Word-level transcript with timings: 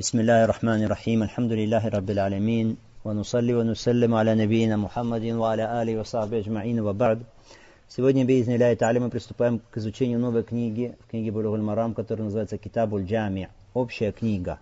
بسم 0.00 0.20
الله 0.20 0.44
الرحمن 0.44 0.84
الرحيم 0.84 1.22
الحمد 1.22 1.52
لله 1.52 1.88
رب 1.88 2.10
العالمين 2.10 2.76
ونصلي 3.04 3.54
ونسلم 3.54 4.14
على 4.14 4.32
نبينا 4.34 4.76
محمد 4.76 5.24
وعلى 5.40 5.64
آله 5.82 6.00
وصحبه 6.00 6.38
أجمعين 6.38 6.80
وبعد 6.80 7.24
Сегодня, 7.88 8.26
бейзни 8.26 8.58
Ля 8.58 8.76
Тали, 8.76 8.98
мы 8.98 9.08
приступаем 9.08 9.58
к 9.58 9.78
изучению 9.78 10.18
новой 10.18 10.42
книги, 10.42 10.94
в 11.00 11.10
книге 11.10 11.30
Булюгуль 11.30 11.62
Марам, 11.62 11.94
которая 11.94 12.26
называется 12.26 12.58
Китабуль 12.58 13.06
Джами, 13.06 13.48
общая 13.72 14.12
книга. 14.12 14.58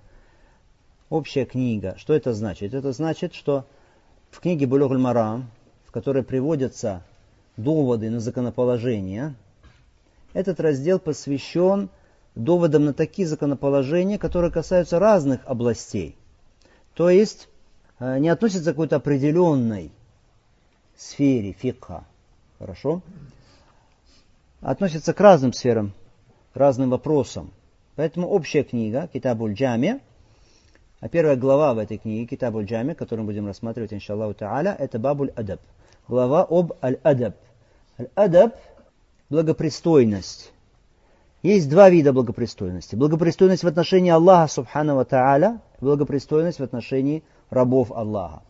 Общая 1.11 1.47
книга. 1.47 1.97
Что 1.99 2.15
это 2.15 2.33
значит? 2.33 2.73
Это 2.73 2.93
значит, 2.93 3.35
что 3.35 3.65
в 4.31 4.39
книге 4.39 4.69
Булюгуль 4.69 4.99
Марам, 4.99 5.51
в 5.85 5.91
которой 5.91 6.23
приводятся 6.23 7.03
доводы 7.57 8.09
на 8.09 8.21
законоположение, 8.21 9.35
этот 10.33 10.61
раздел 10.61 11.01
посвящен 11.01 11.89
доводом 12.44 12.86
на 12.86 12.94
такие 12.94 13.28
законоположения, 13.28 14.18
которые 14.18 14.52
касаются 14.52 15.00
разных 15.00 15.42
областей. 15.46 16.16
То 16.94 17.10
есть 17.10 17.50
э, 18.00 18.20
не 18.20 18.30
относятся 18.30 18.72
к 18.72 18.76
какой-то 18.76 18.98
определенной 18.98 19.92
сфере 20.98 21.54
фикха. 21.54 22.04
Хорошо? 22.58 23.02
Относятся 24.62 25.14
к 25.14 25.20
разным 25.22 25.54
сферам, 25.54 25.94
к 26.54 26.58
разным 26.58 26.90
вопросам. 26.90 27.52
Поэтому 27.96 28.28
общая 28.28 28.64
книга 28.64 29.10
Китабуль 29.12 29.54
Джами, 29.54 30.02
а 31.00 31.08
первая 31.08 31.38
глава 31.38 31.74
в 31.74 31.78
этой 31.78 31.98
книге 31.98 32.26
Китабуль 32.26 32.66
Джами, 32.66 32.94
которую 32.94 33.26
мы 33.26 33.32
будем 33.32 33.48
рассматривать, 33.48 33.94
иншаллаху 33.94 34.34
та'аля, 34.34 34.76
это 34.78 35.00
Бабуль 35.00 35.32
Адаб. 35.36 35.62
Глава 36.08 36.46
об 36.50 36.74
Аль-Адаб. 36.82 37.36
Аль-Адаб– 37.98 38.56
благопристойность. 39.30 40.52
Есть 41.42 41.70
два 41.70 41.90
вида 41.90 42.12
благопристойности. 42.12 42.96
Благопристойность 42.96 43.64
в 43.64 43.68
отношении 43.68 44.12
Аллаха, 44.12 44.52
субхану 44.52 45.04
тааля, 45.06 45.62
благопристойность 45.80 46.60
в 46.60 46.64
отношении 46.64 47.24
рабов 47.50 47.92
Аллаха. 47.92 48.42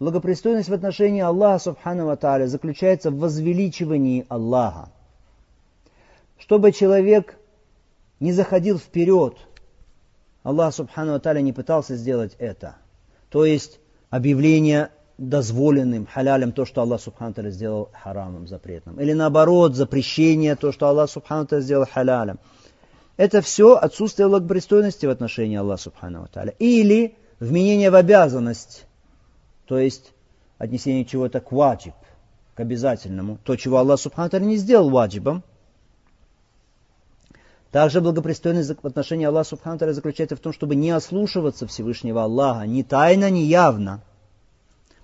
Благопристойность 0.00 0.70
в 0.70 0.72
отношении 0.72 1.20
Аллаха, 1.20 1.64
субхану 1.64 2.16
тааля, 2.16 2.46
заключается 2.46 3.10
в 3.10 3.18
возвеличивании 3.18 4.24
Аллаха. 4.28 4.90
Чтобы 6.38 6.72
человек 6.72 7.36
не 8.18 8.32
заходил 8.32 8.78
вперед, 8.78 9.36
Аллах, 10.42 10.72
субхану 10.72 11.20
тааля, 11.20 11.42
не 11.42 11.52
пытался 11.52 11.96
сделать 11.96 12.34
это. 12.38 12.76
То 13.28 13.44
есть 13.44 13.78
объявление 14.08 14.90
дозволенным, 15.18 16.06
халялем, 16.06 16.52
то, 16.52 16.64
что 16.64 16.80
Аллах 16.80 17.00
Субхану 17.00 17.50
сделал 17.50 17.90
харамом, 17.92 18.46
запретным. 18.46 19.00
Или 19.00 19.12
наоборот, 19.12 19.74
запрещение, 19.74 20.54
то, 20.54 20.72
что 20.72 20.86
Аллах 20.86 21.10
Субхану 21.10 21.46
сделал 21.60 21.86
халялем. 21.86 22.38
Это 23.16 23.42
все 23.42 23.74
отсутствие 23.74 24.28
благопристойности 24.28 25.06
в 25.06 25.10
отношении 25.10 25.56
Аллаха 25.56 25.82
Субхану 25.82 26.28
Таля. 26.32 26.54
Или 26.60 27.16
вменение 27.40 27.90
в 27.90 27.96
обязанность, 27.96 28.86
то 29.66 29.76
есть 29.76 30.12
отнесение 30.56 31.04
чего-то 31.04 31.40
к 31.40 31.50
ваджиб, 31.50 31.94
к 32.54 32.60
обязательному. 32.60 33.38
То, 33.42 33.56
чего 33.56 33.78
Аллах 33.78 33.98
Субхану 33.98 34.30
Таля 34.30 34.44
не 34.44 34.56
сделал 34.56 34.88
ваджибом. 34.88 35.42
Также 37.72 38.00
благопристойность 38.00 38.70
в 38.80 38.86
отношении 38.86 39.26
Аллаха 39.26 39.48
Субхану 39.48 39.80
Таля 39.80 39.92
заключается 39.92 40.36
в 40.36 40.40
том, 40.40 40.52
чтобы 40.52 40.76
не 40.76 40.92
ослушиваться 40.92 41.66
Всевышнего 41.66 42.22
Аллаха, 42.22 42.68
ни 42.68 42.82
тайно, 42.82 43.28
ни 43.30 43.40
явно– 43.40 44.04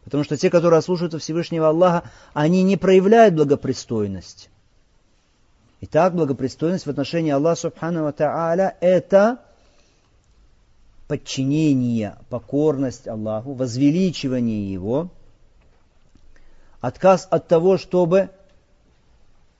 Потому 0.04 0.22
что 0.22 0.36
те, 0.36 0.50
которые 0.50 0.82
слушаются 0.82 1.18
Всевышнего 1.18 1.68
Аллаха, 1.68 2.04
они 2.34 2.62
не 2.62 2.76
проявляют 2.76 3.34
благопристойность. 3.34 4.50
Итак, 5.80 6.14
благопристойность 6.14 6.86
в 6.86 6.90
отношении 6.90 7.30
Аллаха 7.30 7.62
Субхану 7.62 8.10
Тааля– 8.12 8.76
это 8.80 9.38
подчинение, 11.08 12.16
покорность 12.28 13.08
Аллаху, 13.08 13.54
возвеличивание 13.54 14.72
Его, 14.72 15.10
отказ 16.80 17.26
от 17.30 17.48
того, 17.48 17.78
чтобы 17.78 18.30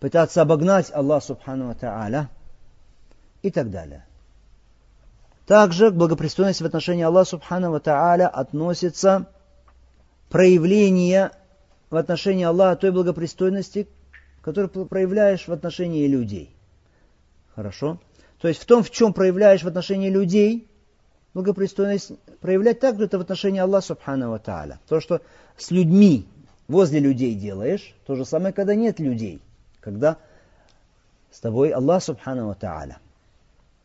пытаться 0.00 0.43
обогнать 0.43 0.91
Аллаха 0.93 1.26
Субхану 1.26 1.75
Тааля 1.75 2.28
и 3.43 3.50
так 3.50 3.71
далее. 3.71 4.05
Также 5.47 5.91
к 5.91 5.94
благопристойности 5.94 6.62
в 6.62 6.66
отношении 6.66 7.03
Аллаха 7.03 7.31
Субхану 7.31 7.78
Тааля 7.81 8.28
относится 8.28 9.26
проявление 10.29 11.31
в 11.91 11.97
отношении 11.97 12.45
Аллаха 12.45 12.77
той 12.77 12.93
благопристойности, 12.93 13.89
которую 14.43 14.87
проявляешь 14.87 15.47
в 15.47 15.53
отношении 15.53 16.07
людей. 16.07 16.55
Хорошо? 17.55 17.99
То 18.41 18.49
есть 18.49 18.61
в 18.61 18.67
том, 18.67 18.83
в 18.83 18.91
чем 18.91 19.12
проявляешь 19.12 19.62
в 19.62 19.69
отношении 19.69 20.11
людей, 20.11 20.69
благопристойность 21.33 22.12
проявлять 22.41 22.81
также 22.81 23.05
это 23.05 23.19
в 23.19 23.23
отношении 23.23 23.61
Аллаха 23.61 23.87
Субхану 23.87 24.39
Тааля. 24.39 24.81
То, 24.89 25.01
что 25.01 25.23
с 25.57 25.71
людьми, 25.71 26.27
возле 26.69 27.01
людей 27.01 27.35
делаешь, 27.35 27.95
то 28.06 28.17
же 28.17 28.25
самое, 28.25 28.53
когда 28.53 28.75
нет 28.75 28.99
людей, 28.99 29.41
когда 29.81 30.19
с 31.31 31.41
тобой 31.41 31.71
Аллах 31.71 32.03
Субхану 32.03 32.55
Тааля. 32.55 32.99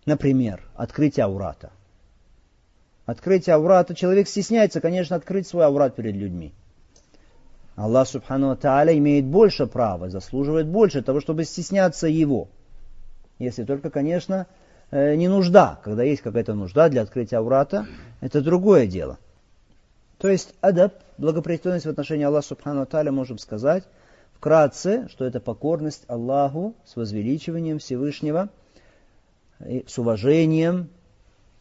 Например, 0.06 0.64
открытие 0.76 1.26
аурата 1.26 1.72
открытие 3.10 3.56
аурата, 3.56 3.96
человек 3.96 4.28
стесняется, 4.28 4.82
конечно, 4.82 5.16
открыть 5.16 5.48
свой 5.48 5.66
аурат 5.66 5.96
перед 5.96 6.16
людьми. 6.16 6.54
Аллах 7.76 8.08
Субхану 8.08 8.56
Тааля 8.56 8.96
имеет 8.98 9.26
больше 9.26 9.66
права, 9.66 10.10
заслуживает 10.10 10.68
больше 10.68 11.02
того, 11.02 11.20
чтобы 11.22 11.46
стесняться 11.46 12.08
его. 12.08 12.50
Если 13.40 13.64
только, 13.64 13.90
конечно, 13.90 14.48
э, 14.92 15.16
не 15.16 15.28
нужда. 15.28 15.80
Когда 15.84 16.04
есть 16.04 16.22
какая-то 16.22 16.54
нужда 16.54 16.90
для 16.90 17.02
открытия 17.02 17.38
аурата, 17.38 17.88
это 18.22 18.42
другое 18.42 18.86
дело. 18.86 19.18
То 20.18 20.28
есть 20.28 20.54
адаб, 20.62 20.94
благопристойность 21.18 21.86
в 21.86 21.90
отношении 21.90 22.26
Аллаха 22.26 22.48
Субхану 22.48 22.86
Тааля, 22.86 23.12
можем 23.12 23.38
сказать 23.38 23.86
вкратце, 24.34 25.08
что 25.10 25.26
это 25.26 25.40
покорность 25.40 26.04
Аллаху 26.08 26.76
с 26.86 26.96
возвеличиванием 26.96 27.80
Всевышнего, 27.80 28.50
с 29.60 29.98
уважением, 29.98 30.90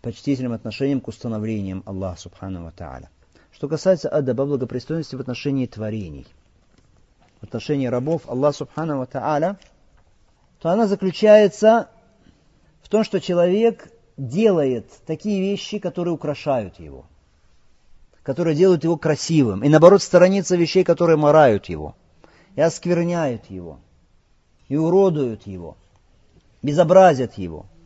почтительным 0.08 0.54
отношением 0.54 1.02
к 1.02 1.08
установлениям 1.08 1.82
Аллаха 1.84 2.18
Субхану 2.18 2.72
Тааля. 2.74 3.10
Что 3.52 3.68
касается 3.68 4.08
адаба 4.08 4.46
благопристойности 4.46 5.14
в 5.16 5.20
отношении 5.20 5.66
творений, 5.66 6.26
в 7.42 7.44
отношении 7.44 7.88
рабов 7.88 8.22
Аллаха 8.26 8.56
Субхану 8.56 9.06
Тааля, 9.06 9.58
то 10.60 10.70
она 10.70 10.86
заключается 10.86 11.90
в 12.80 12.88
том, 12.88 13.04
что 13.04 13.20
человек 13.20 13.92
делает 14.16 14.90
такие 15.04 15.42
вещи, 15.42 15.78
которые 15.78 16.14
украшают 16.14 16.80
его, 16.80 17.04
которые 18.22 18.56
делают 18.56 18.84
его 18.84 18.96
красивым, 18.96 19.62
и 19.62 19.68
наоборот 19.68 20.02
сторонится 20.02 20.56
вещей, 20.56 20.84
которые 20.84 21.18
морают 21.18 21.66
его, 21.66 21.96
и 22.56 22.62
оскверняют 22.62 23.50
его, 23.50 23.78
и 24.68 24.76
уродуют 24.76 25.46
его, 25.46 25.76
безобразят 26.62 27.34
его– 27.34 27.66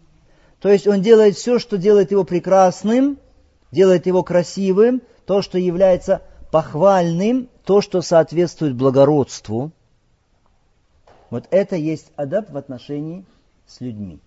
то 0.63 0.69
есть 0.69 0.87
он 0.87 1.03
делает 1.03 1.35
все, 1.37 1.59
что 1.59 1.77
делает 1.77 2.13
его 2.13 2.23
прекрасным, 2.23 3.19
делает 3.73 4.07
его 4.07 4.23
красивым, 4.23 5.03
то, 5.27 5.43
что 5.43 5.59
является 5.59 6.23
похвальным, 6.53 7.49
то, 7.65 7.81
что 7.81 8.01
соответствует 8.01 8.77
благородству. 8.77 9.73
Вот 11.31 11.49
это 11.51 11.75
есть 11.75 12.13
адаб 12.15 12.49
в 12.51 12.57
отношении 12.57 13.25
с 13.67 13.81
людьми. 13.81 14.21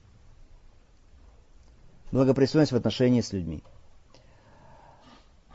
Благопристойность 2.12 2.73
в 2.73 2.75
отношении 2.75 3.22
с 3.22 3.31
людьми. 3.31 3.63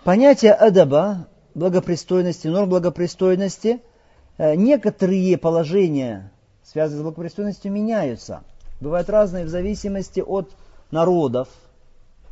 Понятие 0.03 0.55
адаба, 0.55 1.29
благопристойности, 1.55 2.49
норм 2.49 2.71
благопристойности, 2.71 3.83
э, 4.39 4.55
некоторые 4.55 5.37
положения, 5.37 6.33
связанные 6.63 7.01
с 7.01 7.03
благопристойностью, 7.03 7.71
меняются. 7.71 8.45
Бывают 8.81 9.11
разные 9.11 9.45
в 9.45 9.51
зависимости 9.51 10.21
от 10.21 10.55
народов, 10.93 11.49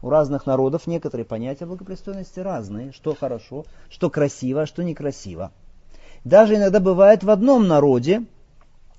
у 0.03 0.11
разных 0.11 0.47
народов 0.47 0.87
некоторые 0.87 1.25
понятия 1.25 1.67
благопристойности 1.67 2.41
разные, 2.41 2.93
что 2.93 3.15
хорошо, 3.15 3.65
что 3.91 4.11
красиво, 4.11 4.67
что 4.67 4.85
некрасиво. 4.85 5.51
Даже 6.25 6.57
иногда 6.57 6.81
бывает 6.81 7.25
в 7.25 7.31
одном 7.31 7.67
народе 7.67 8.25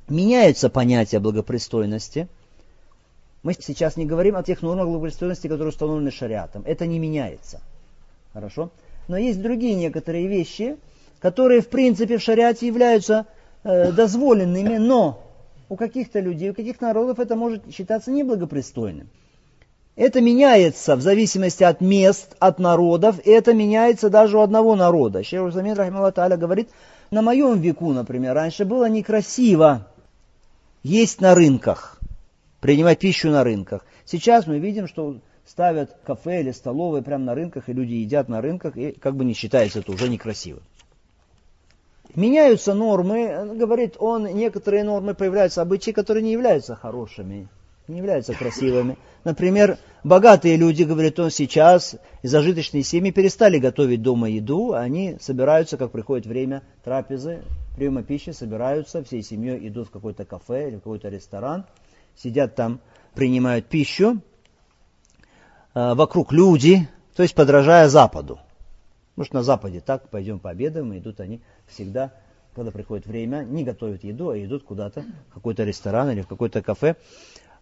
меняются 0.10 0.70
понятия 0.70 1.20
благопристойности. 1.20 2.28
Мы 3.44 3.54
сейчас 3.54 3.96
не 3.96 4.06
говорим 4.06 4.36
о 4.36 4.44
тех 4.44 4.62
нормах 4.62 4.88
благопристойности, 4.88 5.48
которые 5.48 5.70
установлены 5.70 6.12
шариатом. 6.12 6.64
Это 6.66 6.86
не 6.86 7.00
меняется. 7.00 7.62
Хорошо? 8.34 8.72
Но 9.08 9.18
есть 9.18 9.42
другие 9.42 9.76
некоторые 9.76 10.28
вещи, 10.28 10.78
которые 11.20 11.62
в 11.62 11.70
принципе 11.70 12.18
в 12.18 12.22
шариате 12.22 12.68
являются 12.68 13.26
э, 13.64 13.92
дозволенными, 13.92 14.78
но 14.78 15.24
у 15.70 15.76
каких-то 15.76 16.20
людей, 16.20 16.50
у 16.50 16.54
каких 16.54 16.82
народов 16.82 17.20
это 17.20 17.36
может 17.36 17.74
считаться 17.74 18.12
неблагопристойным. 18.12 19.08
Это 20.00 20.22
меняется 20.22 20.96
в 20.96 21.02
зависимости 21.02 21.62
от 21.62 21.82
мест, 21.82 22.34
от 22.40 22.58
народов, 22.58 23.20
и 23.26 23.32
это 23.32 23.54
меняется 23.54 24.10
даже 24.10 24.38
у 24.38 24.42
одного 24.42 24.78
народа. 24.78 25.26
Шейх 25.26 25.42
Русамин 25.42 25.74
Рахималла 25.74 26.14
Та'аля 26.14 26.38
говорит, 26.38 26.70
на 27.12 27.22
моем 27.22 27.60
веку, 27.60 27.92
например, 27.92 28.34
раньше 28.34 28.64
было 28.64 28.88
некрасиво 28.88 29.88
есть 30.84 31.20
на 31.20 31.36
рынках, 31.36 32.00
принимать 32.62 33.00
пищу 33.00 33.30
на 33.30 33.44
рынках. 33.44 33.86
Сейчас 34.06 34.48
мы 34.48 34.60
видим, 34.60 34.88
что 34.88 35.18
ставят 35.46 35.98
кафе 36.06 36.40
или 36.40 36.52
столовые 36.52 37.04
прямо 37.04 37.26
на 37.26 37.36
рынках, 37.36 37.68
и 37.68 37.74
люди 37.74 37.96
едят 37.96 38.30
на 38.30 38.40
рынках, 38.40 38.78
и 38.78 38.94
как 38.94 39.18
бы 39.18 39.26
не 39.26 39.34
считается 39.34 39.80
это 39.80 39.92
уже 39.92 40.08
некрасиво. 40.08 40.62
Меняются 42.16 42.74
нормы, 42.74 43.54
говорит 43.54 43.98
он, 44.00 44.28
некоторые 44.28 44.86
нормы 44.86 45.14
появляются, 45.14 45.62
обычаи, 45.62 45.92
которые 45.92 46.24
не 46.24 46.32
являются 46.32 46.74
хорошими, 46.74 47.50
не 47.90 47.98
являются 47.98 48.34
красивыми. 48.34 48.98
Например, 49.24 49.78
богатые 50.04 50.56
люди, 50.56 50.84
говорит 50.84 51.20
он, 51.20 51.30
сейчас 51.30 51.96
из 52.22 52.32
зажиточные 52.32 52.84
семьи 52.84 53.12
перестали 53.12 53.60
готовить 53.60 54.02
дома 54.02 54.30
еду, 54.30 54.74
они 54.74 55.18
собираются, 55.20 55.76
как 55.76 55.92
приходит 55.92 56.26
время 56.26 56.64
трапезы, 56.84 57.42
приема 57.76 58.04
пищи, 58.04 58.30
собираются, 58.30 59.04
всей 59.04 59.24
семьей 59.24 59.68
идут 59.68 59.90
в 59.90 59.92
какой-то 59.92 60.24
кафе 60.24 60.70
или 60.70 60.76
в 60.76 60.80
какой-то 60.80 61.10
ресторан, 61.10 61.66
сидят 62.16 62.56
там, 62.56 62.80
принимают 63.14 63.66
пищу, 63.66 64.22
Э, 65.74 65.94
вокруг 65.94 66.32
люди, 66.32 66.88
то 67.16 67.24
есть 67.24 67.36
подражая 67.36 67.88
Западу. 67.90 68.40
Может, 69.16 69.34
на 69.34 69.44
Западе 69.44 69.82
так, 69.82 70.10
пойдем 70.10 70.40
пообедаем, 70.40 70.94
и 70.94 71.00
идут 71.00 71.20
они 71.20 71.42
всегда, 71.68 72.12
когда 72.56 72.72
приходит 72.72 73.06
время, 73.06 73.44
не 73.44 73.64
готовят 73.64 74.04
еду, 74.04 74.30
а 74.30 74.38
идут 74.38 74.64
куда-то, 74.64 75.06
в 75.30 75.34
какой-то 75.34 75.64
ресторан 75.64 76.10
или 76.12 76.22
в 76.22 76.28
какое-то 76.28 76.62
кафе. 76.62 76.96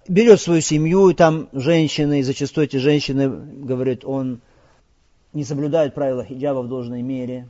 Берет 0.08 0.40
свою 0.40 0.62
семью, 0.62 1.10
и 1.10 1.14
там 1.14 1.50
женщины, 1.52 2.20
и 2.20 2.24
зачастую 2.24 2.66
эти 2.66 2.78
женщины, 2.78 3.30
говорит 3.30 4.06
он, 4.06 4.42
не 5.34 5.44
соблюдают 5.44 5.94
правила 5.94 6.24
хиджаба 6.24 6.62
в 6.62 6.70
должной 6.70 7.02
мере. 7.02 7.50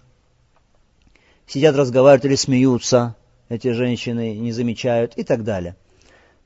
Сидят, 1.45 1.75
разговаривают 1.75 2.25
или 2.25 2.36
смеются, 2.36 3.15
эти 3.48 3.71
женщины 3.71 4.36
не 4.36 4.51
замечают 4.51 5.13
и 5.15 5.24
так 5.24 5.44
далее. 5.44 5.75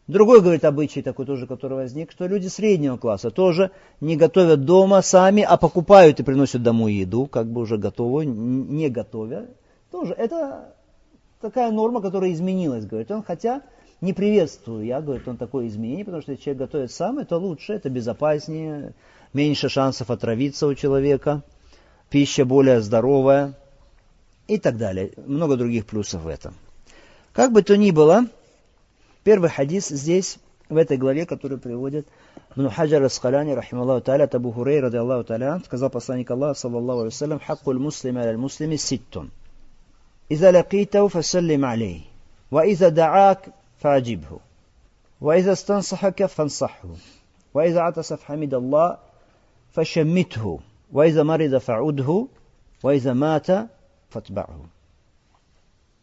Другой, 0.08 0.42
говорит, 0.42 0.66
обычай 0.66 1.02
такой 1.02 1.26
тоже, 1.26 1.48
который 1.48 1.76
возник, 1.78 2.12
что 2.12 2.28
люди 2.28 2.48
среднего 2.48 2.98
класса 2.98 3.32
тоже 3.32 3.72
не 4.02 4.18
готовят 4.18 4.66
дома 4.66 5.02
сами, 5.02 5.44
а 5.44 5.56
покупают 5.56 6.20
и 6.20 6.24
приносят 6.24 6.62
домой 6.62 6.94
еду, 6.94 7.28
как 7.28 7.48
бы 7.48 7.62
уже 7.62 7.78
готовую, 7.78 8.28
не 8.28 8.90
готовя. 8.90 9.48
Тоже 9.90 10.14
это 10.14 10.74
такая 11.40 11.72
норма, 11.72 12.02
которая 12.02 12.34
изменилась, 12.34 12.86
говорит 12.86 13.10
он, 13.12 13.24
хотя 13.24 13.62
не 14.02 14.14
приветствую 14.14 14.84
я, 14.84 15.00
говорит 15.00 15.28
он, 15.28 15.38
такое 15.38 15.68
изменение, 15.68 16.04
потому 16.04 16.24
что 16.24 16.32
если 16.32 16.44
человек 16.44 16.64
готовит 16.64 16.92
сам, 16.92 17.20
это 17.20 17.38
лучше, 17.38 17.74
это 17.74 17.90
безопаснее, 17.90 18.94
меньше 19.32 19.70
шансов 19.70 20.10
отравиться 20.10 20.66
у 20.66 20.74
человека, 20.74 21.44
пища 22.10 22.44
более 22.44 22.82
здоровая 22.82 23.54
и 24.48 24.58
так 24.58 24.78
далее. 24.78 25.12
Много 25.26 25.56
других 25.56 25.86
плюсов 25.86 26.24
в 26.24 26.28
этом. 26.28 26.56
Как 27.32 27.52
бы 27.52 27.62
то 27.62 27.78
ни 27.78 27.92
было, 27.92 28.26
первый 29.24 29.50
хадис 29.50 29.90
здесь, 29.90 30.40
в 30.68 30.78
этой 30.78 30.98
главе, 30.98 31.26
который 31.26 31.58
приводит 31.58 32.08
Ибн 32.56 32.70
Хаджар 32.70 33.04
Аскаляни, 33.04 33.52
рахималлаху 33.52 34.04
та'аля, 34.04 34.26
Табу 34.26 34.52
Хурей, 34.52 34.80
ради 34.80 34.96
Аллаху 34.96 35.26
та'аля, 35.26 35.64
сказал 35.64 35.90
посланник 35.90 36.32
Аллаха, 36.32 36.60
саллаллаху 36.60 37.02
алейсалям, 37.02 37.40
«Хаккуль 37.40 37.78
муслима 37.78 38.22
аль 38.22 38.38
муслими 38.38 38.78
ситтун. 38.78 39.32
Иза 40.30 40.50
лакитау 40.50 41.10
фасаллим 41.10 41.66
алей. 41.66 42.10
Ва 42.50 42.66
иза 42.66 42.90
даак 42.90 43.50
فأجبه 43.81 44.39
وإذا 45.21 45.53
استنصحك 45.53 46.27
فانصحه 46.27 46.89
وإذا 47.55 47.81
عطس 47.81 48.13
فحمد 48.13 48.55
الله 48.55 48.99
فشمته 49.73 50.61
وإذا 50.93 51.23
مرض 51.23 51.59
فعوده 51.59 52.27
وإذا 52.83 53.13
مات 53.13 53.47
فاتبعه 54.11 54.61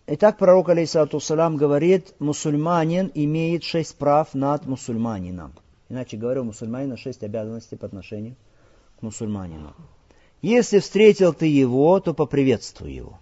Итак, 0.06 0.38
пророк, 0.38 0.68
алейсалату 0.68 1.22
салам, 1.22 1.56
говорит, 1.56 2.14
мусульманин 2.20 3.10
имеет 3.16 3.64
шесть 3.64 3.96
прав 3.96 4.34
над 4.34 4.66
мусульманином. 4.66 5.54
Иначе 5.88 6.18
говоря, 6.18 6.42
у 6.42 6.44
мусульманина 6.44 6.98
шесть 6.98 7.24
обязанностей 7.24 7.78
по 7.78 7.86
отношению 7.86 8.36
к 9.00 9.02
мусульманину. 9.02 9.74
Если 10.42 10.80
встретил 10.80 11.34
ты 11.34 11.46
его, 11.46 12.02
то 12.02 12.14
поприветствуй 12.14 12.92
его. 12.92 13.18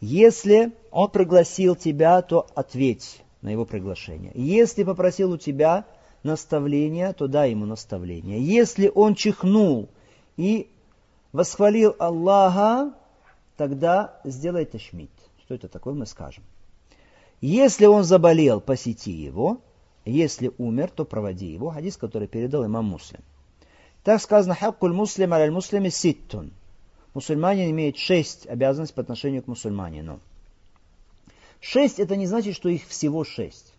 Если 0.00 0.72
он 0.90 1.10
пригласил 1.10 1.76
тебя, 1.76 2.22
то 2.22 2.48
ответь 2.56 3.22
на 3.45 3.49
его 3.49 3.63
приглашение. 3.63 4.31
Если 4.33 4.83
попросил 4.83 5.31
у 5.31 5.37
тебя 5.37 5.85
наставления, 6.23 7.13
то 7.13 7.27
дай 7.27 7.51
ему 7.51 7.67
наставление. 7.67 8.41
Если 8.41 8.91
он 8.93 9.13
чихнул 9.13 9.87
и 10.35 10.67
восхвалил 11.31 11.95
Аллаха, 11.99 12.91
тогда 13.55 14.19
сделай 14.23 14.65
ташмит. 14.65 15.11
Что 15.43 15.53
это 15.53 15.67
такое, 15.67 15.93
мы 15.93 16.07
скажем. 16.07 16.43
Если 17.39 17.85
он 17.85 18.03
заболел, 18.03 18.61
посети 18.61 19.11
его. 19.11 19.59
Если 20.05 20.51
умер, 20.57 20.89
то 20.89 21.05
проводи 21.05 21.45
его. 21.45 21.69
Хадис, 21.69 21.97
который 21.97 22.27
передал 22.27 22.65
имам 22.65 22.85
Муслим. 22.85 23.21
Так 24.03 24.21
сказано, 24.21 24.55
хаккуль 24.55 24.93
муслим 24.93 25.33
аль 25.33 25.51
муслими 25.51 25.89
ситтун. 25.89 26.51
Мусульманин 27.13 27.69
имеет 27.69 27.97
шесть 27.97 28.47
обязанностей 28.47 28.95
по 28.95 29.03
отношению 29.03 29.43
к 29.43 29.47
мусульманину. 29.47 30.19
Шесть 31.67 31.99
это 31.99 32.15
не 32.15 32.27
значит, 32.27 32.55
что 32.55 32.69
их 32.69 32.87
всего 32.87 33.23
шесть. 33.23 33.73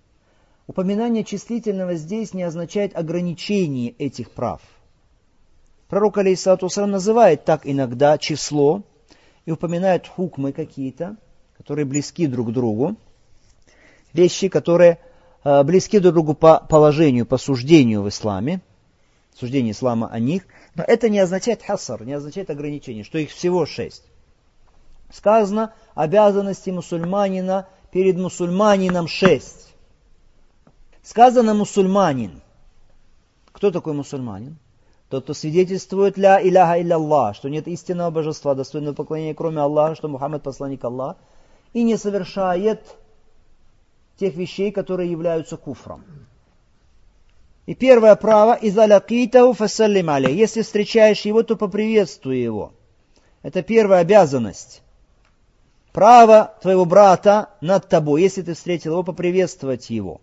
Упоминание 0.66 1.22
числительного 1.22 1.94
здесь 1.94 2.34
не 2.34 2.42
означает 2.42 2.96
ограничение 2.96 3.92
этих 3.92 4.32
прав. 4.32 4.60
Пророк, 5.86 6.18
алейсалату 6.18 6.68
называет 6.86 7.44
так 7.44 7.60
иногда 7.62 8.18
число 8.18 8.82
и 9.44 9.52
упоминает 9.52 10.08
хукмы 10.08 10.50
какие-то, 10.52 11.16
которые 11.56 11.84
близки 11.84 12.26
друг 12.26 12.48
к 12.48 12.52
другу, 12.52 12.96
вещи, 14.12 14.48
которые 14.48 14.98
э, 15.44 15.62
близки 15.62 16.00
друг 16.00 16.14
другу 16.14 16.34
по 16.34 16.58
положению, 16.58 17.24
по 17.24 17.38
суждению 17.38 18.02
в 18.02 18.08
исламе, 18.08 18.62
суждение 19.38 19.70
ислама 19.70 20.08
о 20.08 20.18
них, 20.18 20.42
но 20.74 20.82
это 20.82 21.08
не 21.08 21.20
означает 21.20 21.62
хасар, 21.62 22.04
не 22.04 22.14
означает 22.14 22.50
ограничение, 22.50 23.04
что 23.04 23.18
их 23.18 23.30
всего 23.30 23.64
шесть. 23.64 24.02
Сказано, 25.10 25.72
обязанности 25.94 26.70
мусульманина 26.70 27.68
перед 27.90 28.16
мусульманином 28.16 29.08
шесть. 29.08 29.74
Сказано 31.02 31.54
мусульманин. 31.54 32.42
Кто 33.52 33.70
такой 33.70 33.94
мусульманин? 33.94 34.58
Тот, 35.08 35.22
кто 35.24 35.34
свидетельствует 35.34 36.18
ля 36.18 36.42
иляха 36.42 36.82
илля 36.82 36.96
Аллах, 36.96 37.36
что 37.36 37.48
нет 37.48 37.68
истинного 37.68 38.10
божества, 38.10 38.54
достойного 38.54 38.94
поклонения, 38.94 39.34
кроме 39.34 39.60
Аллаха, 39.60 39.94
что 39.94 40.08
Мухаммад 40.08 40.42
посланник 40.42 40.84
Аллаха, 40.84 41.16
и 41.72 41.84
не 41.84 41.96
совершает 41.96 42.80
тех 44.18 44.34
вещей, 44.34 44.72
которые 44.72 45.10
являются 45.10 45.56
куфром. 45.56 46.04
И 47.66 47.74
первое 47.74 48.14
право– 48.16 48.58
«Изалякитау 48.62 49.52
фасаллим 49.52 50.10
алей». 50.10 50.34
Если 50.34 50.62
встречаешь 50.62 51.22
его, 51.22 51.42
то 51.42 51.56
поприветствуй 51.56 52.40
его. 52.40 52.72
Это 53.42 53.62
первая 53.62 54.00
обязанность. 54.00 54.82
Право 55.96 56.52
твоего 56.60 56.84
брата 56.84 57.48
над 57.62 57.88
тобой, 57.88 58.20
если 58.20 58.42
ты 58.42 58.52
встретил 58.52 58.92
его, 58.92 59.02
поприветствовать 59.02 59.88
его. 59.88 60.20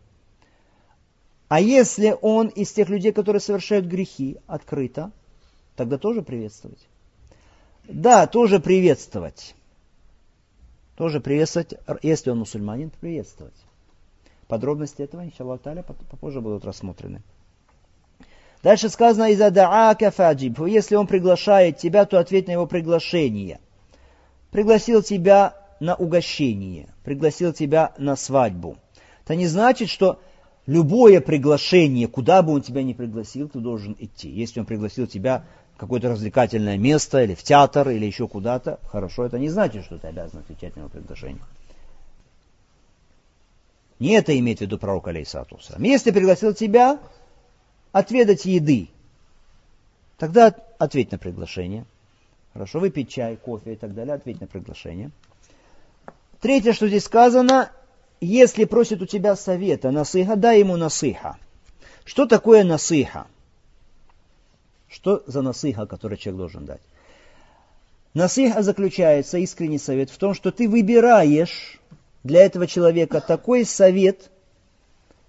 А 1.47 1.59
если 1.59 2.15
он 2.21 2.49
из 2.49 2.71
тех 2.71 2.89
людей, 2.89 3.11
которые 3.11 3.39
совершают 3.39 3.87
грехи 3.87 4.37
открыто, 4.45 5.09
тогда 5.75 5.97
тоже 5.97 6.21
приветствовать. 6.21 6.77
Да, 7.85 8.27
тоже 8.27 8.59
приветствовать 8.59 9.55
тоже 10.95 11.19
приветствовать, 11.19 11.73
если 12.03 12.29
он 12.29 12.37
мусульманин, 12.37 12.91
приветствовать. 13.01 13.55
Подробности 14.47 15.01
этого, 15.01 15.23
иншаллах 15.23 15.61
таля, 15.61 15.81
попозже 15.81 16.39
будут 16.39 16.65
рассмотрены. 16.65 17.23
Дальше 18.61 18.89
сказано, 18.89 19.31
«Иза 19.31 19.49
даака 19.49 20.11
фаджиб». 20.11 20.59
Если 20.67 20.93
он 20.93 21.07
приглашает 21.07 21.79
тебя, 21.79 22.05
то 22.05 22.19
ответь 22.19 22.45
на 22.45 22.51
его 22.51 22.67
приглашение. 22.67 23.59
Пригласил 24.51 25.01
тебя 25.01 25.62
на 25.83 25.95
угощение, 25.95 26.87
пригласил 27.03 27.51
тебя 27.51 27.93
на 27.97 28.15
свадьбу. 28.15 28.77
Это 29.25 29.35
не 29.35 29.47
значит, 29.47 29.89
что 29.89 30.21
любое 30.65 31.19
приглашение, 31.19 32.07
куда 32.07 32.41
бы 32.41 32.53
он 32.53 32.61
тебя 32.61 32.83
ни 32.83 32.93
пригласил, 32.93 33.49
ты 33.49 33.59
должен 33.59 33.93
идти. 33.99 34.29
Если 34.29 34.61
он 34.61 34.65
пригласил 34.65 35.07
тебя 35.07 35.43
какое-то 35.75 36.09
развлекательное 36.09 36.77
место, 36.77 37.21
или 37.21 37.35
в 37.35 37.43
театр, 37.43 37.89
или 37.89 38.05
еще 38.05 38.29
куда-то, 38.29 38.79
хорошо, 38.85 39.25
это 39.25 39.37
не 39.37 39.49
значит, 39.49 39.83
что 39.83 39.97
ты 39.97 40.07
обязан 40.07 40.39
отвечать 40.39 40.73
на 40.77 40.81
его 40.81 40.89
приглашение. 40.89 41.43
Не 43.99 44.13
это 44.13 44.37
имеет 44.39 44.59
в 44.59 44.61
виду 44.61 44.77
пророк 44.77 45.09
Алейсату 45.09 45.59
Если 45.79 46.11
пригласил 46.11 46.53
тебя 46.53 46.97
отведать 47.91 48.45
еды, 48.45 48.87
тогда 50.17 50.55
ответь 50.79 51.11
на 51.11 51.17
приглашение. 51.17 51.83
Хорошо, 52.53 52.79
выпить 52.79 53.09
чай, 53.09 53.35
кофе 53.35 53.73
и 53.73 53.75
так 53.75 53.93
далее, 53.93 54.15
ответь 54.15 54.39
на 54.39 54.47
приглашение. 54.47 55.11
Третье, 56.43 56.73
что 56.73 56.89
здесь 56.89 57.05
сказано, 57.05 57.71
если 58.19 58.65
просит 58.65 59.01
у 59.01 59.05
тебя 59.05 59.37
совета, 59.37 59.91
насыха, 59.91 60.35
дай 60.35 60.59
ему 60.59 60.75
насыха. 60.75 61.37
Что 62.03 62.25
такое 62.25 62.65
насыха? 62.65 63.27
Что 64.89 65.23
за 65.25 65.41
насыха, 65.41 65.85
который 65.85 66.17
человек 66.17 66.39
должен 66.39 66.65
дать? 66.65 66.81
Насыха 68.13 68.61
заключается, 68.61 69.37
искренний 69.37 69.77
совет, 69.77 70.09
в 70.09 70.17
том, 70.17 70.33
что 70.33 70.51
ты 70.51 70.67
выбираешь 70.67 71.79
для 72.25 72.43
этого 72.43 72.67
человека 72.67 73.21
такой 73.21 73.63
совет, 73.63 74.29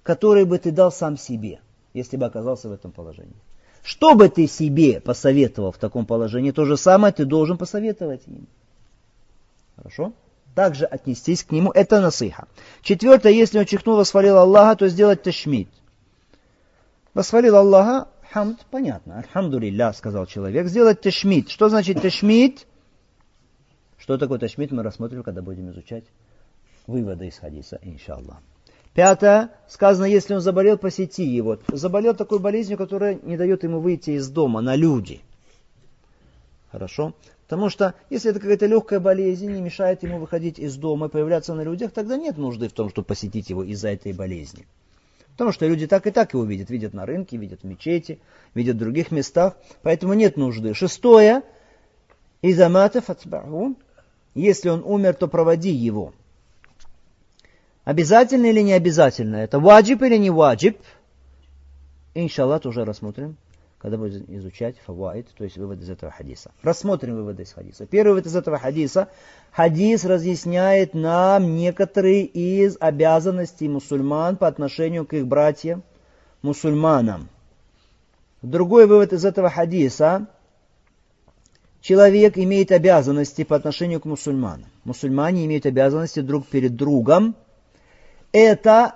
который 0.02 0.44
бы 0.44 0.58
ты 0.58 0.72
дал 0.72 0.90
сам 0.90 1.16
себе, 1.16 1.60
если 1.92 2.16
бы 2.16 2.26
оказался 2.26 2.68
в 2.68 2.72
этом 2.72 2.90
положении. 2.90 3.36
Что 3.84 4.16
бы 4.16 4.28
ты 4.28 4.48
себе 4.48 5.00
посоветовал 5.00 5.70
в 5.70 5.78
таком 5.78 6.06
положении, 6.06 6.50
то 6.50 6.64
же 6.64 6.76
самое 6.76 7.14
ты 7.14 7.24
должен 7.24 7.56
посоветовать 7.56 8.22
им. 8.26 8.48
Хорошо? 9.76 10.12
Также 10.54 10.84
отнестись 10.84 11.42
к 11.42 11.50
нему. 11.50 11.70
Это 11.72 12.00
насыха. 12.00 12.46
Четвертое, 12.82 13.32
если 13.32 13.58
он 13.58 13.64
чихнул, 13.64 13.96
восхвалил 13.96 14.38
Аллаха, 14.38 14.76
то 14.76 14.88
сделать 14.88 15.22
ташмид. 15.22 15.68
Восхвалил 17.12 17.56
Аллаха, 17.56 18.08
хамд, 18.30 18.64
понятно. 18.70 19.18
Альхамдулилля, 19.18 19.92
сказал 19.92 20.26
человек. 20.26 20.68
Сделать 20.68 21.00
ташмид. 21.00 21.50
Что 21.50 21.68
значит 21.68 22.00
ташмид? 22.00 22.66
Что 23.98 24.16
такое 24.16 24.38
ташмид, 24.38 24.70
мы 24.70 24.82
рассмотрим, 24.82 25.22
когда 25.22 25.42
будем 25.42 25.70
изучать 25.70 26.04
выводы 26.86 27.28
из 27.28 27.38
хадиса, 27.38 27.78
иншаллах. 27.82 28.36
Пятое, 28.92 29.50
сказано, 29.66 30.04
если 30.04 30.34
он 30.34 30.40
заболел, 30.40 30.78
посети 30.78 31.24
его. 31.24 31.58
Заболел 31.72 32.14
такой 32.14 32.38
болезнью, 32.38 32.78
которая 32.78 33.18
не 33.22 33.36
дает 33.36 33.64
ему 33.64 33.80
выйти 33.80 34.10
из 34.10 34.28
дома 34.28 34.60
на 34.60 34.76
люди. 34.76 35.20
Хорошо? 36.70 37.14
Потому 37.46 37.68
что 37.68 37.94
если 38.08 38.30
это 38.30 38.40
какая-то 38.40 38.66
легкая 38.66 39.00
болезнь, 39.00 39.50
не 39.50 39.60
мешает 39.60 40.02
ему 40.02 40.18
выходить 40.18 40.58
из 40.58 40.76
дома 40.76 41.06
и 41.06 41.10
появляться 41.10 41.54
на 41.54 41.62
людях, 41.62 41.92
тогда 41.92 42.16
нет 42.16 42.38
нужды 42.38 42.68
в 42.68 42.72
том, 42.72 42.88
чтобы 42.88 43.06
посетить 43.06 43.50
его 43.50 43.62
из-за 43.62 43.90
этой 43.90 44.12
болезни. 44.12 44.66
Потому 45.32 45.52
что 45.52 45.66
люди 45.66 45.86
так 45.86 46.06
и 46.06 46.10
так 46.10 46.32
его 46.32 46.44
видят. 46.44 46.70
Видят 46.70 46.94
на 46.94 47.04
рынке, 47.06 47.36
видят 47.36 47.60
в 47.62 47.64
мечети, 47.64 48.20
видят 48.54 48.76
в 48.76 48.78
других 48.78 49.10
местах. 49.10 49.56
Поэтому 49.82 50.14
нет 50.14 50.36
нужды. 50.36 50.74
Шестое. 50.74 51.42
Изамата 52.40 53.00
фатбаху. 53.00 53.74
Если 54.34 54.68
он 54.68 54.82
умер, 54.84 55.14
то 55.14 55.28
проводи 55.28 55.70
его. 55.70 56.12
Обязательно 57.84 58.46
или 58.46 58.60
не 58.60 58.72
обязательно? 58.72 59.36
Это 59.36 59.60
ваджиб 59.60 60.02
или 60.02 60.16
не 60.16 60.30
ваджиб? 60.30 60.78
Иншаллах 62.14 62.64
уже 62.64 62.84
рассмотрим, 62.84 63.36
когда 63.84 63.98
будем 63.98 64.24
изучать 64.28 64.76
фаваид, 64.86 65.28
то 65.36 65.44
есть 65.44 65.58
вывод 65.58 65.82
из 65.82 65.90
этого 65.90 66.10
хадиса. 66.10 66.52
Рассмотрим 66.62 67.16
выводы 67.16 67.42
из 67.42 67.52
хадиса. 67.52 67.84
Первый 67.84 68.12
вывод 68.12 68.24
из 68.24 68.34
этого 68.34 68.56
хадиса. 68.58 69.10
Хадис 69.52 70.06
разъясняет 70.06 70.94
нам 70.94 71.54
некоторые 71.54 72.24
из 72.24 72.78
обязанностей 72.80 73.68
мусульман 73.68 74.38
по 74.38 74.46
отношению 74.46 75.04
к 75.04 75.12
их 75.12 75.26
братьям 75.26 75.82
мусульманам. 76.40 77.28
Другой 78.40 78.86
вывод 78.86 79.12
из 79.12 79.26
этого 79.26 79.50
хадиса. 79.50 80.28
Человек 81.82 82.38
имеет 82.38 82.72
обязанности 82.72 83.44
по 83.44 83.54
отношению 83.54 84.00
к 84.00 84.06
мусульманам. 84.06 84.70
Мусульмане 84.84 85.44
имеют 85.44 85.66
обязанности 85.66 86.20
друг 86.20 86.46
перед 86.46 86.74
другом 86.74 87.36
это 88.32 88.94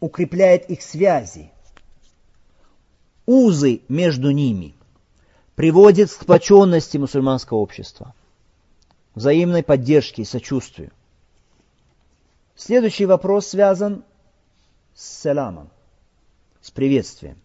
укрепляет 0.00 0.70
их 0.70 0.80
связи. 0.80 1.50
Узы 3.26 3.82
между 3.88 4.30
ними 4.30 4.74
приводит 5.54 6.10
к 6.10 6.12
сплоченности 6.12 6.96
мусульманского 6.96 7.58
общества, 7.58 8.14
взаимной 9.14 9.62
поддержке 9.62 10.22
и 10.22 10.24
сочувствию. 10.24 10.90
Следующий 12.54 13.06
вопрос 13.06 13.48
связан 13.48 14.04
с 14.94 15.04
саламом, 15.04 15.68
с 16.62 16.70
приветствием. 16.70 17.38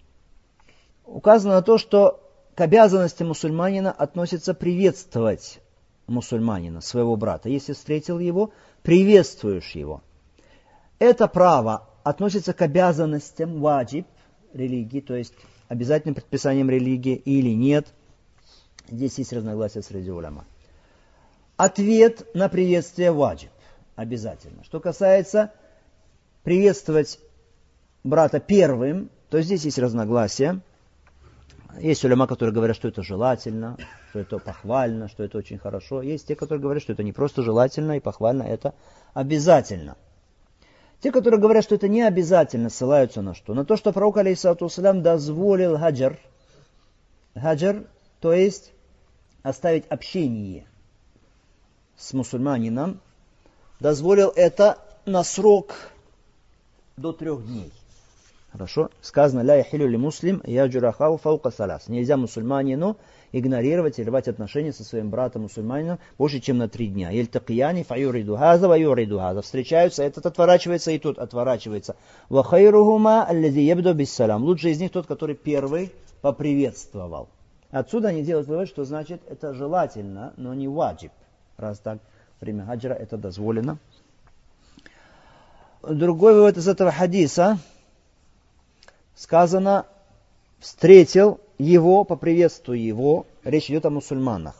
Указано 1.06 1.56
на 1.56 1.62
то, 1.62 1.78
что 1.78 2.22
к 2.56 2.62
обязанности 2.62 3.24
мусульманина 3.24 3.92
относится 3.92 4.54
приветствовать 4.54 5.60
мусульманина, 6.08 6.82
своего 6.82 7.16
брата. 7.16 7.50
Если 7.50 7.74
встретил 7.74 8.20
его, 8.20 8.52
приветствуешь 8.84 9.72
его– 9.72 10.02
это 11.02 11.28
право 11.28 11.90
относится 12.04 12.54
к 12.54 12.62
обязанностям 12.62 13.60
ваджиб 13.60 14.06
религии, 14.54 15.00
то 15.00 15.16
есть 15.16 15.34
обязательным 15.72 16.16
предписанием 16.16 16.70
религии 16.70 17.16
или 17.16 17.52
нет. 17.56 17.88
Здесь 18.90 19.18
есть 19.20 19.32
разногласия 19.32 19.82
среди 19.82 20.12
уляма. 20.12 20.44
Ответ 21.56 22.28
на 22.36 22.50
приветствие 22.50 23.14
ваджиб 23.14 23.52
обязательно. 23.96 24.66
Что 24.66 24.82
касается 24.82 25.54
приветствовать 26.44 27.22
брата 28.04 28.42
первым, 28.42 29.10
то 29.30 29.42
здесь 29.42 29.64
есть 29.64 29.80
разногласия. 29.80 30.60
Есть 31.80 32.04
уляма, 32.04 32.28
которые 32.28 32.54
говорят, 32.54 32.76
что 32.76 32.90
это 32.90 33.02
желательно, 33.02 33.78
что 34.10 34.20
это 34.20 34.40
похвально, 34.40 35.08
что 35.08 35.24
это 35.24 35.38
очень 35.38 35.58
хорошо. 35.58 36.02
Есть 36.02 36.28
те, 36.28 36.36
которые 36.36 36.62
говорят, 36.62 36.84
что 36.84 36.92
это 36.92 37.04
не 37.04 37.14
просто 37.14 37.44
желательно 37.44 37.96
и 37.96 38.02
похвально, 38.02 38.44
это 38.44 38.74
обязательно. 39.14 39.96
Те, 41.02 41.12
которые 41.12 41.40
говорят, 41.40 41.64
что 41.64 41.76
это 41.76 41.88
не 41.88 42.04
обязательно, 42.04 42.70
ссылаются 42.70 43.24
на 43.24 43.34
что? 43.34 43.56
На 43.56 43.66
то, 43.66 43.76
что 43.76 43.92
пророк, 43.92 44.18
алейхиссалату 44.18 44.70
дозволил 45.02 45.78
хаджар. 45.78 46.20
Хаджар, 47.34 47.86
то 48.20 48.34
есть 48.34 48.72
оставить 49.42 49.88
общение 49.88 50.68
с 51.98 52.14
мусульманином, 52.14 53.00
дозволил 53.80 54.32
это 54.36 54.78
на 55.06 55.24
срок 55.24 55.74
до 56.98 57.14
трех 57.14 57.48
дней. 57.48 57.74
Хорошо? 58.52 58.92
Сказано, 59.02 59.42
ля 59.42 59.56
яхилю 59.56 59.88
ли 59.88 59.98
муслим, 59.98 60.42
я 60.46 60.68
фаука 61.18 61.50
салас. 61.50 61.88
Нельзя 61.88 62.16
мусульманину 62.16 62.98
игнорировать 63.32 64.00
и 64.00 64.04
рвать 64.04 64.28
отношения 64.28 64.74
со 64.74 64.84
своим 64.84 65.10
братом 65.10 65.44
мусульманином 65.44 66.00
больше, 66.18 66.40
чем 66.40 66.58
на 66.58 66.68
три 66.70 66.88
дня. 66.88 67.10
Ельтакияни 67.10 67.84
фаюриду 67.84 68.38
хаза 68.38 68.68
ва 68.68 68.78
юриду 68.78 69.20
хаза. 69.20 69.42
Встречаются, 69.42 70.04
этот 70.04 70.26
отворачивается 70.26 70.92
и 70.92 71.00
тот 71.00 71.20
отворачивается. 71.20 71.96
Ва 72.30 72.44
хайрухума 72.44 73.24
аллази 73.24 73.60
ебду 73.60 73.94
биссалам. 73.94 74.44
Лучший 74.44 74.72
из 74.72 74.80
них 74.80 74.92
тот, 74.92 75.08
который 75.08 75.36
первый 75.36 75.92
поприветствовал. 76.22 77.30
Отсюда 77.72 78.10
они 78.10 78.24
делают 78.24 78.48
вывод, 78.48 78.68
что 78.68 78.84
значит 78.84 79.22
это 79.30 79.54
желательно, 79.54 80.34
но 80.38 80.54
не 80.54 80.68
ваджиб. 80.68 81.12
Раз 81.58 81.80
так, 81.80 82.00
время 82.40 82.66
хаджра 82.66 82.94
это 82.94 83.18
дозволено. 83.18 83.78
Другой 85.82 86.34
вывод 86.34 86.58
из 86.58 86.68
этого 86.68 86.92
хадиса– 86.92 87.58
сказано, 89.22 89.86
встретил 90.60 91.40
его, 91.62 92.04
поприветствую 92.04 92.82
его, 92.82 93.28
речь 93.44 93.70
идет 93.70 93.86
о 93.86 93.92
мусульманах. 93.92 94.56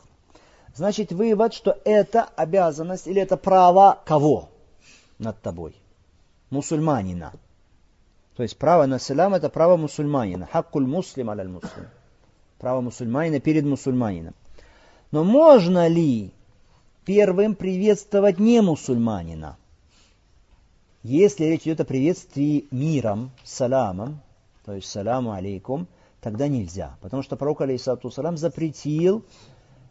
Значит, 0.74 1.12
вывод, 1.12 1.52
что 1.52 1.78
это 1.84 2.22
обязанность 2.36 3.06
или 3.06 3.20
это 3.20 3.36
право 3.36 4.00
кого 4.04 4.48
над 5.18 5.40
тобой? 5.42 5.74
Мусульманина. 6.50 7.32
То 8.36 8.42
есть 8.42 8.56
право 8.56 8.86
на 8.86 8.98
салам 8.98 9.34
это 9.34 9.50
право 9.50 9.76
мусульманина. 9.76 10.48
Хаккуль 10.50 10.86
муслим 10.86 11.30
аляль 11.30 11.48
муслим. 11.48 11.88
Право 12.58 12.80
мусульманина 12.80 13.40
перед 13.40 13.64
мусульманином. 13.64 14.34
Но 15.10 15.24
можно 15.24 15.88
ли 15.88 16.32
первым 17.04 17.54
приветствовать 17.54 18.38
не 18.38 18.62
мусульманина? 18.62 19.56
Если 21.02 21.44
речь 21.46 21.62
идет 21.62 21.80
о 21.80 21.84
приветствии 21.84 22.66
миром, 22.70 23.32
саламом, 23.42 24.20
то 24.64 24.74
есть 24.74 24.88
саламу 24.88 25.32
алейкум, 25.32 25.88
тогда 26.22 26.48
нельзя. 26.48 26.96
Потому 27.02 27.22
что 27.22 27.36
пророк, 27.36 27.60
алейхиссалату 27.60 28.10
салам, 28.10 28.38
запретил 28.38 29.24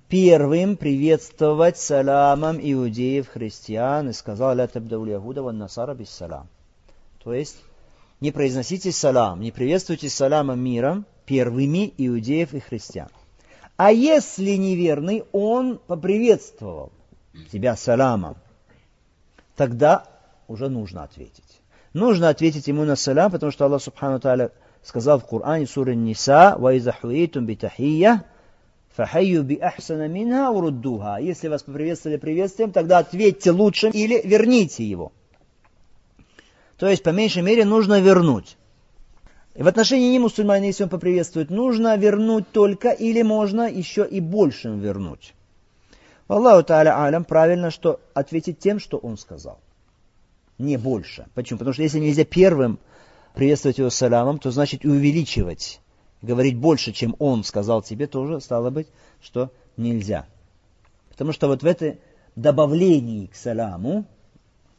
первым 0.08 0.78
приветствовать 0.78 1.78
саламом 1.78 2.58
иудеев, 2.60 3.28
христиан, 3.28 4.10
и 4.10 4.14
сказал, 4.14 4.56
ля 4.56 4.68
табдаул 4.68 5.06
ягуда 5.06 5.44
ван 5.44 5.60
насара 5.60 5.94
без 5.94 6.10
салам. 6.10 6.48
То 7.24 7.34
есть, 7.34 7.58
не 8.20 8.32
произносите 8.32 8.92
салам, 8.92 9.42
не 9.42 9.52
приветствуйте 9.52 10.10
саламом 10.10 10.60
миром 10.60 11.06
первыми 11.26 11.94
иудеев 11.98 12.54
и 12.54 12.60
христиан. 12.60 13.10
А 13.78 13.92
если 13.92 14.52
неверный, 14.52 15.26
он 15.32 15.80
поприветствовал 15.80 16.92
тебя 17.52 17.76
саламом, 17.76 18.38
тогда 19.56 20.06
уже 20.48 20.70
нужно 20.70 21.04
ответить. 21.04 21.62
Нужно 21.94 22.30
ответить 22.30 22.68
ему 22.68 22.86
на 22.86 22.96
салам, 22.96 23.32
потому 23.32 23.52
что 23.52 23.66
Аллах 23.66 23.82
Субхану 23.82 24.20
Тааля 24.20 24.52
сказал 24.84 25.20
в 25.20 25.26
Коране 25.26 25.68
суре 25.68 25.96
Ниса, 25.96 26.56
«Ваиза 26.58 26.92
хуитум 26.92 27.46
битахия, 27.46 28.24
фахайю 28.96 29.44
би 29.44 29.58
ахсана 29.58 30.08
минха 30.08 30.52
уруддуха». 30.52 31.18
Если 31.22 31.48
вас 31.48 31.64
поприветствовали 31.64 32.18
приветствием, 32.18 32.72
тогда 32.72 33.00
ответьте 33.00 33.52
лучше 33.52 33.90
или 33.90 34.22
верните 34.24 34.84
его. 34.84 35.12
То 36.78 36.88
есть, 36.88 37.04
по 37.04 37.10
меньшей 37.10 37.44
мере, 37.44 37.64
нужно 37.64 38.02
вернуть. 38.02 38.58
И 39.54 39.64
в 39.64 39.68
отношении 39.68 40.14
немусульманина, 40.14 40.68
если 40.68 40.84
он 40.84 40.90
поприветствует, 40.90 41.50
нужно 41.50 41.98
вернуть 41.98 42.50
только 42.52 42.90
или 42.90 43.22
можно 43.22 43.70
еще 43.70 44.08
и 44.08 44.20
большим 44.20 44.80
вернуть. 44.80 45.34
Аллаху 46.28 46.64
Тааля 46.64 47.04
Алям 47.04 47.26
правильно, 47.26 47.70
что 47.70 48.00
ответить 48.14 48.60
тем, 48.60 48.80
что 48.80 48.98
он 48.98 49.18
сказал 49.18 49.60
не 50.62 50.78
больше. 50.78 51.26
Почему? 51.34 51.60
Потому 51.60 51.74
что 51.74 51.84
если 51.84 52.00
нельзя 52.00 52.24
первым 52.24 52.80
приветствовать 53.42 53.80
его 53.80 53.90
саламом, 53.90 54.38
то 54.38 54.52
значит 54.52 54.86
и 54.86 54.88
увеличивать, 54.88 55.82
говорить 56.22 56.56
больше, 56.56 56.92
чем 56.92 57.16
он 57.18 57.44
сказал 57.44 57.82
тебе, 57.82 58.06
тоже 58.06 58.40
стало 58.40 58.70
быть, 58.70 58.86
что 59.20 59.52
нельзя. 59.78 60.28
Потому 61.10 61.32
что 61.32 61.48
вот 61.48 61.64
в 61.64 61.66
этой 61.66 62.00
добавлении 62.36 63.26
к 63.26 63.36
саламу, 63.36 64.06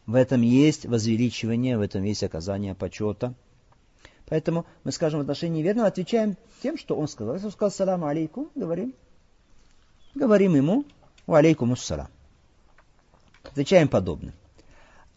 в 0.07 0.15
этом 0.15 0.43
есть 0.43 0.87
возвеличивание, 0.87 1.77
в 1.77 1.81
этом 1.81 2.05
есть 2.05 2.23
оказание 2.23 2.77
почета. 2.77 3.35
Поэтому 4.29 4.65
мы 4.85 4.93
скажем 4.93 5.19
в 5.19 5.23
отношении 5.23 5.59
неверного, 5.59 5.89
отвечаем 5.89 6.37
тем, 6.63 6.79
что 6.79 6.95
он 6.95 7.09
сказал. 7.09 7.35
Если 7.35 7.47
он 7.47 7.53
сказал 7.53 7.73
салам 7.73 8.05
алейкум, 8.05 8.49
говорим, 8.55 8.95
говорим 10.15 10.55
ему 10.55 10.85
ва 11.27 11.39
алейкум 11.39 11.73
ассалам. 11.73 12.11
Отвечаем 13.43 13.89
подобно. 13.89 14.33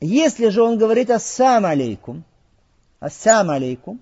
Если 0.01 0.49
же 0.49 0.63
он 0.63 0.79
говорит 0.79 1.11
ассам 1.11 1.67
алейкум, 1.67 2.23
ассам 3.05 3.51
алейкум, 3.51 4.01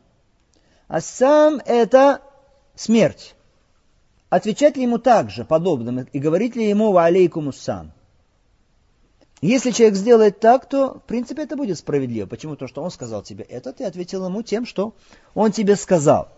ассам 0.87 1.59
это 1.65 2.21
смерть. 2.75 3.35
Отвечать 4.29 4.77
ли 4.77 4.83
ему 4.83 4.97
также 4.97 5.43
подобным 5.43 6.07
и 6.11 6.19
говорить 6.19 6.55
ли 6.55 6.69
ему 6.69 6.91
ва 6.93 7.05
алейкум 7.05 7.49
ассам? 7.49 7.91
Если 9.41 9.71
человек 9.71 9.97
сделает 9.97 10.39
так, 10.39 10.69
то, 10.69 10.99
в 10.99 11.01
принципе, 11.01 11.43
это 11.43 11.57
будет 11.57 11.77
справедливо. 11.77 12.27
Почему? 12.27 12.55
То, 12.55 12.67
что 12.67 12.81
он 12.81 12.91
сказал 12.91 13.23
тебе 13.23 13.43
это, 13.43 13.73
ты 13.73 13.83
ответил 13.83 14.25
ему 14.25 14.41
тем, 14.41 14.65
что 14.65 14.93
он 15.35 15.51
тебе 15.51 15.75
сказал. 15.75 16.29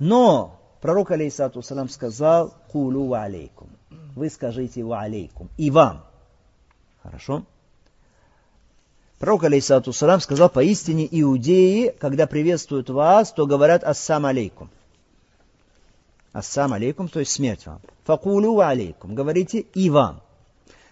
Но 0.00 0.58
пророк, 0.80 1.12
алейсату 1.12 1.62
салам, 1.62 1.88
сказал, 1.88 2.52
кулу 2.72 3.06
ва 3.06 3.22
алейкум. 3.22 3.68
Вы 4.16 4.28
скажите 4.28 4.82
ва 4.82 5.02
алейкум. 5.02 5.48
И 5.56 5.70
вам. 5.70 6.04
Хорошо? 7.00 7.44
Пророк, 9.18 9.44
алейсату 9.44 9.92
салам, 9.92 10.20
сказал, 10.20 10.48
поистине 10.48 11.08
иудеи, 11.10 11.94
когда 11.98 12.26
приветствуют 12.26 12.88
вас, 12.90 13.32
то 13.32 13.46
говорят 13.46 13.82
ассам 13.84 14.26
алейкум. 14.26 14.70
Ассам 16.32 16.72
алейкум, 16.72 17.08
то 17.08 17.20
есть 17.20 17.32
смерть 17.32 17.66
вам. 17.66 17.80
Факулу 18.04 18.54
ва 18.54 18.68
алейкум. 18.68 19.14
Говорите 19.14 19.60
и 19.60 19.90
вам 19.90 20.22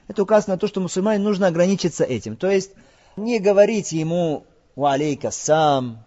это 0.09 0.23
указано 0.23 0.55
на 0.55 0.59
то, 0.59 0.67
что 0.67 0.81
мусульмане 0.81 1.23
нужно 1.23 1.49
ограничиться 1.49 2.05
этим. 2.05 2.37
То 2.37 2.51
есть 2.51 2.73
не 3.17 3.39
говорить 3.39 3.93
ему 3.93 4.45
«Ва 4.75 4.93
алейка 4.93 5.31
сам», 5.31 6.05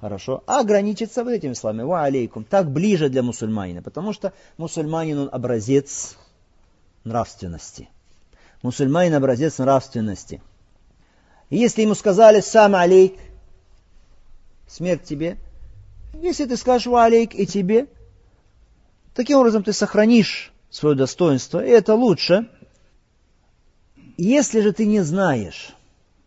хорошо, 0.00 0.42
а 0.46 0.60
ограничиться 0.60 1.24
вот 1.24 1.30
этими 1.30 1.52
словами 1.52 1.82
«Ва 1.82 2.04
алейкум». 2.04 2.44
Так 2.44 2.70
ближе 2.70 3.08
для 3.08 3.22
мусульманина, 3.22 3.82
потому 3.82 4.12
что 4.12 4.32
мусульманин 4.56 5.18
он 5.18 5.28
образец 5.30 6.16
нравственности. 7.04 7.88
Мусульманин 8.62 9.14
образец 9.14 9.58
нравственности. 9.58 10.42
И 11.50 11.56
если 11.56 11.82
ему 11.82 11.94
сказали 11.94 12.40
«Сам 12.40 12.74
алейк», 12.74 13.14
смерть 14.66 15.04
тебе, 15.04 15.38
если 16.14 16.44
ты 16.44 16.56
скажешь 16.56 16.86
«Ва 16.86 17.04
алейк» 17.04 17.34
и 17.34 17.46
тебе, 17.46 17.86
таким 19.14 19.38
образом 19.38 19.62
ты 19.62 19.72
сохранишь 19.72 20.52
свое 20.70 20.94
достоинство, 20.94 21.64
и 21.64 21.70
это 21.70 21.94
лучше– 21.94 22.48
если 24.20 24.60
же 24.62 24.72
ты 24.72 24.84
не 24.84 25.00
знаешь, 25.02 25.76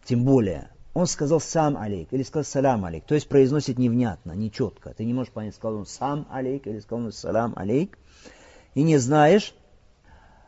тем 0.05 0.23
более, 0.23 0.69
он 0.93 1.07
сказал 1.07 1.41
сам 1.41 1.75
алейк 1.75 2.07
или 2.11 2.23
сказал 2.23 2.45
салам 2.45 2.85
алейк, 2.85 3.03
то 3.03 3.15
есть 3.15 3.27
произносит 3.27 3.77
невнятно, 3.77 4.31
нечетко. 4.31 4.93
Ты 4.93 5.03
не 5.03 5.13
можешь 5.13 5.33
понять, 5.33 5.55
сказал 5.55 5.79
он 5.79 5.85
сам 5.85 6.25
алейк 6.31 6.67
или 6.67 6.79
сказал 6.79 7.07
он 7.07 7.11
салам 7.11 7.53
алейк, 7.57 7.97
и 8.75 8.83
не 8.83 8.97
знаешь, 8.97 9.53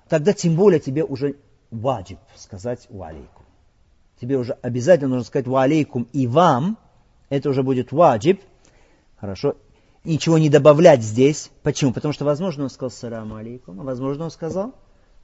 тогда 0.07 0.31
тем 0.31 0.55
более 0.55 0.79
тебе 0.79 1.03
уже 1.03 1.35
ваджиб 1.69 2.19
сказать 2.37 2.87
ва 2.89 3.09
алейкум. 3.09 3.42
Тебе 4.23 4.37
уже 4.37 4.53
обязательно 4.61 5.09
нужно 5.09 5.25
сказать 5.25 5.47
ва 5.47 5.63
алейкум 5.63 6.07
и 6.13 6.27
вам, 6.27 6.77
это 7.27 7.49
уже 7.49 7.61
будет 7.61 7.91
ваджиб, 7.91 8.41
хорошо, 9.17 9.57
ничего 10.05 10.37
не 10.37 10.47
добавлять 10.47 11.03
здесь. 11.03 11.51
Почему? 11.61 11.91
Потому 11.91 12.13
что, 12.13 12.23
возможно, 12.23 12.63
он 12.63 12.69
сказал 12.69 12.89
салам 12.89 13.33
алейкум, 13.33 13.81
а 13.81 13.83
возможно, 13.83 14.23
он 14.23 14.31
сказал 14.31 14.75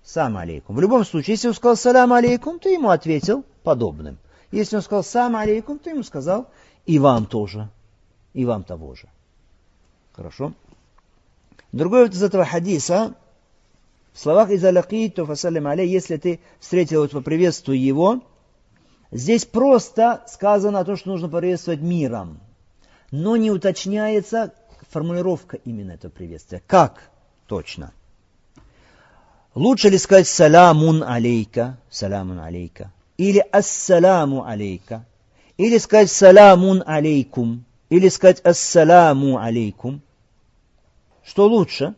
сам 0.04 0.36
алейкум. 0.36 0.76
В 0.76 0.82
любом 0.82 1.06
случае, 1.06 1.36
если 1.36 1.48
он 1.48 1.54
сказал 1.54 1.78
салам 1.78 2.12
алейкум, 2.12 2.60
ты 2.60 2.74
ему 2.74 2.90
ответил 2.90 3.46
подобным. 3.64 4.18
Если 4.52 4.76
он 4.76 4.82
сказал 4.82 5.06
сам 5.06 5.38
алейкум, 5.38 5.80
ты 5.80 5.92
ему 5.92 6.04
сказал 6.04 6.50
и 6.86 7.00
вам 7.00 7.26
тоже, 7.26 7.70
и 8.34 8.44
вам 8.44 8.66
того 8.66 8.96
же. 8.96 9.08
Хорошо? 10.12 10.52
Другой 11.72 12.04
вот 12.04 12.14
из 12.14 12.22
этого 12.22 12.44
хадиса, 12.44 13.16
в 14.12 14.20
словах 14.20 14.50
из 14.50 14.62
алякиту 14.66 15.26
фасалям 15.26 15.68
алей, 15.68 15.88
если 15.88 16.18
ты 16.18 16.42
встретил, 16.60 17.04
вот 17.04 17.12
поприветствуй 17.12 17.78
его, 17.78 18.24
здесь 19.12 19.46
просто 19.46 20.24
сказано 20.28 20.80
о 20.80 20.86
том, 20.86 20.98
что 20.98 21.10
нужно 21.10 21.30
приветствовать 21.30 21.82
миром, 21.82 22.40
но 23.12 23.38
не 23.38 23.52
уточняется 23.52 24.54
формулировка 24.90 25.58
именно 25.58 25.92
этого 25.92 26.12
приветствия. 26.12 26.62
Как 26.66 27.10
точно? 27.48 27.94
Лучше 29.56 29.90
ли 29.90 29.98
сказать 29.98 30.28
саламун 30.28 31.04
алейка, 31.04 31.78
саламун 31.90 32.40
алейка, 32.40 32.92
или 33.18 33.40
ассаламу 33.40 34.46
алейка, 34.46 35.06
или 35.58 35.78
сказать 35.78 36.12
саламун 36.12 36.84
алейкум, 36.86 37.66
или 37.90 38.08
сказать 38.10 38.40
ассаламу 38.42 39.40
алейкум. 39.40 40.02
Что 41.24 41.48
лучше? 41.48 41.96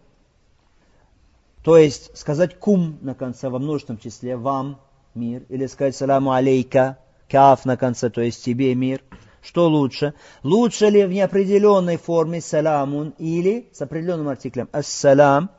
То 1.63 1.78
есть 1.78 2.17
сказать 2.17 2.58
кум 2.58 2.97
на 3.02 3.13
конце 3.13 3.50
во 3.50 3.60
множественном 3.60 4.00
числе, 4.00 4.36
вам 4.36 4.80
мир, 5.15 5.43
или 5.50 5.67
сказать 5.67 5.95
саламу 5.95 6.32
алейка, 6.32 6.97
каф 7.30 7.65
на 7.65 7.78
конце, 7.78 8.10
то 8.10 8.21
есть 8.21 8.43
тебе 8.43 8.76
мир. 8.76 9.02
Что 9.41 9.67
лучше? 9.67 10.13
Лучше 10.43 10.89
ли 10.89 11.04
в 11.04 11.10
неопределенной 11.10 11.97
форме 11.97 12.41
саламун 12.41 13.15
или 13.17 13.69
с 13.74 13.82
определенным 13.82 14.28
артиклем 14.28 14.69
ассалам, 14.71 15.50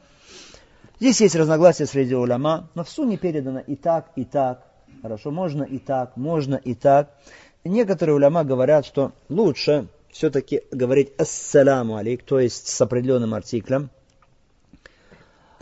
Здесь 1.02 1.20
есть 1.20 1.34
разногласия 1.34 1.86
среди 1.86 2.14
уляма, 2.14 2.70
но 2.76 2.84
в 2.84 2.88
сунне 2.88 3.16
передано 3.16 3.58
и 3.58 3.74
так, 3.74 4.12
и 4.14 4.24
так. 4.24 4.68
Хорошо, 5.02 5.32
можно 5.32 5.64
и 5.64 5.80
так, 5.80 6.16
можно 6.16 6.54
и 6.54 6.76
так. 6.76 7.18
Некоторые 7.64 8.14
уляма 8.14 8.44
говорят, 8.44 8.86
что 8.86 9.10
лучше 9.28 9.88
все-таки 10.12 10.62
говорить 10.70 11.12
ассаляму 11.18 11.96
алейк, 11.96 12.22
то 12.22 12.38
есть 12.38 12.68
с 12.68 12.80
определенным 12.80 13.34
артиклем. 13.34 13.90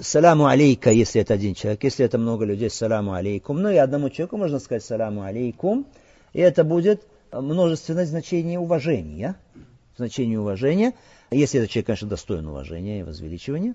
Саламу 0.02 0.46
алейка, 0.46 0.90
если 0.90 1.20
это 1.20 1.34
один 1.34 1.54
человек, 1.54 1.84
если 1.84 2.04
это 2.04 2.18
много 2.18 2.44
людей, 2.44 2.70
саламу 2.70 3.12
алейкум. 3.12 3.60
Ну 3.62 3.70
и 3.70 3.76
одному 3.76 4.10
человеку 4.10 4.36
можно 4.36 4.58
сказать 4.58 4.84
саламу 4.84 5.22
алейкум, 5.22 5.86
и 6.32 6.40
это 6.40 6.64
будет 6.64 7.02
множественное 7.32 8.06
значение 8.06 8.58
уважения. 8.58 9.36
Значение 9.96 10.40
уважения, 10.40 10.94
если 11.30 11.60
этот 11.60 11.70
человек, 11.70 11.86
конечно, 11.86 12.08
достоин 12.08 12.46
уважения 12.46 13.00
и 13.00 13.02
возвеличивания 13.02 13.74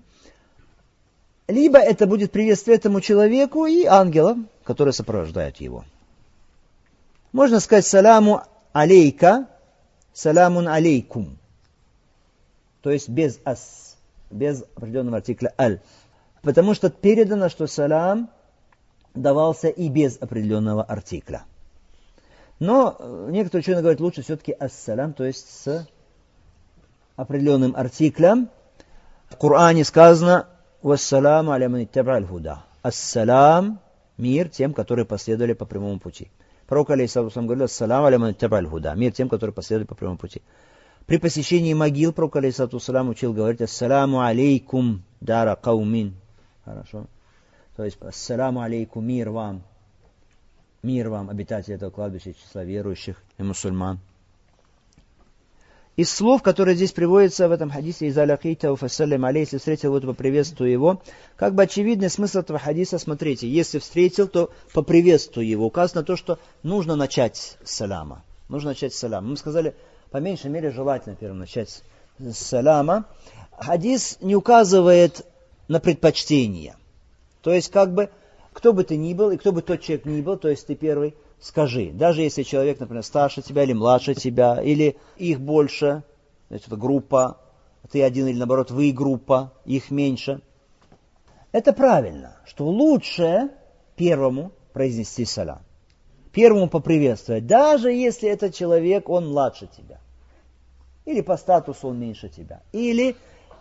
либо 1.48 1.78
это 1.78 2.06
будет 2.06 2.32
приветствие 2.32 2.76
этому 2.76 3.00
человеку 3.00 3.66
и 3.66 3.84
ангелам, 3.84 4.48
которые 4.64 4.92
сопровождают 4.92 5.56
его. 5.58 5.84
Можно 7.32 7.60
сказать 7.60 7.86
саламу 7.86 8.42
алейка, 8.72 9.46
саламун 10.12 10.68
алейкум. 10.68 11.38
То 12.82 12.90
есть 12.90 13.08
без 13.08 13.38
ас, 13.44 13.96
без 14.30 14.62
определенного 14.74 15.18
артикля 15.18 15.52
аль. 15.58 15.80
Потому 16.42 16.74
что 16.74 16.90
передано, 16.90 17.48
что 17.48 17.66
салам 17.66 18.30
давался 19.14 19.68
и 19.68 19.88
без 19.88 20.18
определенного 20.20 20.82
артикля. 20.82 21.44
Но 22.58 22.96
э, 22.98 23.28
некоторые 23.30 23.62
ученые 23.62 23.80
говорят, 23.80 24.00
лучше 24.00 24.22
все-таки 24.22 24.52
ассалам, 24.52 25.12
то 25.12 25.24
есть 25.24 25.48
с 25.48 25.86
определенным 27.16 27.74
артиклем. 27.76 28.48
В 29.28 29.36
Коране 29.36 29.84
сказано 29.84 30.46
Вассаламу 30.82 31.52
аляман 31.52 32.26
худа. 32.26 32.64
Ассалам, 32.82 33.80
мир 34.16 34.48
тем, 34.48 34.72
которые 34.72 35.04
последовали 35.04 35.52
по 35.52 35.64
прямому 35.64 35.98
пути. 35.98 36.30
Пророк 36.66 36.90
алейхиссалам 36.90 37.46
говорил, 37.46 37.64
ассалам 37.64 38.04
аляман 38.04 38.34
худа. 38.68 38.94
Мир 38.94 39.12
тем, 39.12 39.28
которые 39.28 39.52
последовали 39.52 39.86
по 39.86 39.94
прямому 39.94 40.18
пути. 40.18 40.42
При 41.06 41.18
посещении 41.18 41.74
могил 41.74 42.12
пророк 42.12 42.36
алейхиссалам 42.36 43.08
учил 43.08 43.32
говорить, 43.32 43.60
ассаламу 43.62 44.20
алейкум 44.20 45.02
дара 45.20 45.56
каумин. 45.56 46.14
Хорошо. 46.66 47.06
То 47.76 47.84
есть, 47.84 47.96
ассаламу 48.02 48.60
алейкум, 48.60 49.06
мир 49.06 49.30
вам. 49.30 49.62
Мир 50.82 51.08
вам, 51.08 51.30
обитатели 51.30 51.76
этого 51.76 51.90
кладбища, 51.90 52.34
числа 52.34 52.64
верующих 52.64 53.22
и 53.38 53.42
мусульман. 53.42 54.00
Из 55.94 56.10
слов, 56.10 56.42
которые 56.42 56.76
здесь 56.76 56.92
приводятся 56.92 57.48
в 57.48 57.52
этом 57.52 57.70
хадисе 57.70 58.08
из 58.08 58.18
Алякита 58.18 58.70
Уфасалям 58.70 59.24
Алей, 59.24 59.44
если 59.44 59.56
встретил 59.56 59.98
то 59.98 60.08
поприветствую 60.08 60.70
его, 60.70 61.00
как 61.36 61.54
бы 61.54 61.62
очевидный 61.62 62.10
смысл 62.10 62.40
этого 62.40 62.58
хадиса, 62.58 62.98
смотрите, 62.98 63.48
если 63.48 63.78
встретил, 63.78 64.28
то 64.28 64.50
поприветствую 64.74 65.48
его. 65.48 65.64
Указано 65.64 66.02
то, 66.02 66.16
что 66.16 66.38
нужно 66.62 66.96
начать 66.96 67.56
с 67.64 67.70
салама. 67.70 68.24
Нужно 68.48 68.70
начать 68.70 68.92
с 68.92 68.98
салама. 68.98 69.28
Мы 69.28 69.36
сказали, 69.36 69.74
по 70.10 70.18
меньшей 70.18 70.50
мере, 70.50 70.70
желательно 70.70 71.14
первым 71.14 71.38
начать 71.38 71.82
с 72.18 72.36
салама. 72.36 73.06
Хадис 73.52 74.18
не 74.20 74.36
указывает 74.36 75.24
на 75.68 75.80
предпочтение. 75.80 76.76
То 77.42 77.52
есть, 77.52 77.70
как 77.70 77.94
бы, 77.94 78.10
кто 78.52 78.72
бы 78.72 78.84
ты 78.84 78.96
ни 78.96 79.14
был, 79.14 79.30
и 79.30 79.36
кто 79.36 79.52
бы 79.52 79.62
тот 79.62 79.80
человек 79.80 80.06
ни 80.06 80.20
был, 80.20 80.36
то 80.36 80.48
есть 80.48 80.66
ты 80.66 80.74
первый, 80.74 81.14
скажи, 81.40 81.90
даже 81.92 82.22
если 82.22 82.42
человек, 82.42 82.80
например, 82.80 83.02
старше 83.02 83.42
тебя 83.42 83.64
или 83.64 83.72
младше 83.72 84.14
тебя, 84.14 84.60
или 84.62 84.96
их 85.16 85.40
больше, 85.40 86.02
значит, 86.48 86.68
это 86.68 86.76
группа, 86.76 87.38
ты 87.90 88.02
один 88.02 88.26
или 88.26 88.38
наоборот 88.38 88.70
вы 88.70 88.92
группа, 88.92 89.52
их 89.64 89.90
меньше. 89.90 90.40
Это 91.52 91.72
правильно, 91.72 92.36
что 92.44 92.66
лучше 92.66 93.50
первому 93.94 94.52
произнести 94.72 95.24
салам. 95.24 95.60
Первому 96.32 96.68
поприветствовать, 96.68 97.46
даже 97.46 97.90
если 97.92 98.28
этот 98.28 98.54
человек, 98.54 99.08
он 99.08 99.28
младше 99.28 99.68
тебя. 99.74 100.00
Или 101.06 101.22
по 101.22 101.36
статусу 101.36 101.88
он 101.88 101.98
меньше 101.98 102.28
тебя. 102.28 102.60
Или 102.72 103.16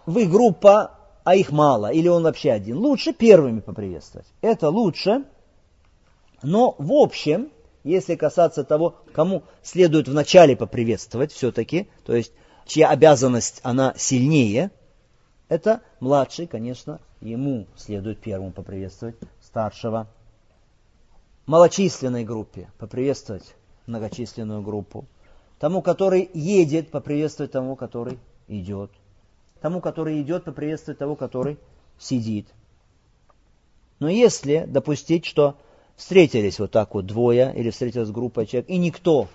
вы 0.05 0.25
группа, 0.25 0.99
а 1.25 1.35
их 1.35 1.51
мало. 1.51 1.91
Или 1.91 2.07
он 2.07 2.23
вообще 2.23 2.51
один. 2.51 2.77
Лучше 2.77 3.11
первыми 3.11 3.59
поприветствовать. 3.59 4.27
Это 4.41 4.69
лучше. 4.69 5.25
Но 6.43 6.75
в 6.77 6.93
общем, 6.93 7.51
если 7.83 8.15
касаться 8.15 8.63
того, 8.63 8.95
кому 9.11 9.43
следует 9.63 10.07
вначале 10.07 10.55
поприветствовать 10.55 11.31
все-таки, 11.31 11.89
то 12.05 12.15
есть 12.15 12.31
чья 12.67 12.89
обязанность 12.89 13.59
она 13.63 13.95
сильнее, 13.97 14.69
это 15.49 15.81
младший, 15.99 16.45
конечно, 16.45 17.01
ему 17.21 17.65
следует 17.75 18.19
первому 18.19 18.51
поприветствовать 18.51 19.15
старшего. 19.41 20.07
Малочисленной 21.47 22.23
группе 22.23 22.69
поприветствовать 22.77 23.55
многочисленную 23.87 24.61
группу. 24.61 25.05
Тому, 25.57 25.81
который 25.81 26.29
едет, 26.33 26.91
поприветствовать 26.91 27.51
тому, 27.51 27.75
который 27.75 28.19
идет. 28.47 28.91
Тому, 29.61 29.81
который 29.81 30.21
идет, 30.21 30.43
поприветствовать 30.43 30.99
того, 30.99 31.15
который 31.15 31.57
сидит. 31.97 32.47
Но 33.99 34.09
если 34.09 34.65
допустить, 34.67 35.25
что 35.25 35.57
встретились 35.95 36.59
вот 36.59 36.71
так 36.71 36.93
вот 36.93 37.05
двое, 37.05 37.53
или 37.55 37.69
встретилась 37.69 38.11
группа 38.11 38.45
человек, 38.45 38.69
и 38.69 38.77
никто, 38.77 39.27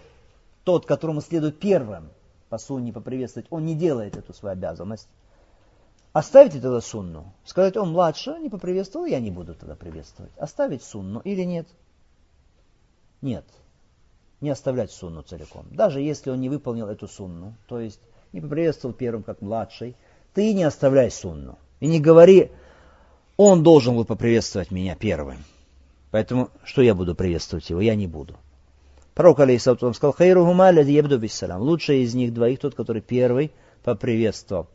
тот, 0.64 0.86
которому 0.86 1.20
следует 1.20 1.58
первым 1.58 2.10
по 2.48 2.58
сунне 2.58 2.92
поприветствовать, 2.92 3.46
он 3.50 3.64
не 3.64 3.74
делает 3.74 4.16
эту 4.16 4.34
свою 4.34 4.52
обязанность, 4.52 5.08
оставить 6.12 6.52
тогда 6.52 6.80
сунну, 6.80 7.32
сказать, 7.44 7.76
он 7.76 7.92
младше, 7.92 8.38
не 8.38 8.50
поприветствовал, 8.50 9.06
я 9.06 9.20
не 9.20 9.30
буду 9.30 9.54
тогда 9.54 9.74
приветствовать. 9.74 10.32
Оставить 10.36 10.82
сунну 10.82 11.20
или 11.20 11.42
нет? 11.42 11.66
Нет 13.22 13.44
не 14.40 14.50
оставлять 14.50 14.90
сунну 14.90 15.22
целиком. 15.22 15.66
Даже 15.70 16.00
если 16.00 16.30
он 16.30 16.40
не 16.40 16.48
выполнил 16.48 16.88
эту 16.88 17.06
сунну, 17.08 17.54
то 17.66 17.78
есть 17.80 18.00
не 18.32 18.40
поприветствовал 18.40 18.94
первым 18.94 19.22
как 19.22 19.42
младший, 19.42 19.96
ты 20.34 20.52
не 20.54 20.64
оставляй 20.64 21.10
сунну. 21.10 21.58
И 21.80 21.86
не 21.86 22.00
говори, 22.00 22.50
он 23.36 23.62
должен 23.62 23.96
был 23.96 24.04
поприветствовать 24.04 24.70
меня 24.70 24.94
первым. 24.94 25.38
Поэтому 26.10 26.50
что 26.64 26.82
я 26.82 26.94
буду 26.94 27.14
приветствовать 27.14 27.70
его? 27.70 27.80
Я 27.80 27.94
не 27.94 28.06
буду. 28.06 28.36
Пророк 29.14 29.40
Алейсаутам 29.40 29.94
сказал, 29.94 30.12
Хайрухума 30.12 30.72
ябду 30.72 31.18
биссалам. 31.18 31.60
Лучший 31.62 32.02
из 32.02 32.14
них 32.14 32.32
двоих 32.32 32.60
тот, 32.60 32.74
который 32.74 33.02
первый 33.02 33.50
поприветствовал. 33.82 34.66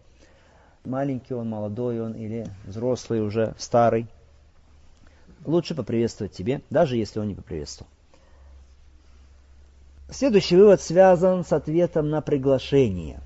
Маленький 0.83 1.33
он, 1.33 1.49
молодой 1.49 2.01
он 2.01 2.13
или 2.13 2.47
взрослый 2.65 3.21
уже, 3.21 3.55
старый. 3.57 4.07
Лучше 5.45 5.75
поприветствовать 5.75 6.33
тебе, 6.33 6.61
даже 6.69 6.95
если 6.95 7.19
он 7.19 7.27
не 7.27 7.35
поприветствовал. 7.35 7.89
Следующий 10.09 10.55
вывод 10.55 10.81
связан 10.81 11.43
с 11.43 11.51
ответом 11.51 12.09
на 12.09 12.21
приглашение. 12.21 13.19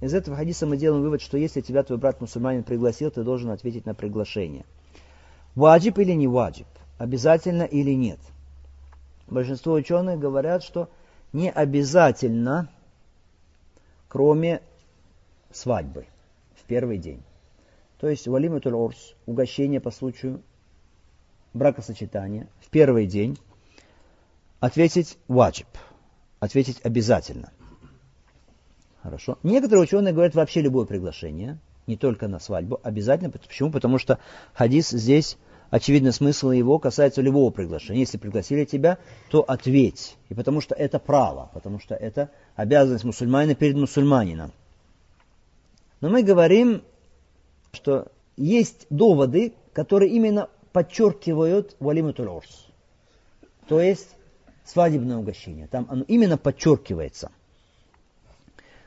Из 0.00 0.14
этого 0.14 0.36
хадиса 0.36 0.66
мы 0.66 0.76
делаем 0.76 1.02
вывод, 1.02 1.20
что 1.20 1.36
если 1.36 1.60
тебя 1.60 1.82
твой 1.82 1.98
брат 1.98 2.20
мусульманин 2.20 2.62
пригласил, 2.62 3.10
ты 3.10 3.22
должен 3.22 3.50
ответить 3.50 3.86
на 3.86 3.94
приглашение. 3.94 4.64
Ваджиб 5.54 5.98
или 5.98 6.12
не 6.12 6.26
ваджиб? 6.26 6.66
Обязательно 6.98 7.64
или 7.64 7.92
нет? 7.92 8.18
Большинство 9.26 9.74
ученых 9.74 10.18
говорят, 10.18 10.62
что 10.62 10.88
не 11.32 11.50
обязательно, 11.50 12.70
кроме 14.08 14.62
свадьбы 15.52 16.06
в 16.54 16.64
первый 16.64 16.98
день. 16.98 17.22
То 17.98 18.08
есть 18.08 18.26
валиматуль 18.26 18.74
орс, 18.74 19.14
угощение 19.26 19.80
по 19.80 19.90
случаю 19.90 20.42
бракосочетания 21.52 22.48
в 22.60 22.70
первый 22.70 23.06
день 23.06 23.38
Ответить 24.60 25.16
ваджиб. 25.26 25.68
Ответить 26.38 26.80
обязательно. 26.84 27.50
Хорошо. 29.02 29.38
Некоторые 29.42 29.84
ученые 29.84 30.12
говорят 30.12 30.34
вообще 30.34 30.60
любое 30.60 30.84
приглашение, 30.84 31.58
не 31.86 31.96
только 31.96 32.28
на 32.28 32.38
свадьбу, 32.38 32.80
обязательно. 32.82 33.30
Почему? 33.30 33.70
Потому 33.70 33.98
что 33.98 34.18
хадис 34.52 34.90
здесь, 34.90 35.38
очевидно, 35.70 36.12
смысл 36.12 36.50
его 36.50 36.78
касается 36.78 37.22
любого 37.22 37.50
приглашения. 37.50 38.00
Если 38.00 38.18
пригласили 38.18 38.64
тебя, 38.64 38.98
то 39.30 39.42
ответь. 39.42 40.16
И 40.28 40.34
потому 40.34 40.60
что 40.60 40.74
это 40.74 40.98
право, 40.98 41.50
потому 41.54 41.80
что 41.80 41.94
это 41.94 42.30
обязанность 42.56 43.04
мусульманина 43.04 43.54
перед 43.54 43.76
мусульманином. 43.76 44.52
Но 46.00 46.10
мы 46.10 46.22
говорим, 46.22 46.82
что 47.72 48.08
есть 48.36 48.86
доводы, 48.90 49.54
которые 49.72 50.10
именно 50.12 50.48
подчеркивают 50.72 51.76
валиматуль 51.80 52.28
орс. 52.28 52.66
То 53.66 53.80
есть 53.80 54.08
свадебное 54.64 55.16
угощение. 55.16 55.66
Там 55.68 55.86
оно 55.88 56.04
именно 56.06 56.36
подчеркивается. 56.36 57.30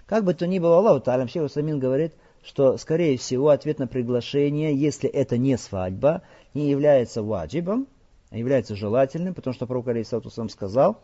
Как 0.06 0.24
бы 0.24 0.34
то 0.34 0.46
ни 0.48 0.60
было, 0.60 0.78
Аллаху 0.78 1.02
Талям 1.02 1.28
Шейх 1.28 1.46
Усамин 1.46 1.80
говорит, 1.80 2.14
что, 2.44 2.78
скорее 2.78 3.18
всего, 3.18 3.50
ответ 3.50 3.80
на 3.80 3.88
приглашение, 3.88 4.76
если 4.76 5.10
это 5.10 5.38
не 5.38 5.58
свадьба, 5.58 6.22
не 6.54 6.70
является 6.70 7.24
ваджибом, 7.24 7.88
а 8.30 8.38
является 8.38 8.76
желательным, 8.76 9.34
потому 9.34 9.54
что 9.54 9.66
пророк 9.66 9.88
Алейсату 9.88 10.30
сам 10.30 10.50
сказал, 10.50 10.98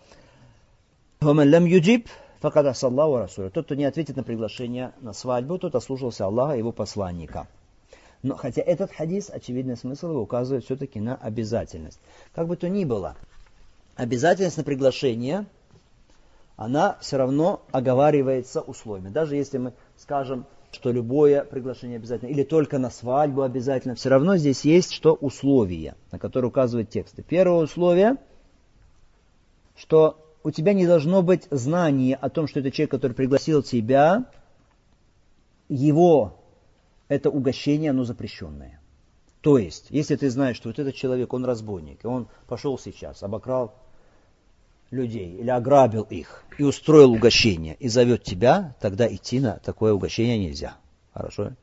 лам 1.22 1.66
юджиб, 1.66 2.08
факад 2.40 2.66
асаллаху 2.66 3.18
расуля». 3.18 3.50
Тот, 3.50 3.66
кто 3.66 3.76
не 3.76 3.86
ответит 3.86 4.18
на 4.18 4.24
приглашение 4.24 4.92
на 5.00 5.14
свадьбу, 5.14 5.58
тот 5.58 5.76
ослушался 5.76 6.26
Аллаха 6.26 6.56
и 6.56 6.60
его 6.60 6.72
посланника. 6.72 7.48
Но 8.22 8.36
хотя 8.36 8.62
этот 8.62 8.92
хадис, 8.92 9.30
очевидный 9.30 9.78
смысл 9.78 10.10
его 10.10 10.22
указывает 10.22 10.66
все-таки 10.66 11.00
на 11.00 11.16
обязательность. 11.16 12.00
Как 12.34 12.48
бы 12.48 12.58
то 12.58 12.68
ни 12.68 12.84
было, 12.84 13.16
обязательность 13.96 14.58
на 14.58 14.64
приглашение, 14.66 15.46
она 16.60 16.98
все 17.00 17.16
равно 17.16 17.62
оговаривается 17.72 18.60
условиями. 18.60 19.14
Даже 19.14 19.38
если 19.38 19.58
мы 19.58 19.74
скажем, 19.96 20.46
что 20.74 20.92
любое 20.92 21.46
приглашение 21.46 21.96
обязательно, 21.96 22.28
или 22.28 22.44
только 22.44 22.80
на 22.80 22.90
свадьбу 22.90 23.44
обязательно, 23.44 23.96
все 23.96 24.10
равно 24.10 24.36
здесь 24.36 24.66
есть 24.66 24.92
что 24.92 25.14
условия, 25.14 25.96
на 26.12 26.20
которые 26.20 26.50
указывают 26.50 26.90
тексты. 26.90 27.24
Первое 27.24 27.64
условие, 27.64 28.18
что 29.78 30.18
у 30.44 30.52
тебя 30.52 30.74
не 30.74 30.86
должно 30.86 31.22
быть 31.22 31.48
знания 31.50 32.16
о 32.16 32.30
том, 32.30 32.46
что 32.46 32.60
это 32.60 32.72
человек, 32.72 32.92
который 32.92 33.14
пригласил 33.14 33.64
тебя, 33.64 34.26
его 35.70 36.42
это 37.08 37.30
угощение, 37.30 37.92
оно 37.92 38.04
запрещенное. 38.04 38.82
То 39.40 39.58
есть, 39.58 39.86
если 39.92 40.18
ты 40.18 40.30
знаешь, 40.30 40.58
что 40.58 40.68
вот 40.68 40.78
этот 40.78 40.94
человек, 40.94 41.32
он 41.32 41.46
разбойник, 41.46 42.04
и 42.04 42.08
он 42.08 42.28
пошел 42.48 42.78
сейчас, 42.78 43.24
обокрал 43.24 43.74
людей 44.92 45.38
или 45.38 45.50
ограбил 45.50 46.04
их 46.04 46.44
и 46.58 46.64
устроил 46.64 47.14
угощение 47.14 47.76
и 47.80 47.88
зовет 47.88 48.24
тебя, 48.24 48.76
тогда 48.80 49.08
идти 49.08 49.40
на 49.40 49.60
такое 49.60 49.94
угощение 49.94 50.38
нельзя. 50.38 50.78
Хорошо? 51.14 51.54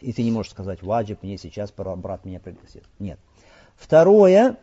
И 0.00 0.12
ты 0.12 0.22
не 0.22 0.30
можешь 0.30 0.52
сказать, 0.52 0.82
ваджиб, 0.82 1.22
мне 1.22 1.36
сейчас 1.36 1.72
брат 1.72 2.24
меня 2.24 2.40
пригласит. 2.40 2.84
Нет. 2.98 3.18
Второе, 3.76 4.56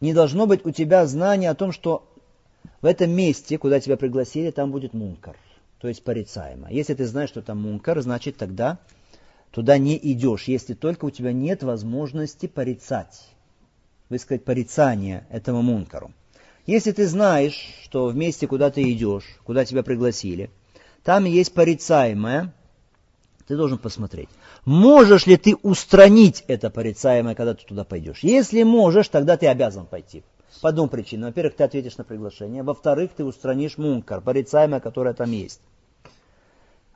не 0.00 0.12
должно 0.12 0.46
быть 0.46 0.66
у 0.66 0.70
тебя 0.70 1.06
знания 1.06 1.50
о 1.50 1.54
том, 1.54 1.72
что 1.72 2.08
в 2.80 2.86
этом 2.86 3.10
месте, 3.10 3.58
куда 3.58 3.80
тебя 3.80 3.96
пригласили, 3.96 4.50
там 4.50 4.70
будет 4.70 4.92
мункар, 4.92 5.36
то 5.78 5.88
есть 5.88 6.02
порицаемо. 6.02 6.70
Если 6.70 6.94
ты 6.94 7.06
знаешь, 7.06 7.28
что 7.28 7.42
там 7.42 7.60
мункар, 7.60 8.00
значит 8.00 8.36
тогда 8.36 8.78
туда 9.50 9.78
не 9.78 9.96
идешь, 9.96 10.44
если 10.48 10.74
только 10.74 11.04
у 11.04 11.10
тебя 11.10 11.32
нет 11.32 11.62
возможности 11.62 12.46
порицать, 12.46 13.28
высказать 14.08 14.44
порицание 14.44 15.26
этому 15.30 15.62
мункару. 15.62 16.12
Если 16.66 16.92
ты 16.92 17.06
знаешь, 17.06 17.74
что 17.84 18.06
в 18.06 18.16
месте, 18.16 18.46
куда 18.46 18.70
ты 18.70 18.90
идешь, 18.92 19.24
куда 19.44 19.64
тебя 19.64 19.82
пригласили, 19.82 20.50
там 21.02 21.24
есть 21.24 21.52
порицаемое, 21.52 22.54
ты 23.48 23.56
должен 23.56 23.78
посмотреть. 23.78 24.28
Можешь 24.64 25.26
ли 25.26 25.36
ты 25.36 25.56
устранить 25.56 26.44
это 26.46 26.70
порицаемое, 26.70 27.34
когда 27.34 27.54
ты 27.54 27.66
туда 27.66 27.84
пойдешь? 27.84 28.20
Если 28.22 28.62
можешь, 28.62 29.08
тогда 29.08 29.36
ты 29.36 29.48
обязан 29.48 29.86
пойти. 29.86 30.22
По 30.60 30.70
двум 30.70 30.88
причинам. 30.88 31.30
Во-первых, 31.30 31.56
ты 31.56 31.64
ответишь 31.64 31.96
на 31.96 32.04
приглашение. 32.04 32.62
Во-вторых, 32.62 33.10
ты 33.16 33.24
устранишь 33.24 33.78
мункар, 33.78 34.20
порицаемое, 34.20 34.78
которое 34.78 35.14
там 35.14 35.32
есть. 35.32 35.60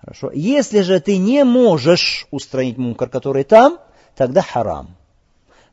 Хорошо. 0.01 0.31
Если 0.33 0.83
же 0.83 1.01
ты 1.01 1.17
не 1.17 1.43
можешь 1.43 2.29
устранить 2.31 2.77
мункар, 2.77 3.09
который 3.09 3.43
там, 3.43 3.81
тогда 4.15 4.43
харам 4.43 4.95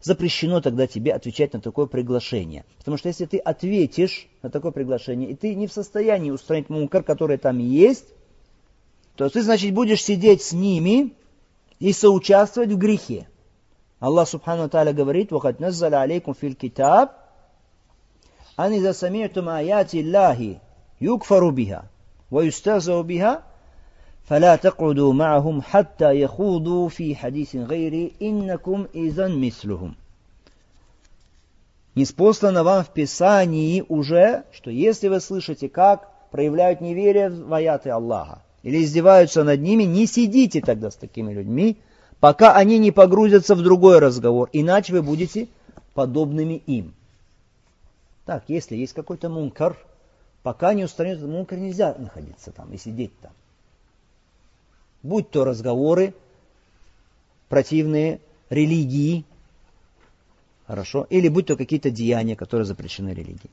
запрещено 0.03 0.61
тогда 0.61 0.85
тебе 0.85 1.13
отвечать 1.13 1.53
на 1.53 1.61
такое 1.61 1.85
приглашение. 1.87 2.65
Потому 2.77 2.97
что 2.97 3.07
если 3.07 3.25
ты 3.25 3.37
ответишь 3.37 4.27
на 4.41 4.49
такое 4.49 4.71
приглашение, 4.71 5.29
и 5.29 5.35
ты 5.35 5.55
не 5.55 5.65
в 5.65 5.73
состоянии 5.73 6.29
устранить 6.29 6.69
мункар, 6.69 7.03
который 7.03 7.37
там 7.37 7.57
есть, 7.57 8.05
то 9.15 9.29
ты, 9.29 9.41
значит, 9.41 9.73
будешь 9.73 10.03
сидеть 10.03 10.41
с 10.41 10.51
ними 10.51 11.13
и 11.79 11.93
соучаствовать 11.93 12.71
в 12.71 12.77
грехе. 12.77 13.27
Аллах 13.99 14.27
Субхану 14.27 14.69
Тааля 14.69 14.91
говорит, 14.91 15.31
«Вахат 15.31 15.61
наззаля 15.61 16.01
алейкум 16.01 16.35
фил 16.35 16.55
китаб, 16.55 17.13
ани 18.57 18.81
за 18.81 18.89
сами'тум 18.89 19.47
аяти 19.47 20.03
Аллахи, 20.03 20.59
юкфару 20.99 21.51
биха, 21.51 21.89
ва 22.29 22.41
юстазау 22.41 23.03
биха, 23.03 23.43
فلا 24.28 24.56
تقعدوا 24.56 25.12
معهم 25.12 25.62
حتى 25.62 26.20
يخوضوا 26.20 26.88
في 26.88 27.16
حديث 27.16 27.56
غيري 27.56 28.12
إنكم 28.22 28.86
إذا 28.94 29.28
مثلهم. 29.28 29.94
Неспослано 31.94 32.62
вам 32.62 32.84
в 32.84 32.90
Писании 32.90 33.84
уже, 33.88 34.44
что 34.52 34.70
если 34.70 35.08
вы 35.08 35.20
слышите, 35.20 35.68
как 35.68 36.08
проявляют 36.30 36.80
неверие 36.80 37.28
в 37.28 37.52
аяты 37.52 37.90
Аллаха 37.90 38.42
или 38.62 38.84
издеваются 38.84 39.42
над 39.42 39.60
ними, 39.60 39.82
не 39.82 40.06
сидите 40.06 40.60
тогда 40.60 40.90
с 40.90 40.94
такими 40.94 41.32
людьми, 41.32 41.78
пока 42.20 42.54
они 42.54 42.78
не 42.78 42.92
погрузятся 42.92 43.54
в 43.54 43.62
другой 43.62 43.98
разговор, 43.98 44.48
иначе 44.52 44.92
вы 44.92 45.02
будете 45.02 45.48
подобными 45.94 46.62
им. 46.66 46.94
Так, 48.26 48.44
если 48.48 48.76
есть 48.76 48.92
какой-то 48.92 49.28
мункар, 49.28 49.76
пока 50.42 50.74
не 50.74 50.84
устранит 50.84 51.16
этот 51.16 51.30
мункар, 51.30 51.58
нельзя 51.58 51.96
находиться 51.98 52.52
там 52.52 52.72
и 52.72 52.76
сидеть 52.76 53.18
там. 53.20 53.32
Будь 55.03 55.29
то 55.29 55.45
разговоры 55.45 56.13
противные 57.49 58.19
религии, 58.49 59.25
хорошо, 60.65 61.05
или 61.09 61.27
будь 61.27 61.47
то 61.47 61.55
какие-то 61.55 61.91
деяния, 61.91 62.35
которые 62.35 62.65
запрещены 62.65 63.09
религией. 63.09 63.51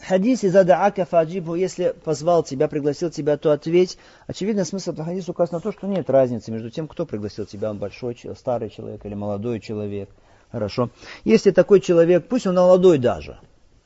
Хадис 0.00 0.44
из 0.44 0.54
Адаака 0.54 1.04
Фаджибу, 1.04 1.56
если 1.56 1.94
позвал 2.04 2.44
тебя, 2.44 2.68
пригласил 2.68 3.10
тебя, 3.10 3.36
то 3.36 3.50
ответь. 3.50 3.98
Очевидно, 4.28 4.64
смысл 4.64 4.92
этого 4.92 5.04
хадиса 5.04 5.32
указан 5.32 5.56
на 5.56 5.60
то, 5.60 5.72
что 5.72 5.88
нет 5.88 6.08
разницы 6.08 6.52
между 6.52 6.70
тем, 6.70 6.86
кто 6.86 7.04
пригласил 7.04 7.46
тебя, 7.46 7.70
он 7.70 7.78
большой, 7.78 8.16
старый 8.36 8.70
человек 8.70 9.04
или 9.04 9.14
молодой 9.14 9.58
человек. 9.60 10.08
Хорошо. 10.52 10.90
Если 11.24 11.50
такой 11.50 11.80
человек, 11.80 12.28
пусть 12.28 12.46
он 12.46 12.54
молодой 12.54 12.98
даже, 12.98 13.40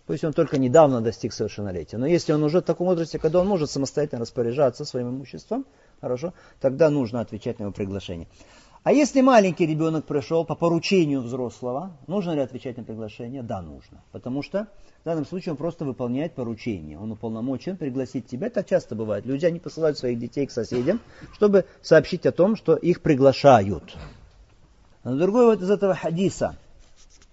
пусть 0.06 0.22
он 0.22 0.34
только 0.34 0.58
недавно 0.58 1.00
достиг 1.00 1.32
совершеннолетия, 1.32 1.96
но 1.96 2.06
если 2.06 2.32
он 2.32 2.42
уже 2.44 2.60
в 2.60 2.64
таком 2.64 2.86
возрасте, 2.88 3.18
когда 3.18 3.40
он 3.40 3.48
может 3.48 3.70
самостоятельно 3.70 4.20
распоряжаться 4.20 4.84
своим 4.84 5.08
имуществом, 5.08 5.64
хорошо, 6.02 6.34
тогда 6.60 6.90
нужно 6.90 7.20
отвечать 7.20 7.58
на 7.58 7.64
его 7.64 7.72
приглашение. 7.72 8.26
А 8.82 8.92
если 8.92 9.20
маленький 9.20 9.64
ребенок 9.64 10.04
пришел 10.04 10.44
по 10.44 10.56
поручению 10.56 11.22
взрослого, 11.22 11.96
нужно 12.08 12.32
ли 12.32 12.40
отвечать 12.40 12.76
на 12.76 12.82
приглашение? 12.82 13.44
Да, 13.44 13.62
нужно. 13.62 14.02
Потому 14.10 14.42
что 14.42 14.66
в 15.02 15.04
данном 15.04 15.24
случае 15.24 15.52
он 15.52 15.56
просто 15.56 15.84
выполняет 15.84 16.34
поручение. 16.34 16.98
Он 16.98 17.12
уполномочен 17.12 17.76
пригласить 17.76 18.26
тебя. 18.26 18.50
Так 18.50 18.68
часто 18.68 18.96
бывает. 18.96 19.24
Люди, 19.24 19.46
они 19.46 19.60
посылают 19.60 19.98
своих 19.98 20.18
детей 20.18 20.46
к 20.46 20.50
соседям, 20.50 21.00
чтобы 21.32 21.64
сообщить 21.80 22.26
о 22.26 22.32
том, 22.32 22.56
что 22.56 22.74
их 22.74 23.02
приглашают. 23.02 23.96
Но 25.04 25.16
другой 25.16 25.46
вот 25.46 25.62
из 25.62 25.70
этого 25.70 25.94
хадиса, 25.94 26.56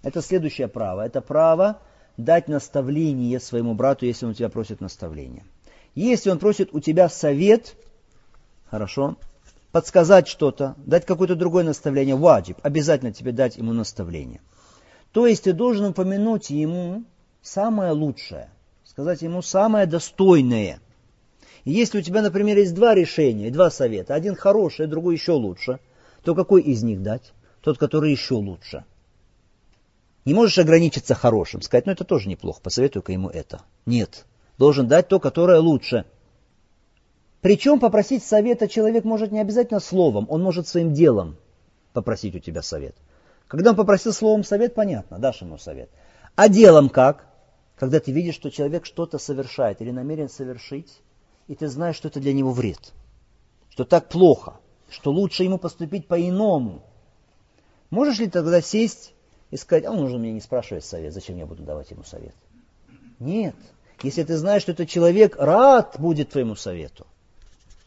это 0.04 0.22
следующее 0.22 0.68
право. 0.68 1.04
Это 1.04 1.20
право 1.20 1.80
дать 2.16 2.48
наставление 2.48 3.40
своему 3.40 3.74
брату, 3.74 4.06
если 4.06 4.26
он 4.26 4.32
у 4.32 4.36
тебя 4.36 4.50
просит 4.50 4.82
наставления. 4.82 5.44
Если 5.96 6.30
он 6.30 6.38
просит 6.38 6.70
у 6.74 6.80
тебя 6.80 7.10
совет, 7.10 7.76
хорошо, 8.70 9.18
подсказать 9.72 10.28
что-то, 10.28 10.76
дать 10.78 11.06
какое-то 11.06 11.36
другое 11.36 11.64
наставление, 11.64 12.16
ваджиб, 12.16 12.58
обязательно 12.64 13.14
тебе 13.14 13.32
дать 13.32 13.58
ему 13.58 13.74
наставление. 13.74 14.42
То 15.12 15.28
есть 15.28 15.44
ты 15.44 15.54
должен 15.54 15.86
упомянуть 15.86 16.50
ему 16.50 17.04
самое 17.42 17.92
лучшее, 17.92 18.50
сказать 18.84 19.22
ему 19.22 19.42
самое 19.42 19.86
достойное. 19.86 20.80
Если 21.66 22.00
у 22.00 22.02
тебя, 22.02 22.22
например, 22.22 22.58
есть 22.58 22.74
два 22.74 22.96
решения, 22.96 23.52
два 23.52 23.70
совета, 23.70 24.16
один 24.16 24.36
хороший, 24.36 24.86
а 24.86 24.90
другой 24.90 25.16
еще 25.16 25.34
лучше, 25.34 25.80
то 26.24 26.36
какой 26.36 26.62
из 26.62 26.84
них 26.84 27.02
дать? 27.02 27.34
Тот, 27.62 27.78
который 27.78 28.12
еще 28.12 28.36
лучше. 28.36 28.86
Не 30.26 30.34
можешь 30.34 30.58
ограничиться 30.58 31.16
хорошим, 31.16 31.62
сказать, 31.62 31.86
ну 31.86 31.92
это 31.92 32.04
тоже 32.04 32.30
неплохо, 32.30 32.62
посоветую-ка 32.62 33.12
ему 33.12 33.30
это. 33.30 33.62
Нет, 33.86 34.26
должен 34.58 34.88
дать 34.88 35.08
то, 35.08 35.20
которое 35.20 35.60
лучше– 35.60 36.06
причем 37.42 37.80
попросить 37.80 38.24
совета 38.24 38.68
человек 38.68 39.06
может 39.06 39.32
не 39.32 39.40
обязательно 39.40 39.80
словом, 39.80 40.26
он 40.30 40.44
может 40.44 40.68
своим 40.68 40.94
делом 40.94 41.38
попросить 41.94 42.36
у 42.36 42.40
тебя 42.40 42.62
совет. 42.62 42.96
Когда 43.48 43.72
он 43.72 43.76
попросил 43.76 44.14
словом 44.14 44.44
совет, 44.44 44.76
понятно, 44.76 45.20
дашь 45.20 45.42
ему 45.42 45.58
совет. 45.58 45.90
А 46.36 46.50
делом 46.50 46.90
как? 46.90 47.28
Когда 47.78 48.00
ты 48.00 48.12
видишь, 48.12 48.36
что 48.36 48.52
человек 48.52 48.86
что-то 48.86 49.18
совершает 49.18 49.82
или 49.82 49.92
намерен 49.92 50.30
совершить, 50.30 51.02
и 51.48 51.56
ты 51.56 51.68
знаешь, 51.68 51.96
что 51.96 52.10
это 52.10 52.20
для 52.20 52.34
него 52.34 52.52
вред, 52.52 52.94
что 53.70 53.86
так 53.86 54.10
плохо, 54.10 54.60
что 54.90 55.12
лучше 55.12 55.44
ему 55.44 55.58
поступить 55.58 56.08
по-иному. 56.08 56.84
Можешь 57.90 58.20
ли 58.20 58.30
тогда 58.30 58.62
сесть 58.62 59.14
и 59.50 59.58
сказать, 59.58 59.86
а 59.86 59.92
он 59.92 60.00
уже 60.00 60.18
мне 60.18 60.34
не 60.34 60.42
спрашивает 60.42 60.84
совет, 60.84 61.14
зачем 61.14 61.38
я 61.38 61.46
буду 61.46 61.64
давать 61.64 61.90
ему 61.90 62.04
совет? 62.04 62.36
Нет. 63.18 63.56
Если 64.04 64.24
ты 64.24 64.38
знаешь, 64.38 64.62
что 64.62 64.74
этот 64.74 64.90
человек 64.90 65.38
рад 65.38 65.96
будет 66.00 66.30
твоему 66.30 66.56
совету, 66.56 67.08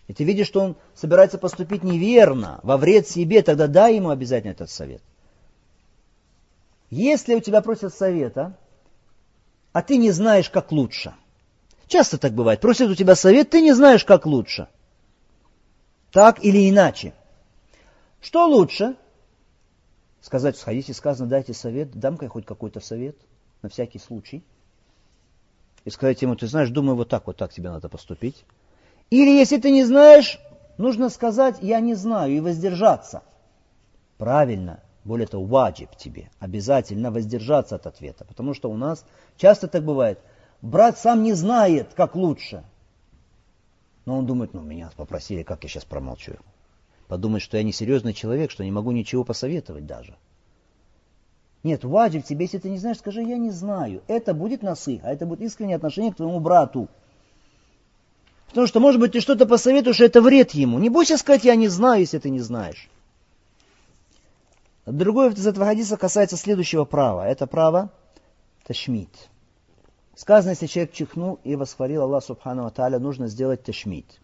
и 0.08 0.14
ты 0.14 0.24
видишь, 0.24 0.48
что 0.48 0.60
он 0.60 0.76
собирается 0.94 1.38
поступить 1.38 1.82
неверно, 1.82 2.60
во 2.62 2.76
вред 2.76 3.08
себе, 3.08 3.42
тогда 3.42 3.66
дай 3.66 3.96
ему 3.96 4.10
обязательно 4.10 4.52
этот 4.52 4.70
совет. 4.70 5.02
Если 6.90 7.34
у 7.34 7.40
тебя 7.40 7.62
просят 7.62 7.94
совета, 7.94 8.56
а 9.72 9.82
ты 9.82 9.96
не 9.96 10.10
знаешь, 10.10 10.50
как 10.50 10.72
лучше. 10.72 11.14
Часто 11.86 12.18
так 12.18 12.32
бывает. 12.32 12.60
Просят 12.60 12.90
у 12.90 12.94
тебя 12.94 13.14
совет, 13.14 13.50
ты 13.50 13.62
не 13.62 13.72
знаешь, 13.72 14.04
как 14.04 14.26
лучше. 14.26 14.68
Так 16.10 16.44
или 16.44 16.68
иначе. 16.68 17.14
Что 18.20 18.46
лучше? 18.46 18.96
Сказать, 20.20 20.56
сходите, 20.56 20.92
сказано, 20.92 21.28
дайте 21.28 21.54
совет, 21.54 21.90
дам-ка 21.92 22.28
хоть 22.28 22.44
какой-то 22.44 22.80
совет, 22.80 23.16
на 23.62 23.68
всякий 23.68 23.98
случай. 23.98 24.44
И 25.84 25.90
сказать 25.90 26.20
ему, 26.22 26.36
ты 26.36 26.46
знаешь, 26.46 26.70
думаю, 26.70 26.96
вот 26.96 27.08
так, 27.08 27.26
вот 27.26 27.36
так 27.36 27.52
тебе 27.52 27.70
надо 27.70 27.88
поступить. 27.88 28.44
Или 29.12 29.28
если 29.28 29.58
ты 29.58 29.70
не 29.70 29.84
знаешь, 29.84 30.40
нужно 30.78 31.10
сказать 31.10 31.56
«я 31.60 31.80
не 31.80 31.92
знаю» 31.92 32.32
и 32.32 32.40
воздержаться. 32.40 33.22
Правильно, 34.16 34.80
более 35.04 35.26
того, 35.26 35.44
ваджиб 35.44 35.94
тебе, 35.98 36.30
обязательно 36.38 37.10
воздержаться 37.10 37.74
от 37.76 37.86
ответа. 37.86 38.24
Потому 38.24 38.54
что 38.54 38.70
у 38.70 38.76
нас 38.78 39.04
часто 39.36 39.68
так 39.68 39.84
бывает. 39.84 40.18
Брат 40.62 40.96
сам 40.96 41.22
не 41.24 41.34
знает, 41.34 41.92
как 41.92 42.16
лучше. 42.16 42.64
Но 44.06 44.16
он 44.16 44.24
думает, 44.24 44.54
ну 44.54 44.62
меня 44.62 44.90
попросили, 44.96 45.42
как 45.42 45.62
я 45.62 45.68
сейчас 45.68 45.84
промолчу. 45.84 46.36
Подумает, 47.06 47.42
что 47.42 47.58
я 47.58 47.64
не 47.64 47.72
серьезный 47.72 48.14
человек, 48.14 48.50
что 48.50 48.64
не 48.64 48.72
могу 48.72 48.92
ничего 48.92 49.24
посоветовать 49.24 49.84
даже. 49.84 50.16
Нет, 51.64 51.84
ваджиб 51.84 52.24
тебе, 52.24 52.46
если 52.46 52.56
ты 52.56 52.70
не 52.70 52.78
знаешь, 52.78 52.96
скажи, 52.96 53.22
я 53.22 53.36
не 53.36 53.50
знаю. 53.50 54.02
Это 54.08 54.32
будет 54.32 54.62
носы, 54.62 55.02
а 55.04 55.12
это 55.12 55.26
будет 55.26 55.42
искреннее 55.42 55.76
отношение 55.76 56.14
к 56.14 56.16
твоему 56.16 56.40
брату. 56.40 56.88
Потому 58.52 58.66
что, 58.66 58.80
может 58.80 59.00
быть, 59.00 59.12
ты 59.12 59.20
что-то 59.22 59.46
посоветуешь, 59.46 60.00
и 60.00 60.04
это 60.04 60.20
вред 60.20 60.50
ему. 60.50 60.78
Не 60.78 60.90
бойся 60.90 61.16
сказать, 61.16 61.42
я 61.44 61.56
не 61.56 61.68
знаю, 61.68 62.00
если 62.00 62.18
ты 62.18 62.28
не 62.28 62.40
знаешь. 62.40 62.90
Другое 64.84 65.30
из 65.30 65.46
этого 65.46 65.64
хадиса 65.64 65.96
касается 65.96 66.36
следующего 66.36 66.84
права. 66.84 67.26
Это 67.26 67.46
право 67.46 67.90
ташмит. 68.66 69.08
Сказано, 70.14 70.50
если 70.50 70.66
человек 70.66 70.92
чихнул 70.92 71.38
и 71.44 71.56
восхвалил 71.56 72.02
Аллах 72.02 72.24
Субхану 72.24 72.70
Тааля, 72.70 72.98
нужно 72.98 73.28
сделать 73.28 73.62
ташмит. 73.62 74.20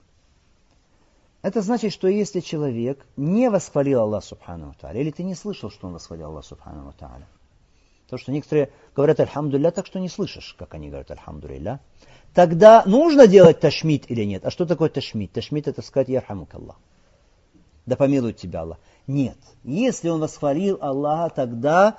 Это 1.41 1.63
значит, 1.63 1.95
что 1.95 2.07
если 2.07 2.41
человек 2.41 3.07
не 3.17 3.49
восхвалил 3.49 4.01
Аллах 4.01 4.25
Субхану 4.25 4.75
Тааля, 4.79 5.01
или 5.01 5.11
ты 5.11 5.23
не 5.23 5.35
слышал, 5.35 5.71
что 5.71 5.87
он 5.87 5.95
восхвалил 5.95 6.27
Аллах 6.27 6.45
Субхану 6.45 6.93
Тааля, 6.99 7.27
то, 8.11 8.19
что 8.19 8.31
некоторые 8.31 8.71
говорят 8.95 9.21
Альхамдулилля, 9.21 9.71
так 9.71 9.87
что 9.87 9.99
не 9.99 10.11
слышишь, 10.11 10.55
как 10.59 10.75
они 10.75 10.91
говорят 10.91 11.11
Альхамдулилля, 11.11 11.81
тогда 12.35 12.83
нужно 12.87 13.27
делать 13.27 13.61
ташмит 13.61 14.11
или 14.11 14.25
нет? 14.25 14.45
А 14.45 14.51
что 14.51 14.67
такое 14.67 14.89
ташмит? 14.89 15.33
Ташмит 15.33 15.69
это 15.69 15.83
сказать 15.83 16.09
Ярхамук 16.09 16.55
Аллах. 16.55 16.77
Да 17.87 17.97
помилует 17.97 18.37
тебя 18.37 18.63
Аллах. 18.63 18.79
Нет. 19.07 19.39
Если 19.65 20.09
он 20.09 20.21
восхвалил 20.21 20.79
Аллаха, 20.81 21.35
тогда 21.35 21.99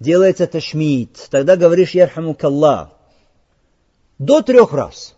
делается 0.00 0.46
ташмит. 0.46 1.28
Тогда 1.30 1.56
говоришь 1.56 1.90
Ярхамук 1.90 2.42
Аллах. 2.44 2.90
До 4.18 4.42
трех 4.42 4.72
раз. 4.72 5.14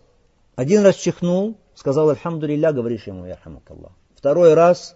Один 0.57 0.83
раз 0.83 0.97
чихнул, 0.97 1.57
сказал 1.75 2.11
Альхамдулилля, 2.11 2.73
говоришь 2.73 3.07
ему 3.07 3.25
Ярхамук 3.25 3.71
Аллах. 3.71 3.93
Второй 4.15 4.53
раз 4.55 4.95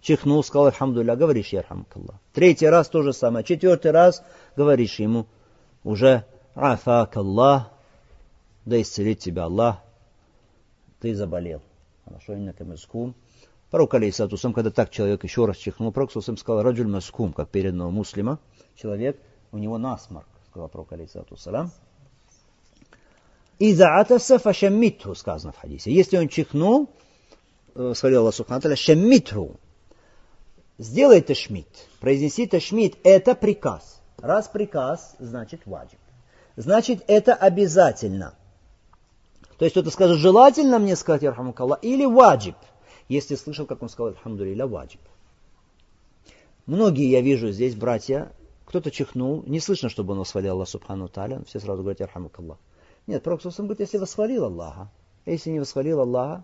чихнул, 0.00 0.42
сказал 0.42 0.66
Альхамдулилля, 0.66 1.16
говоришь 1.16 1.48
Ярхамук 1.48 1.94
Аллах. 1.96 2.16
Третий 2.32 2.66
раз 2.66 2.88
то 2.88 3.02
же 3.02 3.12
самое. 3.12 3.44
Четвертый 3.44 3.90
раз 3.90 4.22
говоришь 4.56 4.98
ему 4.98 5.26
уже 5.84 6.24
Афак 6.54 7.16
Аллах, 7.16 7.70
да 8.70 8.80
исцелит 8.80 9.18
тебя 9.18 9.44
Аллах, 9.44 9.78
ты 11.00 11.14
заболел. 11.14 11.60
Хорошо, 12.04 12.34
иннака 12.34 12.64
маскум. 12.64 13.14
Пророк 13.70 13.94
Алейсату 13.94 14.36
сам, 14.36 14.52
когда 14.52 14.70
так 14.70 14.90
человек 14.90 15.24
еще 15.24 15.44
раз 15.44 15.56
чихнул, 15.56 15.92
пророк 15.92 16.12
сам 16.12 16.36
сказал, 16.36 16.62
раджуль 16.62 16.86
маскум, 16.86 17.32
как 17.32 17.48
передного 17.50 17.90
муслима, 17.90 18.38
человек, 18.76 19.20
у 19.52 19.58
него 19.58 19.76
насморк, 19.76 20.26
сказал 20.48 20.68
пророк 20.68 20.92
Алейсату 20.92 21.36
салам. 21.36 21.72
И 23.58 23.74
за 23.74 23.98
атаса 23.98 24.38
фашаммитху, 24.38 25.14
сказано 25.14 25.52
в 25.52 25.58
хадисе. 25.58 25.92
Если 25.92 26.16
он 26.16 26.28
чихнул, 26.28 26.88
э, 27.74 27.92
сказал 27.94 28.20
Аллах 28.20 28.34
Субхану 28.34 28.76
шаммитху, 28.76 29.56
сделай 30.78 31.20
ташмит, 31.22 31.68
произнеси 32.00 32.46
ташмит, 32.46 32.96
это 33.02 33.34
приказ. 33.34 34.00
Раз 34.18 34.48
приказ, 34.48 35.16
значит 35.18 35.62
ваджиб. 35.66 35.98
Значит, 36.56 37.02
это 37.06 37.34
обязательно. 37.34 38.34
То 39.60 39.66
есть 39.66 39.74
кто-то 39.74 39.90
скажет, 39.90 40.16
желательно 40.16 40.78
мне 40.78 40.96
сказать 40.96 41.20
Ярхамукалла 41.20 41.78
или 41.82 42.06
ваджиб, 42.06 42.56
если 43.10 43.34
слышал, 43.34 43.66
как 43.66 43.82
он 43.82 43.90
сказал 43.90 44.14
Алхамдулилля, 44.14 44.66
ваджиб. 44.66 45.02
Многие, 46.64 47.10
я 47.10 47.20
вижу 47.20 47.50
здесь, 47.50 47.74
братья, 47.74 48.32
кто-то 48.64 48.90
чихнул, 48.90 49.44
не 49.46 49.60
слышно, 49.60 49.90
чтобы 49.90 50.14
он 50.14 50.20
восхвалял 50.20 50.56
Аллах 50.56 50.66
Субхану 50.66 51.08
Таля, 51.08 51.42
все 51.46 51.60
сразу 51.60 51.82
говорят 51.82 52.00
Ярхамукалла. 52.00 52.56
Нет, 53.06 53.22
Пророк 53.22 53.42
говорит, 53.42 53.80
если 53.80 53.98
восхвалил 53.98 54.46
Аллаха. 54.46 54.90
Если 55.26 55.50
не 55.50 55.60
восхвалил 55.60 56.00
Аллаха, 56.00 56.42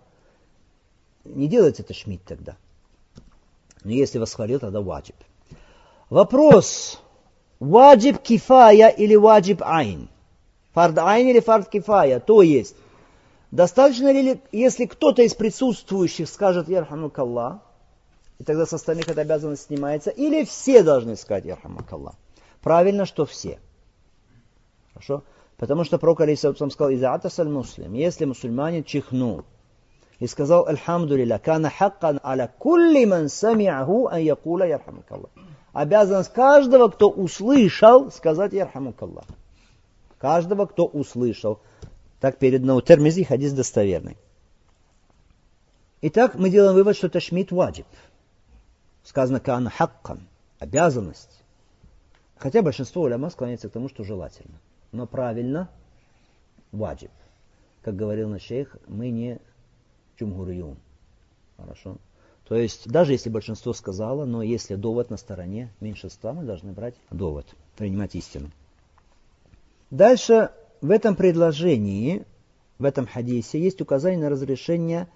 не 1.24 1.48
делайте 1.48 1.84
это 1.84 1.94
шмид 1.94 2.20
тогда. 2.22 2.58
Но 3.82 3.92
если 3.92 4.18
восхвалил, 4.18 4.60
тогда 4.60 4.82
ваджиб. 4.82 5.16
Вопрос. 6.10 7.00
Ваджиб 7.60 8.18
кифая 8.18 8.90
или 8.90 9.14
ваджиб 9.14 9.62
айн? 9.62 10.10
Фард 10.74 10.98
айн 10.98 11.28
или 11.28 11.40
фард 11.40 11.70
кифая? 11.70 12.20
То 12.20 12.42
есть, 12.42 12.76
достаточно 13.50 14.12
ли, 14.12 14.40
если 14.52 14.86
кто-то 14.86 15.22
из 15.22 15.34
присутствующих 15.34 16.28
скажет 16.28 16.68
Ярхамукаллах, 16.68 17.58
и 18.38 18.44
тогда 18.44 18.66
с 18.66 18.72
остальных 18.72 19.08
эта 19.08 19.22
обязанность 19.22 19.64
снимается, 19.64 20.10
или 20.10 20.44
все 20.44 20.82
должны 20.82 21.16
сказать 21.16 21.44
Ярхамукаллах? 21.44 22.14
Правильно, 22.60 23.06
что 23.06 23.24
все. 23.24 23.58
Хорошо? 24.92 25.22
Потому 25.56 25.84
что 25.84 25.98
пророк 25.98 26.20
Алисаутсам 26.20 26.70
сказал, 26.70 26.92
«Изаатасаль 26.94 27.48
муслим», 27.48 27.94
если 27.94 28.24
мусульманин 28.26 28.84
чихнул 28.84 29.44
и 30.18 30.26
сказал, 30.26 30.66
«Альхамдулилля, 30.66 31.38
кана 31.38 31.70
хаккан 31.70 32.20
аля 32.24 32.52
кулли 32.58 33.04
ман 33.04 33.28
самиаху 33.28 34.08
ан 34.08 34.20
якула 34.20 34.64
ярхамукаллах». 34.64 35.30
Обязанность 35.72 36.32
каждого, 36.32 36.88
кто 36.88 37.10
услышал, 37.10 38.10
сказать 38.10 38.52
ярхамукаллах. 38.54 39.26
Каждого, 40.18 40.64
кто 40.64 40.86
услышал. 40.86 41.60
Так 42.20 42.38
передано 42.38 42.76
у 42.76 42.80
Термизи, 42.80 43.24
хадис 43.24 43.52
достоверный. 43.52 44.16
Итак, 46.02 46.34
мы 46.34 46.50
делаем 46.50 46.74
вывод, 46.74 46.96
что 46.96 47.08
ташмит 47.08 47.50
ваджиб. 47.52 47.86
Сказано 49.02 49.40
кана 49.40 49.70
хаккан, 49.70 50.26
обязанность. 50.58 51.42
Хотя 52.36 52.62
большинство 52.62 53.02
уляма 53.02 53.30
склоняется 53.30 53.68
к 53.68 53.72
тому, 53.72 53.88
что 53.88 54.04
желательно 54.04 54.58
но 54.96 55.06
правильно 55.06 55.68
ваджиб. 56.72 57.10
Как 57.82 57.94
говорил 57.94 58.28
на 58.28 58.40
шейх, 58.40 58.76
мы 58.88 59.10
не 59.10 59.38
чумгурюн. 60.16 60.76
Хорошо? 61.56 61.98
То 62.48 62.56
есть, 62.56 62.88
даже 62.88 63.12
если 63.12 63.28
большинство 63.28 63.72
сказало, 63.72 64.24
но 64.24 64.42
если 64.42 64.76
довод 64.76 65.10
на 65.10 65.16
стороне 65.16 65.72
меньшинства, 65.80 66.32
мы 66.32 66.44
должны 66.44 66.72
брать 66.72 66.94
довод, 67.10 67.46
принимать 67.76 68.14
истину. 68.14 68.50
Дальше 69.90 70.50
в 70.80 70.90
этом 70.90 71.16
предложении, 71.16 72.24
в 72.78 72.84
этом 72.84 73.06
хадисе 73.06 73.60
есть 73.60 73.80
указание 73.80 74.20
на 74.20 74.30
разрешение 74.30 75.08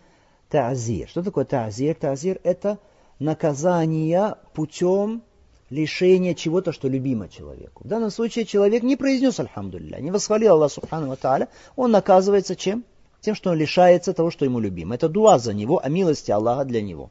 та'зир. 0.49 1.09
Что 1.09 1.23
такое 1.23 1.45
та'зир? 1.45 1.95
Та'зир 1.95 2.41
это 2.43 2.79
наказание 3.19 4.37
путем 4.55 5.23
лишение 5.71 6.35
чего-то, 6.35 6.73
что 6.73 6.89
любимо 6.89 7.29
человеку. 7.29 7.85
В 7.85 7.89
данном 7.89 8.11
случае 8.11 8.45
человек 8.45 8.83
не 8.83 8.97
произнес 8.97 9.39
Альхамдулилля, 9.39 10.01
не 10.01 10.11
восхвалил 10.11 10.55
Аллах 10.55 10.73
Субхану 10.73 11.17
Тааля, 11.17 11.49
он 11.77 11.93
наказывается 11.93 12.57
чем? 12.57 12.85
Тем, 13.21 13.35
что 13.35 13.51
он 13.51 13.57
лишается 13.57 14.13
того, 14.13 14.31
что 14.31 14.45
ему 14.45 14.59
любимо. 14.59 14.95
Это 14.95 15.09
дуа 15.09 15.39
за 15.39 15.53
него, 15.53 15.81
о 15.83 15.89
милости 15.89 16.31
Аллаха 16.31 16.65
для 16.65 16.83
него. 16.83 17.11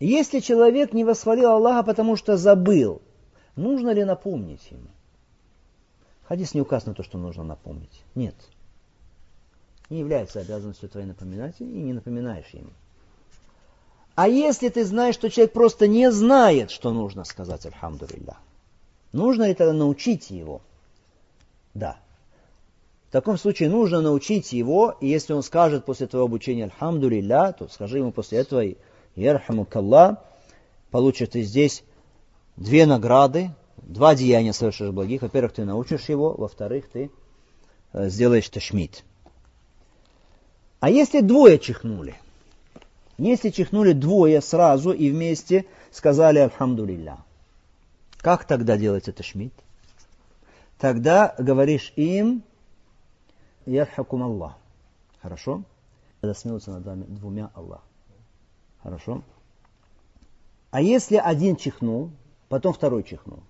Если 0.00 0.40
человек 0.40 0.92
не 0.92 1.04
восхвалил 1.04 1.50
Аллаха, 1.50 1.82
потому 1.82 2.16
что 2.16 2.36
забыл, 2.36 3.00
нужно 3.56 3.90
ли 3.90 4.04
напомнить 4.04 4.70
ему? 4.70 4.88
Хадис 6.30 6.54
не 6.54 6.60
указано 6.60 6.94
то, 6.94 7.02
что 7.02 7.18
нужно 7.18 7.42
напомнить. 7.42 8.04
Нет. 8.14 8.36
Не 9.88 9.98
является 9.98 10.38
обязанностью 10.38 10.88
твоей 10.88 11.08
напоминать 11.08 11.56
и 11.58 11.64
не 11.64 11.92
напоминаешь 11.92 12.46
ему. 12.52 12.70
А 14.14 14.28
если 14.28 14.68
ты 14.68 14.84
знаешь, 14.84 15.16
что 15.16 15.28
человек 15.28 15.52
просто 15.52 15.88
не 15.88 16.08
знает, 16.12 16.70
что 16.70 16.92
нужно 16.92 17.24
сказать 17.24 17.66
Альхамдулилля, 17.66 18.36
нужно 19.10 19.48
ли 19.48 19.54
тогда 19.54 19.72
научить 19.72 20.30
его? 20.30 20.60
Да. 21.74 21.96
В 23.08 23.10
таком 23.10 23.36
случае 23.36 23.68
нужно 23.68 24.00
научить 24.00 24.52
его, 24.52 24.96
и 25.00 25.08
если 25.08 25.32
он 25.32 25.42
скажет 25.42 25.84
после 25.84 26.06
твоего 26.06 26.26
обучения 26.26 26.62
Альхамдулилля, 26.62 27.56
то 27.58 27.66
скажи 27.66 27.98
ему 27.98 28.12
после 28.12 28.38
этого 28.38 28.62
Ярхамукалла, 29.16 30.22
получишь 30.92 31.30
ты 31.30 31.42
здесь 31.42 31.82
две 32.56 32.86
награды, 32.86 33.50
два 33.82 34.14
деяния 34.14 34.52
совершишь 34.52 34.90
благих. 34.90 35.22
Во-первых, 35.22 35.52
ты 35.52 35.64
научишь 35.64 36.08
его, 36.08 36.34
во-вторых, 36.34 36.88
ты 36.88 37.10
э, 37.92 38.08
сделаешь 38.08 38.48
ташмит. 38.48 39.04
А 40.80 40.90
если 40.90 41.20
двое 41.20 41.58
чихнули– 41.58 42.16
если 43.20 43.50
чихнули 43.50 43.92
двое 43.92 44.40
сразу 44.40 44.92
и 44.92 45.10
вместе 45.10 45.66
сказали 45.90 46.38
Альхамдулилля. 46.38 47.18
Как 48.16 48.46
тогда 48.46 48.78
делать 48.78 49.08
это 49.08 49.22
шмид? 49.22 49.52
Тогда 50.78 51.34
говоришь 51.36 51.92
им 51.96 52.42
Ярхакум 53.66 54.22
Аллах. 54.22 54.56
Хорошо? 55.20 55.64
Это 56.22 56.32
смеются 56.32 56.70
над 56.70 56.86
вами 56.86 57.04
двумя 57.04 57.50
Аллах. 57.54 57.82
Хорошо? 58.82 59.22
А 60.70 60.80
если 60.80 61.16
один 61.16 61.56
чихнул, 61.56 62.12
потом 62.48 62.72
второй 62.72 63.02
чихнул. 63.02 63.40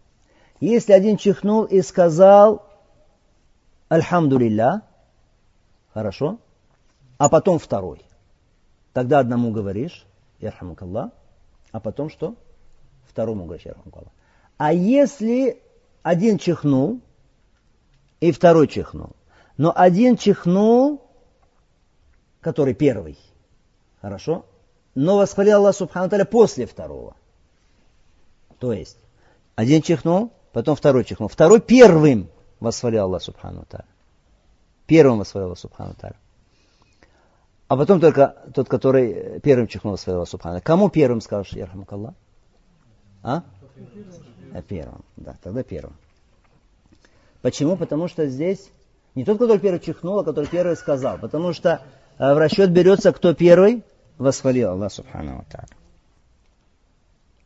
Если 0.61 0.93
один 0.93 1.17
чихнул 1.17 1.65
и 1.65 1.81
сказал 1.81 2.67
Альхамдулилля, 3.89 4.83
хорошо, 5.93 6.39
а 7.17 7.29
потом 7.29 7.59
второй. 7.59 8.03
Тогда 8.93 9.21
одному 9.21 9.53
говоришь, 9.53 10.07
Ярхамукаллах, 10.39 11.11
а 11.73 11.81
потом 11.81 12.11
что? 12.11 12.35
Второму 13.09 13.47
говоришь, 13.47 13.67
Ярхамукаллах. 13.67 14.13
А 14.59 14.73
если 14.73 15.63
один 16.03 16.39
чихнул, 16.39 17.01
и 18.21 18.33
второй 18.33 18.69
чихнул, 18.69 19.17
но 19.57 19.73
один 19.75 20.19
чихнул, 20.19 21.03
который 22.41 22.75
первый, 22.75 23.19
хорошо, 24.03 24.45
но 24.95 25.17
восхвалил 25.17 25.59
Аллах 25.59 25.75
Субхану 25.75 26.11
Таля 26.11 26.27
после 26.27 26.67
второго. 26.67 27.17
То 28.59 28.75
есть, 28.75 28.99
один 29.57 29.81
чихнул, 29.81 30.33
потом 30.53 30.77
второй 30.77 31.05
чихнул. 31.05 31.29
Второй 31.29 31.61
первым 31.61 32.29
восхвалил 32.61 33.05
Аллах 33.05 33.23
Субхану 33.23 33.65
Таля. 33.69 33.87
Первым 34.87 35.19
восхвалил 35.19 35.47
Аллах 35.49 35.59
Субхану 35.59 35.95
Таля. 35.95 36.17
А 37.71 37.77
потом 37.77 38.01
только 38.01 38.35
тот, 38.53 38.69
который 38.69 39.39
первым 39.39 39.69
чихнул 39.69 39.97
своего 39.97 40.27
субхана. 40.27 40.61
Кому 40.61 40.91
первым 40.91 41.21
скажешь, 41.21 41.53
Ярхамукалла? 41.53 42.15
А? 43.23 43.45
а? 44.53 44.63
Первым, 44.63 45.05
да, 45.17 45.37
тогда 45.41 45.63
первым. 45.63 45.95
Почему? 47.43 47.77
Потому 47.77 48.09
что 48.09 48.27
здесь 48.27 48.73
не 49.15 49.25
тот, 49.25 49.39
который 49.39 49.61
первый 49.61 49.79
чихнул, 49.79 50.19
а 50.19 50.25
который 50.25 50.47
первый 50.47 50.75
сказал. 50.75 51.19
Потому 51.19 51.53
что 51.53 51.81
э, 52.19 52.35
в 52.35 52.39
расчет 52.39 52.73
берется, 52.73 53.13
кто 53.13 53.35
первый 53.35 53.85
восхвалил 54.19 54.71
Аллах 54.71 54.93
Субхану 54.93 55.45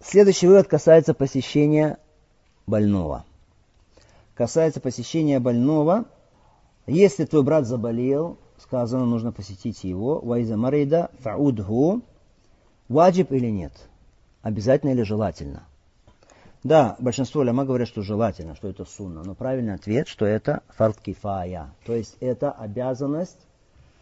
Следующий 0.01 0.47
вывод 0.47 0.69
касается 0.69 1.13
посещения 1.13 1.99
больного. 2.67 3.25
Касается 4.35 4.81
посещения 4.81 5.39
больного. 5.41 6.07
Если 6.87 7.25
твой 7.25 7.43
брат 7.43 7.67
заболел, 7.67 8.37
сказано, 8.59 9.07
нужно 9.07 9.33
посетить 9.33 9.85
его. 9.85 10.21
Вайза 10.21 10.57
марида 10.57 11.11
фаудху. 11.21 12.03
Ваджиб 12.89 13.33
или 13.33 13.49
нет? 13.49 13.73
Обязательно 14.43 14.91
или 14.91 15.03
желательно? 15.03 15.65
Да, 16.63 16.97
большинство 16.99 17.43
ляма 17.43 17.65
говорят, 17.65 17.89
что 17.89 18.03
желательно, 18.03 18.57
что 18.57 18.69
это 18.69 18.85
сунна. 18.85 19.23
Но 19.23 19.35
правильный 19.35 19.75
ответ, 19.75 20.09
что 20.09 20.25
это 20.25 20.63
фард 20.69 20.99
кифая. 21.01 21.71
То 21.85 21.95
есть 21.95 22.17
это 22.21 22.51
обязанность 22.51 23.39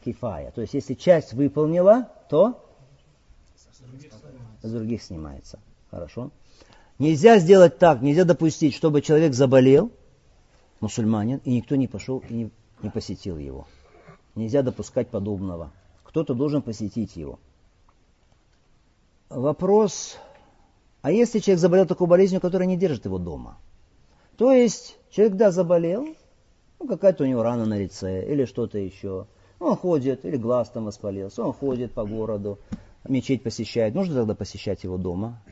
кифая. 0.04 0.50
То 0.52 0.60
есть 0.60 0.74
если 0.74 0.94
часть 0.94 1.32
выполнила, 1.32 2.08
то 2.28 2.64
с 4.62 4.70
других 4.70 5.02
снимается. 5.02 5.58
Хорошо. 5.90 6.30
Нельзя 7.02 7.40
сделать 7.40 7.78
так, 7.78 8.00
нельзя 8.00 8.22
допустить, 8.22 8.74
чтобы 8.74 9.02
человек 9.02 9.34
заболел, 9.34 9.90
мусульманин, 10.78 11.40
и 11.44 11.52
никто 11.52 11.74
не 11.74 11.88
пошел 11.88 12.22
и 12.28 12.32
не, 12.32 12.50
не 12.80 12.90
посетил 12.90 13.38
его. 13.38 13.66
Нельзя 14.36 14.62
допускать 14.62 15.08
подобного. 15.08 15.72
Кто-то 16.04 16.32
должен 16.34 16.62
посетить 16.62 17.16
его. 17.16 17.40
Вопрос, 19.28 20.16
а 21.00 21.10
если 21.10 21.40
человек 21.40 21.58
заболел 21.58 21.86
такой 21.86 22.06
болезнью, 22.06 22.40
которая 22.40 22.68
не 22.68 22.76
держит 22.76 23.04
его 23.04 23.18
дома? 23.18 23.58
То 24.36 24.52
есть 24.52 24.96
человек, 25.10 25.34
да, 25.34 25.50
заболел, 25.50 26.06
ну, 26.78 26.86
какая-то 26.86 27.24
у 27.24 27.26
него 27.26 27.42
рана 27.42 27.66
на 27.66 27.78
лице 27.78 28.30
или 28.30 28.44
что-то 28.44 28.78
еще. 28.78 29.26
Он 29.58 29.74
ходит, 29.74 30.24
или 30.24 30.36
глаз 30.36 30.70
там 30.70 30.84
воспалился, 30.84 31.42
он 31.42 31.52
ходит 31.52 31.94
по 31.94 32.04
городу, 32.04 32.60
мечеть 33.08 33.42
посещает. 33.42 33.92
Нужно 33.92 34.14
тогда 34.14 34.36
посещать 34.36 34.84
его 34.84 34.98
дома? 34.98 35.42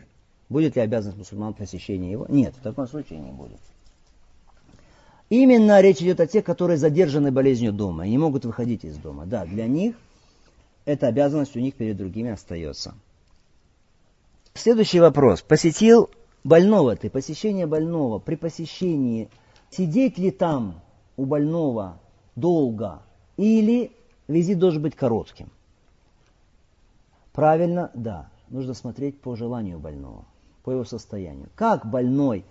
Будет 0.50 0.74
ли 0.76 0.82
обязанность 0.82 1.16
мусульман 1.16 1.54
посещения 1.54 2.10
его? 2.10 2.26
Нет, 2.28 2.54
в 2.56 2.60
таком 2.60 2.86
случае 2.88 3.20
не 3.20 3.30
будет. 3.30 3.60
Именно 5.30 5.80
речь 5.80 6.02
идет 6.02 6.18
о 6.18 6.26
тех, 6.26 6.44
которые 6.44 6.76
задержаны 6.76 7.30
болезнью 7.30 7.72
дома 7.72 8.04
и 8.04 8.10
не 8.10 8.18
могут 8.18 8.44
выходить 8.44 8.84
из 8.84 8.96
дома. 8.96 9.26
Да, 9.26 9.46
для 9.46 9.68
них 9.68 9.94
эта 10.84 11.06
обязанность 11.06 11.56
у 11.56 11.60
них 11.60 11.74
перед 11.74 11.96
другими 11.96 12.32
остается. 12.32 12.94
Следующий 14.54 14.98
вопрос. 14.98 15.40
Посетил 15.40 16.10
больного 16.42 16.96
ты, 16.96 17.10
посещение 17.10 17.68
больного. 17.68 18.18
При 18.18 18.34
посещении 18.34 19.28
сидеть 19.70 20.18
ли 20.18 20.32
там 20.32 20.80
у 21.16 21.26
больного 21.26 22.00
долго 22.34 23.02
или 23.36 23.92
визит 24.26 24.58
должен 24.58 24.82
быть 24.82 24.96
коротким? 24.96 25.48
Правильно, 27.32 27.92
да. 27.94 28.28
Нужно 28.48 28.74
смотреть 28.74 29.20
по 29.20 29.36
желанию 29.36 29.78
больного, 29.78 30.24
по 30.62 30.70
его 30.70 30.84
состоянию. 30.84 31.48
Как 31.54 31.86
больной 31.86 32.44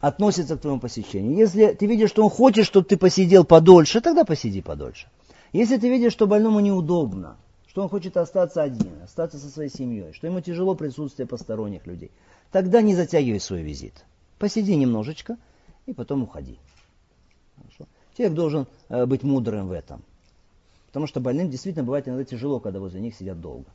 относится 0.00 0.56
к 0.56 0.60
твоему 0.60 0.80
посещению? 0.80 1.36
Если 1.36 1.72
ты 1.72 1.86
видишь, 1.86 2.10
что 2.10 2.24
он 2.24 2.30
хочет, 2.30 2.66
чтобы 2.66 2.86
ты 2.86 2.96
посидел 2.96 3.44
подольше, 3.44 4.00
тогда 4.00 4.24
посиди 4.24 4.62
подольше. 4.62 5.08
Если 5.52 5.76
ты 5.76 5.88
видишь, 5.88 6.12
что 6.12 6.26
больному 6.26 6.60
неудобно, 6.60 7.36
что 7.66 7.82
он 7.82 7.88
хочет 7.88 8.16
остаться 8.16 8.62
один, 8.62 9.02
остаться 9.02 9.38
со 9.38 9.48
своей 9.48 9.70
семьей, 9.70 10.12
что 10.12 10.26
ему 10.26 10.40
тяжело 10.40 10.74
присутствие 10.74 11.26
посторонних 11.26 11.86
людей, 11.86 12.10
тогда 12.50 12.82
не 12.82 12.94
затягивай 12.94 13.40
свой 13.40 13.62
визит. 13.62 14.04
Посиди 14.38 14.76
немножечко 14.76 15.36
и 15.86 15.92
потом 15.92 16.22
уходи. 16.22 16.58
Хорошо? 17.56 17.86
Человек 18.16 18.34
должен 18.34 18.66
э, 18.88 19.06
быть 19.06 19.22
мудрым 19.22 19.68
в 19.68 19.72
этом. 19.72 20.02
Потому 20.88 21.06
что 21.06 21.20
больным 21.20 21.48
действительно 21.48 21.84
бывает 21.84 22.06
иногда 22.06 22.24
тяжело, 22.24 22.60
когда 22.60 22.78
возле 22.78 23.00
них 23.00 23.14
сидят 23.14 23.40
долго. 23.40 23.66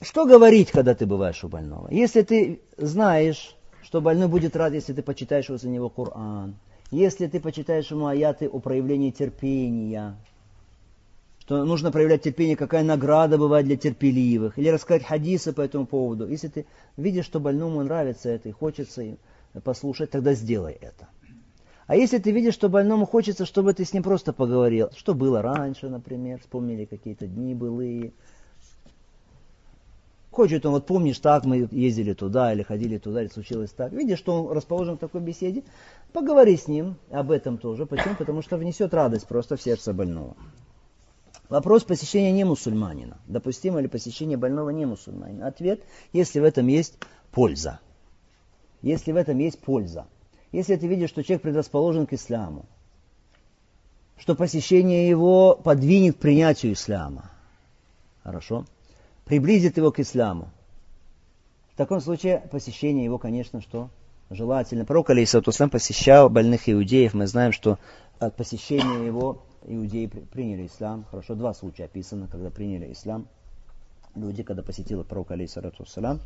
Что 0.00 0.26
говорить, 0.26 0.70
когда 0.70 0.94
ты 0.94 1.06
бываешь 1.06 1.42
у 1.44 1.48
больного? 1.48 1.88
Если 1.90 2.22
ты 2.22 2.60
знаешь, 2.76 3.56
что 3.82 4.00
больной 4.00 4.28
будет 4.28 4.56
рад, 4.56 4.72
если 4.72 4.92
ты 4.92 5.02
почитаешь 5.02 5.48
возле 5.48 5.70
него 5.70 5.88
Коран, 5.88 6.56
если 6.90 7.26
ты 7.26 7.40
почитаешь 7.40 7.90
ему 7.90 8.06
аяты 8.06 8.48
о 8.48 8.58
проявлении 8.58 9.10
терпения, 9.10 10.16
что 11.40 11.64
нужно 11.64 11.92
проявлять 11.92 12.22
терпение, 12.22 12.56
какая 12.56 12.82
награда 12.82 13.36
бывает 13.36 13.66
для 13.66 13.76
терпеливых, 13.76 14.58
или 14.58 14.68
рассказать 14.68 15.04
хадисы 15.04 15.52
по 15.52 15.60
этому 15.60 15.86
поводу. 15.86 16.26
Если 16.26 16.48
ты 16.48 16.66
видишь, 16.96 17.26
что 17.26 17.40
больному 17.40 17.82
нравится 17.82 18.30
это 18.30 18.48
и 18.48 18.52
хочется 18.52 19.16
послушать, 19.62 20.10
тогда 20.10 20.32
сделай 20.32 20.72
это. 20.72 21.08
А 21.86 21.96
если 21.96 22.16
ты 22.16 22.30
видишь, 22.30 22.54
что 22.54 22.70
больному 22.70 23.04
хочется, 23.04 23.44
чтобы 23.44 23.74
ты 23.74 23.84
с 23.84 23.92
ним 23.92 24.02
просто 24.02 24.32
поговорил, 24.32 24.88
что 24.96 25.12
было 25.14 25.42
раньше, 25.42 25.90
например, 25.90 26.40
вспомнили 26.40 26.86
какие-то 26.86 27.26
дни 27.26 27.54
былые, 27.54 28.14
Хочет 30.34 30.66
он, 30.66 30.72
вот 30.72 30.84
помнишь, 30.84 31.20
так 31.20 31.44
мы 31.44 31.68
ездили 31.70 32.12
туда, 32.12 32.52
или 32.52 32.62
ходили 32.62 32.98
туда, 32.98 33.22
или 33.22 33.28
случилось 33.28 33.70
так. 33.70 33.92
Видишь, 33.92 34.18
что 34.18 34.42
он 34.42 34.52
расположен 34.52 34.96
к 34.96 35.00
такой 35.00 35.20
беседе, 35.20 35.62
поговори 36.12 36.56
с 36.56 36.66
ним 36.66 36.96
об 37.12 37.30
этом 37.30 37.56
тоже. 37.56 37.86
Почему? 37.86 38.16
Потому 38.16 38.42
что 38.42 38.56
внесет 38.56 38.92
радость 38.94 39.28
просто 39.28 39.56
в 39.56 39.62
сердце 39.62 39.92
больного. 39.92 40.34
Вопрос 41.48 41.84
посещения 41.84 42.32
не 42.32 42.42
мусульманина. 42.42 43.18
Допустимо 43.28 43.80
ли 43.80 43.86
посещение 43.86 44.36
больного 44.36 44.70
не 44.70 44.86
мусульманина? 44.86 45.46
Ответ, 45.46 45.84
если 46.12 46.40
в 46.40 46.44
этом 46.44 46.66
есть 46.66 46.98
польза. 47.30 47.78
Если 48.82 49.12
в 49.12 49.16
этом 49.16 49.38
есть 49.38 49.60
польза. 49.60 50.06
Если 50.50 50.74
ты 50.74 50.88
видишь, 50.88 51.10
что 51.10 51.22
человек 51.22 51.42
предрасположен 51.42 52.08
к 52.08 52.12
исламу, 52.12 52.64
что 54.16 54.34
посещение 54.34 55.08
его 55.08 55.54
подвинет 55.54 56.16
к 56.16 56.18
принятию 56.18 56.72
ислама. 56.72 57.30
Хорошо? 58.24 58.64
Приблизит 59.24 59.76
его 59.76 59.90
к 59.90 60.00
исламу. 60.00 60.50
В 61.72 61.76
таком 61.76 62.00
случае 62.00 62.46
посещение 62.50 63.04
его, 63.04 63.18
конечно, 63.18 63.60
что 63.60 63.90
желательно. 64.30 64.84
Пророк 64.84 65.10
Алейсатуслам 65.10 65.70
посещал 65.70 66.30
больных 66.30 66.68
иудеев. 66.68 67.14
Мы 67.14 67.26
знаем, 67.26 67.52
что 67.52 67.78
от 68.18 68.36
посещения 68.36 69.04
его 69.04 69.42
иудеи 69.66 70.06
приняли 70.06 70.66
ислам. 70.66 71.04
Хорошо, 71.10 71.34
два 71.34 71.52
случая 71.54 71.84
описаны, 71.84 72.28
когда 72.28 72.50
приняли 72.50 72.92
ислам. 72.92 73.26
Люди, 74.14 74.42
когда 74.42 74.62
посетили 74.62 75.02
пророка 75.02 75.34
Алейсатуслам. 75.34 76.20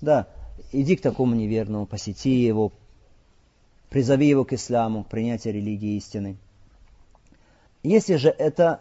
Да, 0.00 0.26
иди 0.72 0.96
к 0.96 1.02
такому 1.02 1.34
неверному, 1.34 1.86
посети 1.86 2.30
его, 2.30 2.72
призови 3.90 4.26
его 4.26 4.44
к 4.44 4.52
исламу, 4.52 5.04
к 5.04 5.08
принятию 5.08 5.54
религии 5.54 5.96
истины. 5.96 6.36
Если 7.82 8.16
же 8.16 8.28
это 8.30 8.80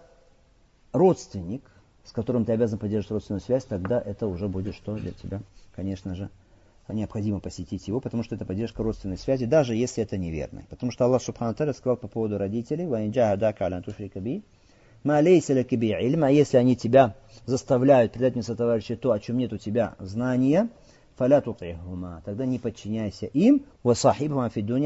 родственник, 0.92 1.69
с 2.10 2.12
которым 2.12 2.44
ты 2.44 2.54
обязан 2.54 2.80
поддерживать 2.80 3.12
родственную 3.12 3.40
связь, 3.40 3.66
тогда 3.66 4.02
это 4.02 4.26
уже 4.26 4.48
будет 4.48 4.74
что 4.74 4.96
для 4.96 5.12
тебя, 5.12 5.42
конечно 5.76 6.16
же, 6.16 6.32
необходимо 6.88 7.40
посетить 7.40 7.88
его, 7.88 8.00
потому 8.00 8.24
что 8.24 8.34
это 8.34 8.46
поддержка 8.46 8.82
родственной 8.82 9.20
связи, 9.20 9.46
даже 9.46 9.76
если 9.76 10.02
это 10.02 10.18
неверно. 10.18 10.64
Потому 10.72 10.92
что 10.92 11.06
Аллах 11.06 11.22
Субхану 11.22 11.54
сказал 11.54 11.98
по 11.98 12.08
поводу 12.08 12.40
родителей, 12.40 12.88
«Ма 15.04 15.22
ильма», 16.02 16.32
если 16.32 16.58
они 16.58 16.76
тебя 16.76 17.14
заставляют 17.46 18.14
предать 18.14 18.34
мне 18.34 18.42
сотоварища 18.42 18.98
то, 18.98 19.12
о 19.12 19.20
чем 19.20 19.38
нет 19.38 19.54
у 19.54 19.58
тебя 19.58 19.94
знания, 20.00 20.68
тогда 21.16 22.48
не 22.48 22.58
подчиняйся 22.58 23.28
им, 23.28 23.66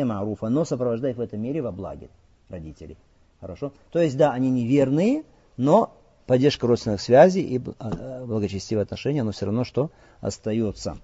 маруфа, 0.03 0.49
но 0.49 0.65
сопровождай 0.65 1.11
их 1.11 1.17
в 1.17 1.21
этом 1.21 1.39
мире 1.41 1.61
во 1.61 1.71
благе 1.71 2.09
родителей. 2.49 2.97
Хорошо? 3.39 3.71
То 3.93 3.99
есть, 3.99 4.17
да, 4.17 4.33
они 4.33 4.51
неверные, 4.51 5.23
но 5.55 5.95
поддержка 6.25 6.67
родственных 6.67 7.01
связей 7.01 7.41
и 7.41 7.61
а, 7.79 8.25
благочестивые 8.25 8.83
отношения, 8.83 9.21
оно 9.21 9.31
все 9.31 9.45
равно 9.45 9.63
что 9.63 9.91
остается. 10.21 10.97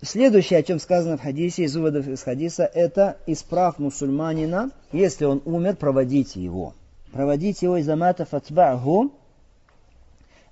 Следующее, 0.00 0.58
о 0.58 0.62
чем 0.64 0.80
сказано 0.80 1.16
в 1.16 1.22
хадисе, 1.22 1.62
из 1.64 1.76
выводов 1.76 2.08
из 2.08 2.22
хадиса, 2.22 2.64
это 2.64 3.18
исправ 3.26 3.78
мусульманина, 3.78 4.70
если 4.90 5.26
он 5.26 5.42
умер, 5.44 5.76
проводите 5.76 6.42
его. 6.42 6.74
Проводите 7.12 7.66
его 7.66 7.76
из 7.76 7.88
амата 7.88 8.24
фатбаху, 8.24 9.12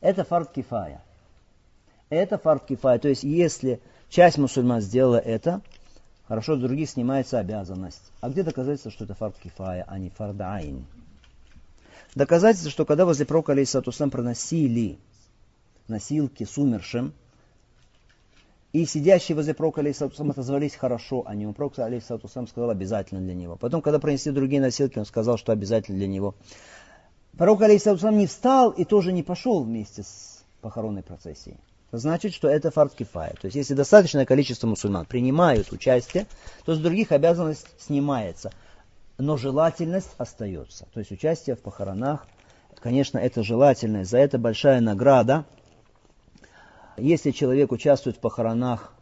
это 0.00 0.24
фарт 0.24 0.52
кифая. 0.52 1.02
Это 2.10 2.38
фарт 2.38 2.66
кифая. 2.66 2.98
То 2.98 3.08
есть, 3.08 3.24
если 3.24 3.80
часть 4.08 4.38
мусульман 4.38 4.80
сделала 4.80 5.18
это, 5.18 5.62
хорошо, 6.26 6.56
других 6.56 6.88
снимается 6.88 7.38
обязанность. 7.38 8.12
А 8.20 8.30
где 8.30 8.42
доказательство, 8.42 8.90
что 8.90 9.04
это 9.04 9.14
фарт 9.14 9.36
кифая, 9.42 9.84
а 9.86 9.98
не 9.98 10.10
фард 10.10 10.40
айн? 10.40 10.86
Доказательство, 12.14 12.70
что 12.70 12.84
когда 12.84 13.04
возле 13.04 13.24
пророка, 13.24 13.52
алейхиссатусам, 13.52 14.10
проносили 14.10 14.98
носилки 15.88 16.44
с 16.44 16.58
умершим, 16.58 17.12
и 18.72 18.84
сидящие 18.84 19.34
возле 19.34 19.54
пророка, 19.54 19.80
алейхиссатусам, 19.80 20.30
отозвались 20.30 20.76
хорошо 20.76 21.24
о 21.26 21.34
нем. 21.34 21.54
Пророк, 21.54 21.78
алейхиссатусам, 21.78 22.46
сказал 22.46 22.70
обязательно 22.70 23.20
для 23.20 23.34
него. 23.34 23.56
Потом, 23.56 23.82
когда 23.82 23.98
пронесли 23.98 24.30
другие 24.32 24.60
носилки, 24.60 24.98
он 24.98 25.06
сказал, 25.06 25.38
что 25.38 25.52
обязательно 25.52 25.98
для 25.98 26.06
него. 26.06 26.34
Пророк, 27.36 27.62
алейхиссатусам, 27.62 28.16
не 28.16 28.26
встал 28.26 28.70
и 28.70 28.84
тоже 28.84 29.12
не 29.12 29.22
пошел 29.22 29.62
вместе 29.62 30.02
с 30.04 30.44
похоронной 30.60 31.02
процессией. 31.02 31.56
Значит, 31.92 32.32
что 32.34 32.48
это 32.48 32.70
фарт 32.70 32.94
кифая. 32.94 33.34
То 33.40 33.46
есть, 33.46 33.56
если 33.56 33.74
достаточное 33.74 34.24
количество 34.24 34.68
мусульман 34.68 35.06
принимают 35.06 35.72
участие, 35.72 36.26
то 36.64 36.74
с 36.74 36.78
других 36.78 37.10
обязанность 37.10 37.66
снимается 37.80 38.52
но 39.20 39.36
желательность 39.36 40.10
остается. 40.18 40.86
То 40.92 41.00
есть 41.00 41.12
участие 41.12 41.56
в 41.56 41.60
похоронах, 41.60 42.26
конечно, 42.80 43.18
это 43.18 43.42
желательность, 43.42 44.10
за 44.10 44.18
это 44.18 44.38
большая 44.38 44.80
награда. 44.80 45.44
Если 46.96 47.30
человек 47.30 47.72
участвует 47.72 48.16
в 48.16 48.20
похоронах 48.20 48.94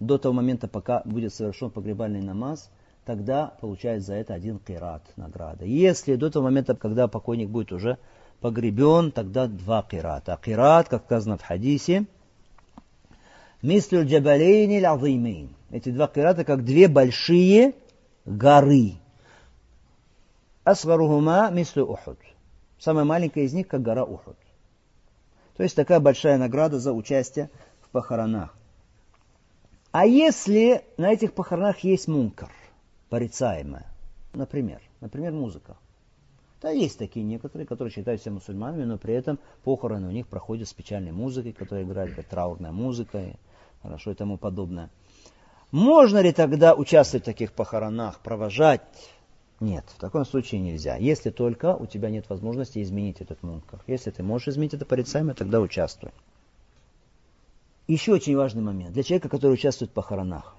до 0.00 0.18
того 0.18 0.34
момента, 0.34 0.68
пока 0.68 1.02
будет 1.04 1.34
совершен 1.34 1.70
погребальный 1.70 2.22
намаз, 2.22 2.70
тогда 3.04 3.54
получает 3.60 4.02
за 4.02 4.14
это 4.14 4.34
один 4.34 4.58
кират 4.58 5.02
награда. 5.16 5.64
Если 5.64 6.14
до 6.16 6.30
того 6.30 6.46
момента, 6.46 6.74
когда 6.74 7.08
покойник 7.08 7.48
будет 7.48 7.72
уже 7.72 7.98
погребен, 8.40 9.12
тогда 9.12 9.46
два 9.46 9.82
кирата. 9.82 10.34
А 10.34 10.36
кират, 10.36 10.88
как 10.88 11.04
сказано 11.04 11.36
в 11.36 11.42
хадисе, 11.42 12.06
мислю 13.62 14.06
джабалейни 14.06 14.84
лазимейн. 14.84 15.54
Эти 15.70 15.90
два 15.90 16.06
кирата 16.06 16.44
как 16.44 16.64
две 16.64 16.88
большие 16.88 17.74
горы. 18.24 18.94
Асгарухума 20.68 21.50
мислю 21.50 21.86
Ухуд. 21.86 22.18
Самая 22.78 23.06
маленькая 23.06 23.44
из 23.44 23.54
них, 23.54 23.68
как 23.68 23.80
гора 23.80 24.04
Ухуд. 24.04 24.36
То 25.56 25.62
есть 25.62 25.74
такая 25.74 25.98
большая 25.98 26.36
награда 26.36 26.78
за 26.78 26.92
участие 26.92 27.48
в 27.80 27.88
похоронах. 27.88 28.54
А 29.92 30.04
если 30.04 30.84
на 30.98 31.10
этих 31.10 31.32
похоронах 31.32 31.78
есть 31.84 32.06
мункар, 32.06 32.50
порицаемое, 33.08 33.86
например, 34.34 34.82
например, 35.00 35.32
музыка. 35.32 35.78
Да, 36.60 36.68
есть 36.68 36.98
такие 36.98 37.24
некоторые, 37.24 37.66
которые 37.66 37.90
считают 37.90 38.20
себя 38.20 38.32
мусульманами, 38.32 38.84
но 38.84 38.98
при 38.98 39.14
этом 39.14 39.38
похороны 39.64 40.06
у 40.06 40.10
них 40.10 40.26
проходят 40.28 40.68
с 40.68 40.74
печальной 40.74 41.12
музыкой, 41.12 41.54
которая 41.54 41.84
играет 41.84 42.14
как 42.14 42.26
траурная 42.26 42.72
музыка 42.72 43.18
и 43.18 43.32
хорошо 43.80 44.10
и 44.10 44.14
тому 44.14 44.36
подобное. 44.36 44.90
Можно 45.70 46.18
ли 46.18 46.32
тогда 46.32 46.74
участвовать 46.74 47.22
в 47.22 47.26
таких 47.26 47.52
похоронах, 47.52 48.20
провожать 48.20 48.82
нет, 49.60 49.84
в 49.88 49.98
таком 49.98 50.24
случае 50.24 50.60
нельзя. 50.60 50.96
Если 50.96 51.30
только 51.30 51.74
у 51.74 51.86
тебя 51.86 52.10
нет 52.10 52.28
возможности 52.28 52.80
изменить 52.80 53.20
этот 53.20 53.42
мункар. 53.42 53.82
Если 53.88 54.10
ты 54.10 54.22
можешь 54.22 54.48
изменить 54.48 54.74
это 54.74 54.86
порицаемое, 54.86 55.34
тогда 55.34 55.60
участвуй. 55.60 56.12
Еще 57.88 58.12
очень 58.12 58.36
важный 58.36 58.62
момент 58.62 58.92
для 58.92 59.02
человека, 59.02 59.28
который 59.28 59.54
участвует 59.54 59.90
в 59.90 59.94
похоронах. 59.94 60.54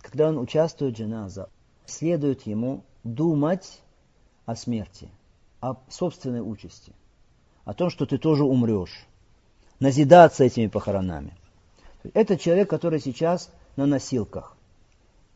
Когда 0.00 0.28
он 0.28 0.38
участвует 0.38 0.94
в 0.94 0.98
джаназа, 0.98 1.48
следует 1.86 2.46
ему 2.46 2.82
думать 3.04 3.80
о 4.46 4.56
смерти, 4.56 5.08
о 5.60 5.76
собственной 5.88 6.40
участи, 6.40 6.92
о 7.64 7.74
том, 7.74 7.90
что 7.90 8.06
ты 8.06 8.18
тоже 8.18 8.42
умрешь, 8.42 9.04
назидаться 9.78 10.42
этими 10.42 10.66
похоронами. 10.66 11.36
Это 12.14 12.36
человек, 12.36 12.68
который 12.68 12.98
сейчас 12.98 13.52
на 13.76 13.86
носилках. 13.86 14.56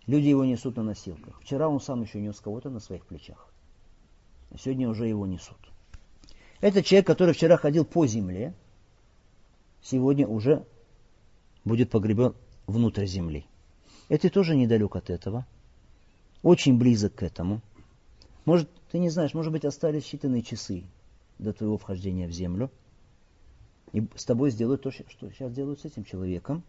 Люди 0.07 0.29
его 0.29 0.45
несут 0.45 0.77
на 0.77 0.83
носилках. 0.83 1.41
Вчера 1.41 1.69
он 1.69 1.81
сам 1.81 2.03
еще 2.03 2.21
нес 2.21 2.39
кого-то 2.41 2.71
на 2.71 2.81
своих 2.81 3.07
плечах. 3.07 3.49
А 4.51 4.59
сегодня 4.59 4.89
уже 4.89 5.07
его 5.07 5.27
несут. 5.27 5.57
Это 6.61 6.83
человек, 6.83 7.07
который 7.07 7.35
вчера 7.35 7.57
ходил 7.57 7.85
по 7.85 8.07
земле, 8.07 8.55
сегодня 9.83 10.27
уже 10.27 10.65
будет 11.65 11.91
погребен 11.91 12.35
внутрь 12.67 13.07
земли. 13.07 13.47
Это 14.09 14.29
тоже 14.31 14.55
недалек 14.55 14.97
от 14.97 15.11
этого. 15.11 15.47
Очень 16.43 16.79
близок 16.79 17.15
к 17.15 17.23
этому. 17.23 17.63
Может, 18.45 18.69
ты 18.91 18.99
не 18.99 19.09
знаешь, 19.09 19.33
может 19.33 19.53
быть, 19.53 19.65
остались 19.65 20.05
считанные 20.05 20.43
часы 20.43 20.85
до 21.39 21.53
твоего 21.53 21.79
вхождения 21.79 22.29
в 22.29 22.33
землю. 22.33 22.71
И 23.93 24.07
с 24.15 24.25
тобой 24.25 24.51
сделают 24.51 24.83
то, 24.83 24.91
что 24.91 25.05
сейчас 25.31 25.53
делают 25.53 25.81
с 25.81 25.85
этим 25.87 26.05
человеком. 26.05 26.63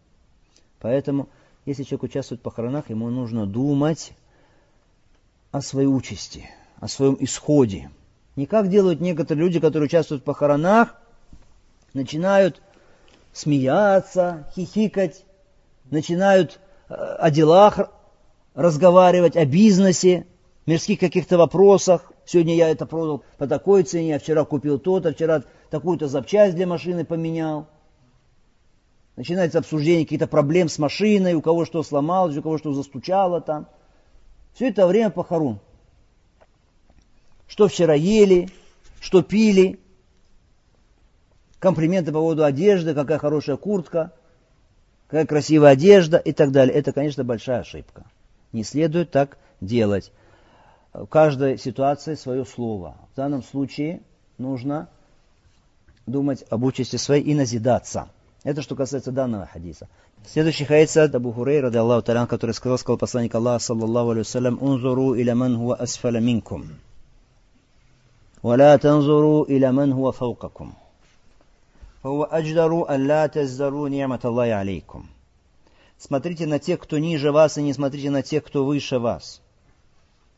Поэтому, 0.78 1.28
если 1.66 1.82
человек 1.82 2.04
участвует 2.04 2.40
в 2.40 2.44
похоронах, 2.44 2.88
ему 2.90 3.10
нужно 3.10 3.44
думать 3.44 4.12
о 5.50 5.60
своей 5.60 5.88
участи, 5.88 6.48
о 6.78 6.86
своем 6.86 7.16
исходе. 7.20 7.90
Не 8.36 8.46
как 8.46 8.68
делают 8.68 9.00
некоторые 9.00 9.44
люди, 9.44 9.58
которые 9.58 9.86
участвуют 9.86 10.22
в 10.22 10.24
похоронах, 10.26 10.94
начинают 11.92 12.62
смеяться, 13.32 14.46
хихикать, 14.54 15.24
начинают 15.90 16.60
э, 16.88 16.94
о 16.94 17.30
делах 17.30 17.90
разговаривать, 18.54 19.36
о 19.36 19.44
бизнесе, 19.44 20.26
мирских 20.66 21.00
каких-то 21.00 21.36
вопросах. 21.36 22.12
Сегодня 22.24 22.54
я 22.54 22.68
это 22.68 22.86
продал 22.86 23.24
по 23.38 23.46
такой 23.48 23.82
цене, 23.82 24.16
а 24.16 24.18
вчера 24.20 24.44
купил 24.44 24.78
то-то, 24.78 25.12
вчера 25.12 25.42
такую-то 25.70 26.06
запчасть 26.06 26.54
для 26.54 26.66
машины 26.66 27.04
поменял. 27.04 27.66
Начинается 29.16 29.58
обсуждение 29.58 30.04
каких-то 30.04 30.26
проблем 30.26 30.68
с 30.68 30.78
машиной, 30.78 31.34
у 31.34 31.40
кого 31.40 31.64
что 31.64 31.82
сломалось, 31.82 32.36
у 32.36 32.42
кого 32.42 32.58
что 32.58 32.74
застучало 32.74 33.40
там. 33.40 33.66
Все 34.52 34.68
это 34.68 34.86
время 34.86 35.10
похорон. 35.10 35.58
Что 37.48 37.68
вчера 37.68 37.94
ели, 37.94 38.50
что 39.00 39.22
пили, 39.22 39.80
комплименты 41.58 42.12
по 42.12 42.18
поводу 42.18 42.44
одежды, 42.44 42.94
какая 42.94 43.18
хорошая 43.18 43.56
куртка, 43.56 44.12
какая 45.06 45.24
красивая 45.24 45.70
одежда 45.70 46.18
и 46.18 46.32
так 46.32 46.52
далее. 46.52 46.74
Это, 46.74 46.92
конечно, 46.92 47.24
большая 47.24 47.60
ошибка. 47.60 48.04
Не 48.52 48.64
следует 48.64 49.10
так 49.10 49.38
делать. 49.62 50.12
В 50.92 51.06
каждой 51.06 51.56
ситуации 51.56 52.14
свое 52.14 52.44
слово. 52.44 52.96
В 53.12 53.16
данном 53.16 53.42
случае 53.42 54.02
нужно 54.36 54.90
думать 56.06 56.44
об 56.50 56.64
участи 56.64 56.96
своей 56.96 57.22
и 57.22 57.34
назидаться. 57.34 58.10
Это 58.45 58.61
что 58.61 58.75
касается 58.75 59.11
данного 59.11 59.45
хадиса. 59.45 59.87
Следующий 60.25 60.65
хадис 60.65 60.97
от 60.97 61.13
Абу 61.13 61.31
Хурей, 61.31 61.61
ради 61.61 61.77
Аллаху 61.77 62.03
Талян, 62.03 62.27
который 62.27 62.53
сказал, 62.53 62.77
сказал 62.77 62.97
посланник 62.97 63.35
Аллаха, 63.35 63.63
саллаллаху 63.63 64.11
алейhi 64.11 64.57
«Унзуру 64.59 65.15
иля 65.15 65.35
ман 65.35 65.57
хуа 65.57 65.75
асфаля 65.75 66.19
минкум, 66.19 66.65
ولا 68.43 68.75
تنظروا 68.75 69.45
إلى 69.45 69.71
من 69.71 69.91
هو 69.91 70.11
فوقكم 70.11 70.73
فهو 72.03 72.23
أجدر 72.23 72.95
أن 72.95 73.07
لا 73.07 73.27
تزدروا 73.27 73.89
نعمة 73.89 74.19
الله 74.25 74.53
عليكم 74.53 75.05
Смотрите 75.97 76.47
на 76.47 76.57
тех, 76.57 76.79
кто 76.79 76.97
ниже 76.97 77.31
вас, 77.31 77.59
и 77.59 77.61
не 77.61 77.73
смотрите 77.73 78.09
на 78.09 78.23
тех, 78.23 78.43
кто 78.43 78.65
выше 78.65 78.97
вас. 78.97 79.39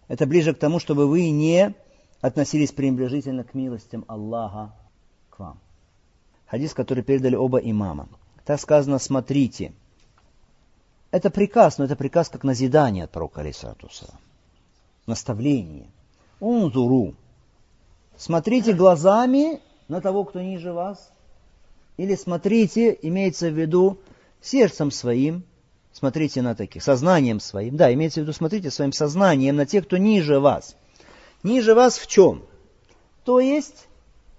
Это 0.09 0.25
ближе 0.25 0.53
к 0.53 0.59
тому, 0.59 0.77
чтобы 0.77 1.07
вы 1.07 1.29
не 1.29 1.73
относились 2.19 2.73
пренебрежительно 2.73 3.45
к 3.45 3.53
милостям 3.53 4.03
Аллаха 4.09 4.51
к 4.51 4.57
вам. 4.57 4.73
Хадис, 6.50 6.74
который 6.74 7.04
передали 7.04 7.36
оба 7.36 7.58
имама. 7.58 8.08
Так 8.44 8.60
сказано, 8.60 8.98
смотрите. 8.98 9.72
Это 11.10 11.30
приказ, 11.30 11.78
но 11.78 11.84
это 11.84 11.96
приказ 11.96 12.28
как 12.28 12.44
назидание 12.44 13.04
от 13.04 13.10
пророка 13.10 13.42
Алисатуса. 13.42 14.14
Наставление. 15.06 15.86
Унзуру. 16.40 17.14
Смотрите 18.16 18.72
глазами 18.72 19.60
на 19.88 20.00
того, 20.00 20.24
кто 20.24 20.40
ниже 20.40 20.72
вас. 20.72 21.10
Или 21.96 22.14
смотрите, 22.14 22.96
имеется 23.02 23.50
в 23.50 23.58
виду, 23.58 23.98
сердцем 24.40 24.90
своим, 24.90 25.44
смотрите 25.92 26.42
на 26.42 26.54
таких, 26.54 26.82
сознанием 26.82 27.40
своим. 27.40 27.76
Да, 27.76 27.92
имеется 27.92 28.20
в 28.20 28.22
виду, 28.22 28.32
смотрите 28.32 28.70
своим 28.70 28.92
сознанием 28.92 29.56
на 29.56 29.66
тех, 29.66 29.84
кто 29.84 29.96
ниже 29.96 30.40
вас. 30.40 30.76
Ниже 31.42 31.74
вас 31.74 31.98
в 31.98 32.06
чем? 32.06 32.44
То 33.24 33.40
есть 33.40 33.87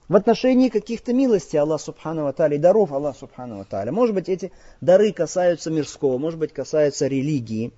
в 0.10 0.16
отношении 0.16 0.70
каких-то 0.70 1.14
милостей 1.14 1.60
Аллаха 1.60 1.84
Субхану 1.84 2.34
Тааля 2.34 2.56
и 2.56 2.60
даров 2.60 2.92
Аллаха 2.92 3.20
Субхану 3.20 3.64
Тааля. 3.64 3.92
Может 3.92 4.16
быть, 4.16 4.28
эти 4.28 4.52
дары 4.82 5.14
касаются 5.14 5.70
мирского, 5.70 6.18
может 6.18 6.40
быть, 6.40 6.52
касаются 6.52 7.08
религии. 7.08 7.72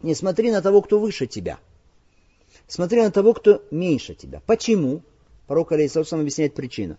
Не 0.00 0.14
смотри 0.14 0.50
на 0.50 0.62
того, 0.62 0.80
кто 0.80 0.98
выше 0.98 1.26
тебя. 1.26 1.58
Смотри 2.66 3.02
на 3.02 3.10
того, 3.10 3.34
кто 3.34 3.62
меньше 3.70 4.14
тебя. 4.14 4.40
Почему? 4.46 5.02
Пророк 5.46 5.72
Алейсалам 5.72 6.20
объясняет 6.20 6.54
причину. 6.54 6.96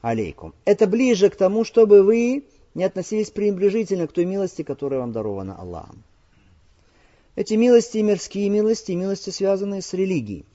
алейкум. 0.00 0.54
Это 0.64 0.86
ближе 0.86 1.28
к 1.28 1.36
тому, 1.36 1.64
чтобы 1.64 2.02
вы 2.02 2.44
не 2.74 2.84
относились 2.84 3.30
пренебрежительно 3.30 4.06
к 4.06 4.12
той 4.12 4.24
милости, 4.24 4.62
которая 4.62 5.00
вам 5.00 5.12
дарована 5.12 5.56
Аллахом. 5.56 6.02
Эти 7.36 7.54
милости, 7.54 7.98
мирские 7.98 8.48
милости, 8.48 8.92
милости, 8.92 9.30
связанные 9.30 9.82
с 9.82 9.92
религией. 9.92 10.46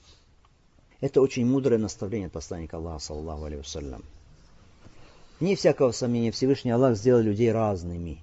Это 1.00 1.22
очень 1.22 1.46
мудрое 1.46 1.78
наставление 1.78 2.26
от 2.26 2.32
посланника 2.32 2.76
Аллаха, 2.76 2.98
саллаху 2.98 3.56
вассалям. 3.56 4.04
Не 5.40 5.56
всякого 5.56 5.92
сомнения, 5.92 6.30
Всевышний 6.30 6.70
Аллах 6.70 6.96
сделал 6.96 7.22
людей 7.22 7.50
разными. 7.50 8.18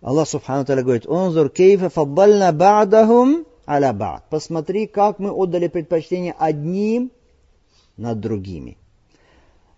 Аллах 0.00 0.28
Субхану 0.28 0.64
Таля 0.64 0.82
говорит, 0.82 1.06
«Онзур 1.06 1.48
кейфа 1.48 1.88
фаддальна 1.88 2.52
ба'дахум 2.52 3.46
аля 3.68 3.92
ба'д». 3.92 4.22
Посмотри, 4.30 4.88
как 4.88 5.20
мы 5.20 5.30
отдали 5.30 5.68
предпочтение 5.68 6.34
одним 6.36 7.12
над 7.96 8.18
другими. 8.18 8.76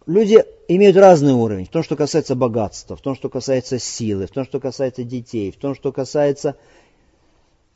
Люди 0.06 0.42
имеют 0.68 0.96
разный 0.96 1.34
уровень 1.34 1.66
в 1.66 1.70
том, 1.70 1.82
что 1.82 1.94
касается 1.96 2.34
богатства, 2.34 2.96
в 2.96 3.02
том, 3.02 3.14
что 3.14 3.28
касается 3.28 3.78
силы, 3.78 4.26
в 4.26 4.30
том, 4.30 4.44
что 4.46 4.60
касается 4.60 5.04
детей, 5.04 5.50
в 5.52 5.56
том, 5.56 5.74
что 5.74 5.92
касается 5.92 6.56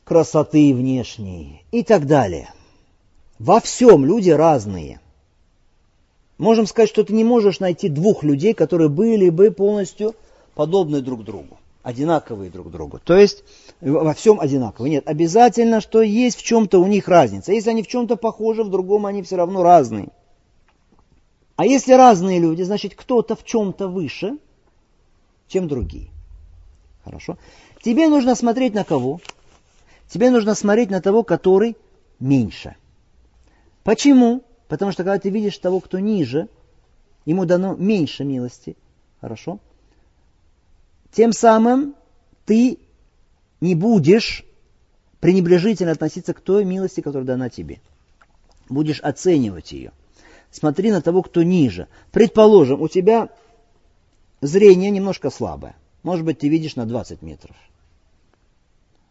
красоты 0.05 0.75
внешней 0.75 1.67
и 1.71 1.83
так 1.85 2.07
далее– 2.07 2.51
во 3.41 3.59
всем 3.59 4.05
люди 4.05 4.31
разные. 4.31 5.01
Можем 6.37 6.67
сказать, 6.67 6.91
что 6.91 7.03
ты 7.03 7.15
не 7.15 7.25
можешь 7.25 7.59
найти 7.59 7.89
двух 7.89 8.23
людей, 8.23 8.53
которые 8.53 8.91
были 8.91 9.31
бы 9.31 9.51
полностью 9.51 10.15
подобны 10.55 11.01
друг 11.01 11.25
другу, 11.25 11.59
одинаковые 11.83 12.51
друг 12.51 12.71
другу. 12.71 13.01
То 13.03 13.17
есть 13.17 13.43
во 13.81 14.13
всем 14.13 14.41
одинаковые. 14.41 14.91
Нет, 14.91 15.09
обязательно, 15.09 15.81
что 15.81 16.03
есть 16.03 16.39
в 16.39 16.43
чем-то 16.43 16.79
у 16.79 16.87
них 16.87 17.09
разница. 17.09 17.53
Если 17.53 17.71
они 17.71 17.83
в 17.83 17.89
чем-то 17.89 18.17
похожи, 18.17 18.63
в 18.63 18.69
другом 18.69 19.07
они 19.07 19.23
все 19.23 19.37
равно 19.37 19.63
разные. 19.63 20.11
А 21.57 21.65
если 21.65 21.95
разные 21.95 22.39
люди, 22.39 22.63
значит 22.63 22.95
кто-то 22.95 23.37
в 23.37 23.45
чем-то 23.45 23.89
выше, 23.89 24.37
чем 25.49 25.67
другие. 25.67 26.11
Хорошо? 27.05 27.39
Тебе 27.83 28.09
нужно 28.09 28.35
смотреть 28.35 28.75
на 28.75 28.85
кого? 28.85 29.19
Тебе 30.11 30.31
нужно 30.31 30.55
смотреть 30.55 30.91
на 30.91 31.01
того, 31.01 31.23
который 31.23 31.77
меньше. 32.19 32.77
Почему? 33.85 34.43
Потому 34.69 34.93
что 34.93 35.05
когда 35.05 35.19
ты 35.19 35.31
видишь 35.31 35.59
того, 35.59 35.81
кто 35.81 35.99
ниже, 35.99 36.49
ему 37.25 37.45
дано 37.45 37.75
меньше 37.75 38.25
милости. 38.25 38.77
Хорошо? 39.21 39.59
Тем 41.13 41.33
самым 41.33 41.95
ты 42.47 42.79
не 43.61 43.75
будешь 43.75 44.45
пренебрежительно 45.21 45.93
относиться 45.93 46.35
к 46.35 46.41
той 46.41 46.65
милости, 46.65 47.01
которая 47.01 47.27
дана 47.27 47.51
тебе. 47.51 47.81
Будешь 48.69 49.01
оценивать 49.01 49.73
ее. 49.73 49.93
Смотри 50.51 50.91
на 50.91 51.03
того, 51.03 51.23
кто 51.23 51.43
ниже. 51.43 51.89
Предположим, 52.13 52.81
у 52.81 52.89
тебя 52.89 53.29
зрение 54.41 54.91
немножко 54.91 55.31
слабое. 55.31 55.77
Может 56.03 56.25
быть, 56.25 56.39
ты 56.39 56.49
видишь 56.49 56.77
на 56.77 56.87
20 56.87 57.23
метров. 57.23 57.57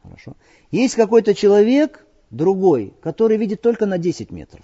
Хорошо. 0.04 0.36
Есть 0.72 0.96
какой-то 0.96 1.36
человек, 1.36 2.06
другой, 2.32 2.94
который 3.02 3.38
видит 3.38 3.62
только 3.62 3.86
на 3.86 3.98
10 3.98 4.32
метров. 4.32 4.64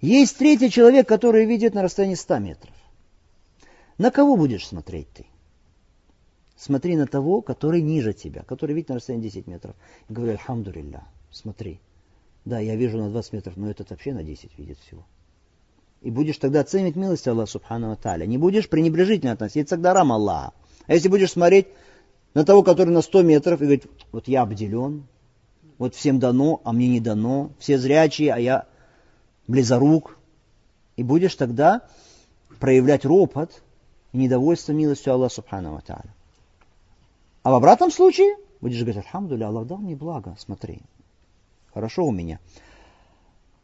Есть 0.00 0.36
третий 0.36 0.70
человек, 0.70 1.08
который 1.08 1.46
видит 1.46 1.74
на 1.74 1.82
расстоянии 1.82 2.14
100 2.14 2.38
метров. 2.38 2.74
На 3.96 4.10
кого 4.10 4.36
будешь 4.36 4.66
смотреть 4.66 5.08
ты? 5.14 5.26
Смотри 6.56 6.96
на 6.96 7.06
того, 7.06 7.42
который 7.42 7.82
ниже 7.82 8.12
тебя, 8.12 8.42
который 8.42 8.74
видит 8.74 8.88
на 8.88 8.96
расстоянии 8.96 9.24
10 9.24 9.46
метров. 9.46 9.76
И 10.08 10.12
говорю, 10.12 10.32
альхамдулилля, 10.32 11.04
смотри. 11.30 11.80
Да, 12.44 12.58
я 12.58 12.76
вижу 12.76 12.98
на 12.98 13.10
20 13.10 13.32
метров, 13.32 13.56
но 13.56 13.70
этот 13.70 13.90
вообще 13.90 14.12
на 14.12 14.22
10 14.22 14.58
видит 14.58 14.78
всего. 14.78 15.04
И 16.02 16.10
будешь 16.10 16.36
тогда 16.36 16.60
оценивать 16.60 16.96
милость 16.96 17.26
Аллаха 17.26 17.50
Субхану 17.50 17.96
Таля. 17.96 18.26
Не 18.26 18.36
будешь 18.36 18.68
пренебрежительно 18.68 19.32
относиться 19.32 19.76
к 19.76 19.80
дарам 19.80 20.12
Аллаха. 20.12 20.52
А 20.86 20.92
если 20.92 21.08
будешь 21.08 21.32
смотреть 21.32 21.66
на 22.34 22.44
того, 22.44 22.62
который 22.62 22.90
на 22.90 23.00
100 23.00 23.22
метров, 23.22 23.60
и 23.60 23.64
говорить, 23.64 23.84
вот 24.12 24.28
я 24.28 24.42
обделен, 24.42 25.06
вот 25.78 25.94
всем 25.94 26.18
дано, 26.18 26.60
а 26.64 26.72
мне 26.72 26.88
не 26.88 27.00
дано, 27.00 27.50
все 27.58 27.78
зрячие, 27.78 28.32
а 28.32 28.38
я 28.38 28.66
близорук. 29.46 30.16
И 30.96 31.02
будешь 31.02 31.34
тогда 31.34 31.82
проявлять 32.60 33.04
ропот 33.04 33.62
и 34.12 34.18
недовольство 34.18 34.72
милостью 34.72 35.12
Аллаха 35.12 35.34
Субхану 35.34 35.80
Тааля. 35.84 36.14
А 37.42 37.50
в 37.50 37.54
обратном 37.54 37.90
случае 37.90 38.36
будешь 38.60 38.80
говорить, 38.80 39.04
Альхамдуля, 39.04 39.48
Аллах 39.48 39.66
дал 39.66 39.78
мне 39.78 39.94
благо, 39.94 40.36
смотри, 40.38 40.80
хорошо 41.72 42.04
у 42.04 42.12
меня. 42.12 42.40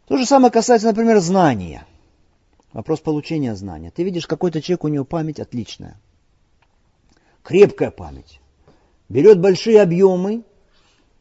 То 0.06 0.16
же 0.18 0.26
самое 0.26 0.52
касается, 0.52 0.88
например, 0.88 1.20
знания. 1.20 1.86
Вопрос 2.72 3.00
получения 3.00 3.54
знания. 3.54 3.90
Ты 3.90 4.02
видишь, 4.02 4.26
какой-то 4.26 4.61
человек, 4.61 4.84
у 4.84 4.88
него 4.88 5.04
память 5.04 5.40
отличная. 5.40 5.96
Крепкая 7.42 7.90
память. 7.90 8.40
Берет 9.08 9.40
большие 9.40 9.80
объемы, 9.80 10.42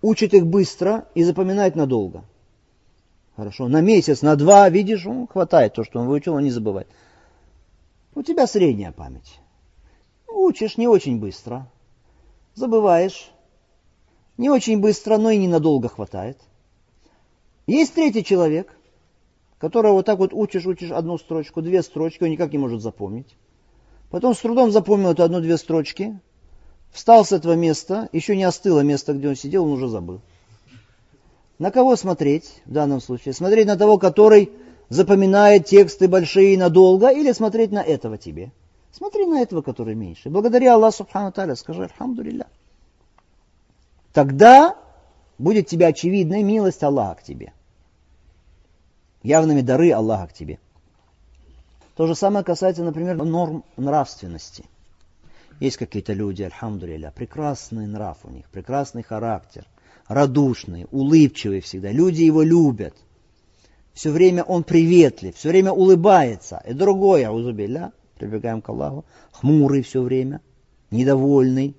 учит 0.02 0.34
их 0.34 0.46
быстро 0.46 1.08
и 1.16 1.24
запоминает 1.24 1.76
надолго. 1.76 2.24
Хорошо, 3.36 3.68
на 3.68 3.82
месяц, 3.82 4.22
на 4.22 4.36
два, 4.36 4.70
видишь, 4.70 5.06
он 5.06 5.28
хватает 5.28 5.74
то, 5.74 5.84
что 5.84 6.00
он 6.00 6.08
выучил, 6.08 6.34
он 6.34 6.44
не 6.44 6.52
забывает. 6.52 6.88
У 8.16 8.22
тебя 8.22 8.48
средняя 8.48 8.92
память. 8.92 9.40
Учишь 10.28 10.78
не 10.78 10.88
очень 10.88 11.20
быстро, 11.20 11.70
забываешь, 12.56 13.32
не 14.38 14.50
очень 14.50 14.80
быстро, 14.80 15.18
но 15.18 15.30
и 15.32 15.38
ненадолго 15.38 15.90
хватает. 15.90 16.38
Есть 17.68 17.94
третий 17.94 18.24
человек, 18.24 18.76
которого 19.58 19.94
вот 19.94 20.06
так 20.06 20.20
вот 20.20 20.34
учишь, 20.34 20.66
учишь 20.66 20.92
одну 20.92 21.18
строчку, 21.18 21.62
две 21.62 21.84
строчки, 21.84 22.24
он 22.24 22.32
никак 22.32 22.52
не 22.52 22.58
может 22.58 22.82
запомнить. 22.82 23.36
Потом 24.10 24.34
с 24.34 24.40
трудом 24.40 24.72
запомнил 24.72 25.12
эту 25.12 25.24
одну-две 25.24 25.58
строчки, 25.58 26.20
встал 26.92 27.26
с 27.26 27.32
этого 27.32 27.54
места, 27.54 28.10
еще 28.12 28.36
не 28.36 28.44
остыло 28.44 28.82
место, 28.82 29.14
где 29.14 29.30
он 29.30 29.36
сидел, 29.36 29.66
он 29.66 29.72
уже 29.72 29.88
забыл. 29.88 30.22
На 31.58 31.72
кого 31.72 31.96
смотреть 31.96 32.62
в 32.66 32.72
данном 32.72 33.02
случае? 33.02 33.34
Смотреть 33.34 33.68
на 33.68 33.78
того, 33.78 33.98
который 33.98 34.52
запоминает 34.88 35.66
тексты 35.66 36.08
большие 36.08 36.58
надолго, 36.58 37.10
или 37.10 37.32
смотреть 37.32 37.72
на 37.72 37.84
этого 37.84 38.18
тебе? 38.18 38.52
Смотри 38.92 39.26
на 39.26 39.42
этого, 39.42 39.62
который 39.62 39.94
меньше. 39.94 40.30
Благодаря 40.30 40.76
Аллаху 40.76 40.98
Субхану 40.98 41.32
Таля, 41.32 41.56
скажи 41.56 41.84
Альхамдулилля. 41.84 42.48
Тогда 44.14 44.76
будет 45.38 45.68
тебе 45.68 45.88
очевидной 45.88 46.44
милость 46.44 46.84
Аллаха 46.84 47.16
к 47.16 47.24
тебе. 47.24 47.54
Явными 49.22 49.62
дары 49.62 49.92
Аллаха 49.92 50.28
к 50.28 50.34
тебе. 50.34 50.60
То 51.96 52.08
же 52.08 52.16
самое 52.16 52.46
касается, 52.46 52.84
например, 52.84 53.18
норм 53.18 53.64
нравственности. 53.76 54.66
Есть 55.60 55.78
какие-то 55.78 56.14
люди, 56.14 56.44
альхамдулилля, 56.44 57.12
прекрасный 57.12 57.86
нрав 57.86 58.20
у 58.24 58.30
них, 58.30 58.50
прекрасный 58.50 59.04
характер, 59.04 59.66
радушный, 60.08 60.88
улыбчивый 60.92 61.60
всегда. 61.60 61.92
Люди 61.92 62.24
его 62.24 62.42
любят. 62.42 62.96
Все 63.94 64.12
время 64.12 64.44
он 64.44 64.64
приветлив, 64.64 65.36
все 65.36 65.50
время 65.50 65.74
улыбается. 65.74 66.64
И 66.66 66.74
другое, 66.74 67.28
аузубилля, 67.28 67.92
прибегаем 68.18 68.62
к 68.62 68.70
Аллаху, 68.70 69.04
хмурый 69.32 69.82
все 69.82 70.02
время, 70.02 70.42
недовольный, 70.92 71.76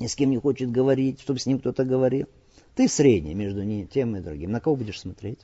ни 0.00 0.08
с 0.08 0.16
кем 0.16 0.30
не 0.30 0.38
хочет 0.38 0.72
говорить, 0.72 1.20
чтобы 1.20 1.38
с 1.38 1.46
ним 1.46 1.60
кто-то 1.60 1.84
говорил. 1.84 2.26
Ты 2.74 2.88
средний 2.88 3.34
между 3.34 3.64
тем 3.86 4.16
и 4.16 4.20
другим. 4.20 4.50
На 4.50 4.60
кого 4.60 4.74
будешь 4.74 5.00
смотреть? 5.00 5.38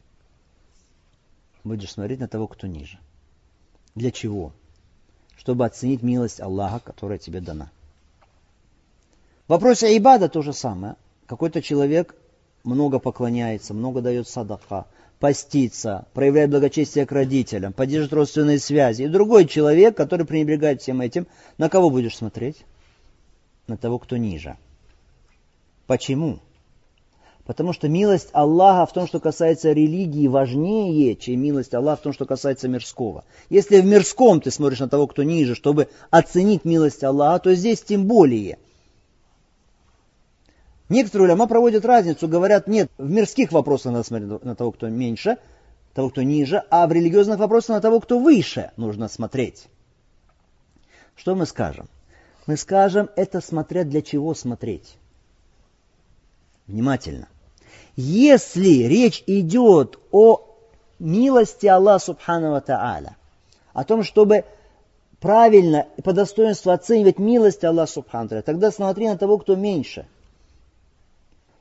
Будешь 1.62 1.92
смотреть 1.92 2.18
на 2.18 2.26
того, 2.26 2.48
кто 2.48 2.66
ниже. 2.66 2.98
Для 3.94 4.10
чего? 4.10 4.52
Чтобы 5.40 5.64
оценить 5.64 6.02
милость 6.02 6.38
Аллаха, 6.38 6.80
которая 6.80 7.16
тебе 7.16 7.40
дана. 7.40 7.70
В 9.46 9.52
вопросе 9.52 9.86
Айбада 9.86 10.28
то 10.28 10.42
же 10.42 10.52
самое. 10.52 10.96
Какой-то 11.26 11.62
человек 11.62 12.14
много 12.62 12.98
поклоняется, 12.98 13.72
много 13.72 14.02
дает 14.02 14.28
садаха, 14.28 14.84
постится, 15.18 16.06
проявляет 16.12 16.50
благочестие 16.50 17.06
к 17.06 17.12
родителям, 17.12 17.72
поддерживает 17.72 18.12
родственные 18.12 18.58
связи. 18.58 19.04
И 19.04 19.08
другой 19.08 19.46
человек, 19.46 19.96
который 19.96 20.26
пренебрегает 20.26 20.82
всем 20.82 21.00
этим, 21.00 21.26
на 21.56 21.70
кого 21.70 21.88
будешь 21.88 22.18
смотреть? 22.18 22.66
На 23.66 23.78
того, 23.78 23.98
кто 23.98 24.18
ниже. 24.18 24.58
Почему? 25.86 26.40
Потому 27.50 27.72
что 27.72 27.88
милость 27.88 28.28
Аллаха 28.30 28.86
в 28.86 28.92
том, 28.92 29.08
что 29.08 29.18
касается 29.18 29.72
религии, 29.72 30.28
важнее, 30.28 31.16
чем 31.16 31.40
милость 31.42 31.74
Аллаха 31.74 31.98
в 31.98 32.02
том, 32.04 32.12
что 32.12 32.24
касается 32.24 32.68
мирского. 32.68 33.24
Если 33.48 33.80
в 33.80 33.84
мирском 33.84 34.40
ты 34.40 34.52
смотришь 34.52 34.78
на 34.78 34.88
того, 34.88 35.08
кто 35.08 35.24
ниже, 35.24 35.56
чтобы 35.56 35.88
оценить 36.10 36.64
милость 36.64 37.02
Аллаха, 37.02 37.40
то 37.40 37.54
здесь 37.56 37.82
тем 37.82 38.06
более. 38.06 38.56
Некоторые 40.88 41.24
уляма 41.24 41.48
проводят 41.48 41.84
разницу, 41.84 42.28
говорят, 42.28 42.68
нет, 42.68 42.88
в 42.98 43.10
мирских 43.10 43.50
вопросах 43.50 43.90
надо 43.94 44.04
смотреть 44.04 44.44
на 44.44 44.54
того, 44.54 44.70
кто 44.70 44.88
меньше, 44.88 45.36
того, 45.92 46.10
кто 46.10 46.22
ниже, 46.22 46.62
а 46.70 46.86
в 46.86 46.92
религиозных 46.92 47.40
вопросах 47.40 47.70
на 47.70 47.80
того, 47.80 47.98
кто 47.98 48.20
выше, 48.20 48.70
нужно 48.76 49.08
смотреть. 49.08 49.66
Что 51.16 51.34
мы 51.34 51.46
скажем? 51.46 51.88
Мы 52.46 52.56
скажем, 52.56 53.10
это 53.16 53.40
смотря 53.40 53.82
для 53.82 54.02
чего 54.02 54.34
смотреть. 54.34 54.94
Внимательно. 56.68 57.26
Если 58.02 58.84
речь 58.84 59.22
идет 59.26 59.98
о 60.10 60.40
милости 60.98 61.66
Аллаха 61.66 62.06
Субхану 62.06 62.58
Тааля, 62.62 63.18
о 63.74 63.84
том, 63.84 64.04
чтобы 64.04 64.46
правильно 65.20 65.86
и 65.98 66.00
по 66.00 66.14
достоинству 66.14 66.70
оценивать 66.70 67.18
милость 67.18 67.62
Аллаха 67.62 67.92
Субхану 67.92 68.42
тогда 68.42 68.70
смотри 68.70 69.06
на 69.06 69.18
того, 69.18 69.36
кто 69.36 69.54
меньше. 69.54 70.06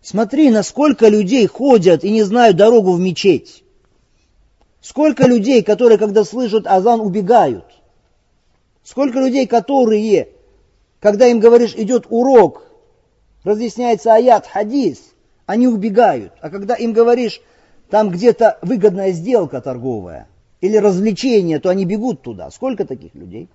Смотри, 0.02 0.50
насколько 0.50 1.10
людей 1.10 1.46
ходят 1.46 2.06
и 2.06 2.10
не 2.10 2.24
знают 2.24 2.56
дорогу 2.56 2.94
в 2.94 3.02
мечеть. 3.02 3.66
Сколько 4.80 5.28
людей, 5.28 5.62
которые, 5.62 5.98
когда 5.98 6.24
слышат 6.24 6.68
азан, 6.68 7.02
убегают. 7.02 7.66
Сколько 8.86 9.20
людей, 9.20 9.46
которые, 9.46 10.30
когда 11.02 11.28
им 11.28 11.42
говоришь, 11.42 11.76
идет 11.76 12.06
урок, 12.10 12.64
разъясняется 13.44 14.14
аят, 14.14 14.48
хадис, 14.48 15.00
они 15.50 15.68
убегают. 15.68 16.34
А 16.42 16.52
когда 16.52 16.76
им 16.76 16.94
говоришь, 16.94 17.42
там 17.90 18.12
где-то 18.12 18.60
выгодная 18.62 19.12
сделка 19.14 19.62
торговая 19.62 20.28
или 20.62 20.78
развлечение, 20.78 21.60
то 21.60 21.70
они 21.70 21.86
бегут 21.86 22.22
туда. 22.22 22.52
Сколько 22.52 22.86
таких 22.86 23.16
людей? 23.16 23.50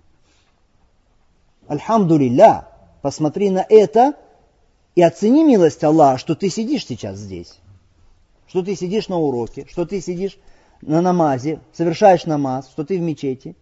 Альхамдулилля, 1.68 2.66
посмотри 3.00 3.48
на 3.50 3.64
это 3.68 4.14
и 4.96 5.02
оцени 5.02 5.44
милость 5.44 5.84
Аллаха, 5.84 6.18
что 6.18 6.34
ты 6.34 6.50
сидишь 6.50 6.84
сейчас 6.84 7.16
здесь, 7.16 7.60
что 8.48 8.62
ты 8.64 8.74
сидишь 8.74 9.06
на 9.06 9.18
уроке, 9.18 9.64
что 9.70 9.86
ты 9.86 10.00
сидишь 10.00 10.36
на 10.82 11.00
намазе, 11.00 11.60
совершаешь 11.72 12.26
намаз, 12.26 12.68
что 12.72 12.84
ты 12.84 12.98
в 12.98 13.02
мечети. 13.02 13.54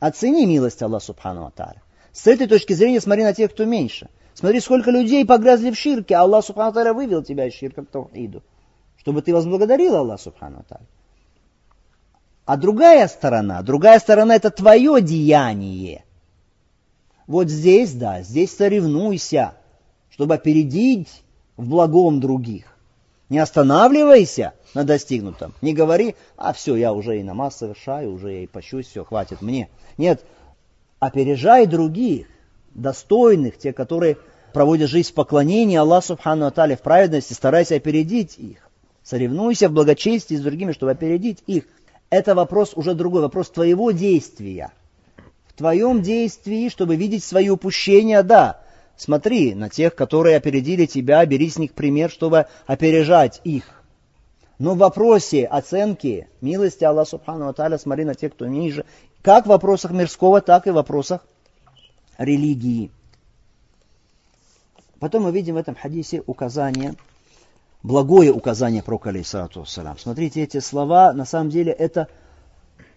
Оцени 0.00 0.44
милость 0.44 0.82
Аллаха 0.82 1.06
Субхану 1.06 1.46
Аталя. 1.46 1.80
С 2.12 2.26
этой 2.26 2.46
точки 2.46 2.74
зрения 2.74 3.00
смотри 3.00 3.24
на 3.24 3.32
тех, 3.32 3.50
кто 3.50 3.64
меньше. 3.64 4.10
Смотри, 4.40 4.60
сколько 4.60 4.90
людей 4.90 5.26
погрязли 5.26 5.70
в 5.70 5.76
ширке, 5.76 6.14
а 6.14 6.22
Аллах 6.22 6.46
Субхану 6.46 6.72
Таля 6.72 6.94
вывел 6.94 7.22
тебя 7.22 7.46
из 7.46 7.52
ширка 7.52 7.84
к 7.84 7.90
Таухиду, 7.90 8.42
чтобы 8.96 9.20
ты 9.20 9.34
возблагодарил 9.34 9.94
Аллах 9.96 10.18
Субхану 10.18 10.64
Таля. 10.66 10.86
А 12.46 12.56
другая 12.56 13.06
сторона, 13.06 13.60
другая 13.60 13.98
сторона 13.98 14.34
это 14.34 14.50
твое 14.50 15.02
деяние. 15.02 16.06
Вот 17.26 17.50
здесь, 17.50 17.92
да, 17.92 18.22
здесь 18.22 18.56
соревнуйся, 18.56 19.52
чтобы 20.08 20.36
опередить 20.36 21.22
в 21.58 21.68
благом 21.68 22.18
других. 22.18 22.78
Не 23.28 23.40
останавливайся 23.40 24.54
на 24.72 24.84
достигнутом. 24.84 25.52
Не 25.60 25.74
говори, 25.74 26.16
а 26.38 26.54
все, 26.54 26.76
я 26.76 26.94
уже 26.94 27.20
и 27.20 27.22
намаз 27.22 27.58
совершаю, 27.58 28.14
уже 28.14 28.32
я 28.32 28.44
и 28.44 28.46
пощусь, 28.46 28.86
все, 28.86 29.04
хватит 29.04 29.42
мне. 29.42 29.68
Нет, 29.98 30.24
опережай 30.98 31.66
других 31.66 32.26
достойных, 32.74 33.58
те, 33.58 33.72
которые 33.72 34.16
проводят 34.52 34.90
жизнь 34.90 35.10
в 35.10 35.14
поклонении 35.14 35.76
Аллаху 35.76 36.08
Субхану 36.08 36.46
Атале 36.46 36.76
в 36.76 36.82
праведности, 36.82 37.32
старайся 37.32 37.76
опередить 37.76 38.36
их. 38.38 38.68
Соревнуйся 39.02 39.68
в 39.68 39.72
благочестии 39.72 40.36
с 40.36 40.40
другими, 40.40 40.72
чтобы 40.72 40.92
опередить 40.92 41.38
их. 41.46 41.64
Это 42.10 42.34
вопрос 42.34 42.72
уже 42.74 42.94
другой, 42.94 43.22
вопрос 43.22 43.50
твоего 43.50 43.92
действия. 43.92 44.72
В 45.46 45.54
твоем 45.54 46.02
действии, 46.02 46.68
чтобы 46.68 46.96
видеть 46.96 47.24
свои 47.24 47.48
упущения, 47.48 48.22
да, 48.22 48.60
смотри 48.96 49.54
на 49.54 49.68
тех, 49.68 49.94
которые 49.94 50.36
опередили 50.36 50.86
тебя, 50.86 51.24
бери 51.24 51.48
с 51.48 51.58
них 51.58 51.72
пример, 51.72 52.10
чтобы 52.10 52.46
опережать 52.66 53.40
их. 53.44 53.64
Но 54.58 54.74
в 54.74 54.78
вопросе 54.78 55.46
оценки 55.46 56.28
милости 56.40 56.84
Аллаха 56.84 57.10
Субхану 57.10 57.48
Аталя 57.48 57.78
смотри 57.78 58.04
на 58.04 58.14
тех, 58.14 58.32
кто 58.32 58.46
ниже, 58.46 58.84
как 59.22 59.46
в 59.46 59.48
вопросах 59.48 59.92
мирского, 59.92 60.40
так 60.40 60.66
и 60.66 60.70
в 60.70 60.74
вопросах 60.74 61.22
религии. 62.20 62.90
Потом 65.00 65.24
мы 65.24 65.32
видим 65.32 65.54
в 65.54 65.56
этом 65.58 65.74
хадисе 65.74 66.22
указание, 66.26 66.94
благое 67.82 68.32
указание 68.32 68.82
про 68.82 69.00
алейсалату 69.02 69.64
салам. 69.64 69.98
Смотрите, 69.98 70.42
эти 70.42 70.60
слова, 70.60 71.14
на 71.14 71.24
самом 71.24 71.48
деле, 71.48 71.72
это 71.72 72.08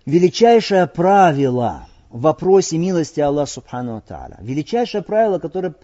величайшее 0.06 0.86
правило 0.86 1.88
в 2.10 2.22
вопросе 2.22 2.78
милости 2.78 3.22
Аллаха 3.22 3.54
Субхану 3.54 4.04
Тааля. 4.06 4.38
Величайшее 4.42 5.02
правило, 5.02 5.40
которое, 5.40 5.76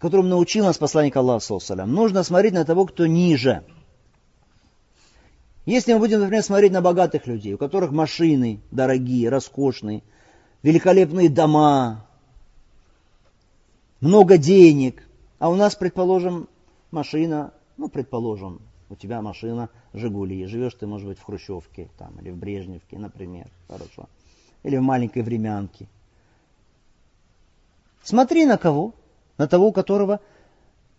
которым 0.00 0.28
научил 0.28 0.64
нас 0.64 0.76
посланник 0.76 1.16
Аллаха 1.16 1.60
Салам. 1.60 1.92
Нужно 1.92 2.24
смотреть 2.24 2.54
на 2.54 2.64
того, 2.64 2.84
кто 2.86 3.06
ниже. 3.06 3.62
Если 5.64 5.92
мы 5.92 6.00
будем, 6.00 6.18
например, 6.18 6.42
смотреть 6.42 6.72
на 6.72 6.82
богатых 6.82 7.28
людей, 7.28 7.54
у 7.54 7.58
которых 7.58 7.92
машины 7.92 8.60
дорогие, 8.72 9.28
роскошные, 9.28 10.02
великолепные 10.64 11.28
дома, 11.28 12.04
много 14.02 14.36
денег, 14.36 15.08
А 15.38 15.48
у 15.48 15.54
нас, 15.54 15.74
предположим, 15.74 16.48
машина, 16.90 17.52
ну, 17.78 17.88
предположим, 17.88 18.60
у 18.90 18.94
тебя 18.94 19.22
машина 19.22 19.70
Жигули, 19.94 20.44
живешь 20.46 20.74
ты, 20.74 20.86
может 20.86 21.08
быть, 21.08 21.18
в 21.18 21.22
Хрущевке 21.22 21.88
там, 21.98 22.18
или 22.20 22.30
в 22.30 22.36
Брежневке, 22.36 22.98
например, 22.98 23.46
хорошо, 23.68 24.08
или 24.64 24.76
в 24.76 24.82
маленькой 24.82 25.22
времянке. 25.22 25.88
Смотри 28.02 28.44
на 28.44 28.58
кого? 28.58 28.92
На 29.38 29.48
того, 29.48 29.68
у 29.68 29.72
которого 29.72 30.20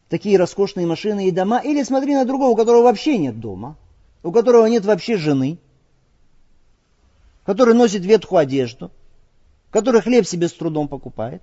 такие 0.10 0.38
роскошные 0.38 0.88
машины 0.88 1.28
и 1.28 1.32
дома, 1.32 1.60
или 1.60 1.84
смотри 1.84 2.16
на 2.16 2.26
другого, 2.26 2.52
у 2.52 2.56
которого 2.56 2.84
вообще 2.84 3.18
нет 3.18 3.40
дома, 3.40 3.76
у 4.24 4.32
которого 4.32 4.66
нет 4.66 4.86
вообще 4.86 5.18
жены, 5.18 5.58
который 7.46 7.76
носит 7.76 8.06
ветхую 8.06 8.40
одежду, 8.40 8.92
который 9.72 10.02
хлеб 10.02 10.26
себе 10.26 10.48
с 10.48 10.54
трудом 10.54 10.88
покупает. 10.88 11.42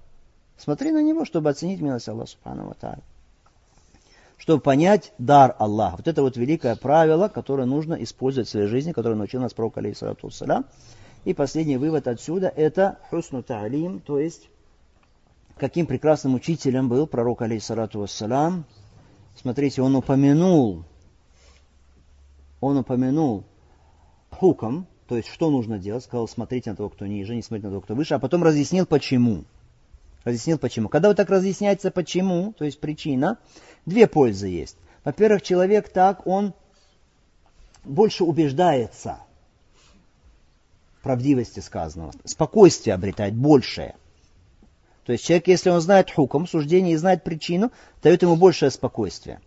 Смотри 0.60 0.90
на 0.90 1.02
него, 1.02 1.24
чтобы 1.24 1.48
оценить 1.48 1.80
милость 1.80 2.06
Аллаха 2.08 2.30
Субхану 2.30 2.74
Тааля. 2.78 3.02
Чтобы 4.36 4.60
понять 4.60 5.12
дар 5.16 5.56
Аллаха. 5.58 5.96
Вот 5.96 6.08
это 6.08 6.20
вот 6.20 6.36
великое 6.36 6.76
правило, 6.76 7.28
которое 7.28 7.66
нужно 7.66 7.94
использовать 7.94 8.48
в 8.48 8.50
своей 8.50 8.66
жизни, 8.66 8.92
которое 8.92 9.14
научил 9.14 9.40
нас 9.40 9.54
пророк 9.54 9.78
алейхиссалату 9.78 10.30
И 11.24 11.32
последний 11.32 11.78
вывод 11.78 12.06
отсюда 12.06 12.48
это 12.48 12.98
хусну 13.08 13.42
та'алим, 13.42 14.00
то 14.00 14.18
есть 14.18 14.50
каким 15.56 15.86
прекрасным 15.86 16.34
учителем 16.34 16.90
был 16.90 17.06
пророк 17.06 17.40
алейхиссалату 17.40 18.00
вассалам. 18.00 18.66
Смотрите, 19.36 19.80
он 19.80 19.96
упомянул, 19.96 20.84
он 22.60 22.76
упомянул 22.76 23.44
хуком, 24.30 24.86
то 25.08 25.16
есть, 25.16 25.28
что 25.28 25.50
нужно 25.50 25.78
делать? 25.78 26.04
Сказал, 26.04 26.28
смотрите 26.28 26.70
на 26.70 26.76
того, 26.76 26.90
кто 26.90 27.06
ниже, 27.06 27.34
не 27.34 27.42
смотрите 27.42 27.68
на 27.68 27.72
того, 27.72 27.80
кто 27.80 27.94
выше, 27.94 28.14
а 28.14 28.18
потом 28.18 28.42
разъяснил, 28.42 28.84
почему. 28.84 29.44
Разъяснил, 30.24 30.58
почему. 30.58 30.88
Когда 30.88 31.08
вот 31.08 31.16
так 31.16 31.30
разъясняется, 31.30 31.90
почему, 31.90 32.52
то 32.52 32.64
есть 32.64 32.80
причина, 32.80 33.38
две 33.86 34.06
пользы 34.06 34.48
есть. 34.48 34.76
Во-первых, 35.04 35.42
человек 35.42 35.88
так, 35.88 36.26
он 36.26 36.52
больше 37.84 38.24
убеждается 38.24 39.20
в 40.98 41.02
правдивости 41.02 41.60
сказанного. 41.60 42.12
Спокойствие 42.24 42.94
обретает 42.94 43.34
большее. 43.34 43.96
То 45.06 45.12
есть 45.12 45.24
человек, 45.24 45.48
если 45.48 45.70
он 45.70 45.80
знает 45.80 46.10
хуком, 46.10 46.46
суждение 46.46 46.92
и 46.92 46.96
знает 46.96 47.24
причину, 47.24 47.72
дает 48.02 48.20
ему 48.22 48.36
большее 48.36 48.70
спокойствие. 48.70 49.40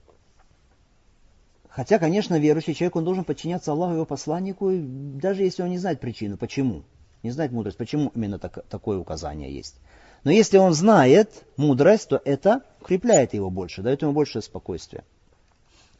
Хотя, 1.69 1.99
конечно, 1.99 2.37
верующий 2.39 2.73
человек, 2.73 2.95
он 2.95 3.05
должен 3.05 3.23
подчиняться 3.23 3.71
Аллаху, 3.71 3.93
его 3.93 4.05
посланнику, 4.05 4.71
даже 4.73 5.43
если 5.43 5.63
он 5.63 5.69
не 5.69 5.77
знает 5.77 5.99
причину, 5.99 6.37
почему. 6.37 6.83
Не 7.21 7.31
знает 7.31 7.51
мудрость, 7.51 7.77
почему 7.77 8.11
именно 8.13 8.37
так, 8.37 8.65
такое 8.67 8.97
указание 8.97 9.53
есть. 9.53 9.75
Но 10.23 10.31
если 10.31 10.57
он 10.57 10.73
знает 10.73 11.43
мудрость, 11.57 12.09
то 12.09 12.21
это 12.23 12.61
укрепляет 12.81 13.33
его 13.33 13.49
больше, 13.49 13.81
дает 13.81 14.01
ему 14.01 14.13
больше 14.13 14.41
спокойствия. 14.41 15.03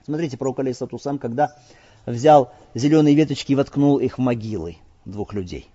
Смотрите, 0.05 0.38
пророк 0.38 0.59
Алисату 0.59 0.97
сам, 0.99 1.17
когда 1.17 1.55
взял 2.05 2.53
зеленые 2.74 3.15
веточки 3.15 3.53
и 3.53 3.55
воткнул 3.55 3.99
их 3.99 4.17
в 4.17 4.21
могилы 4.21 4.78
двух 5.05 5.34
людей. 5.34 5.69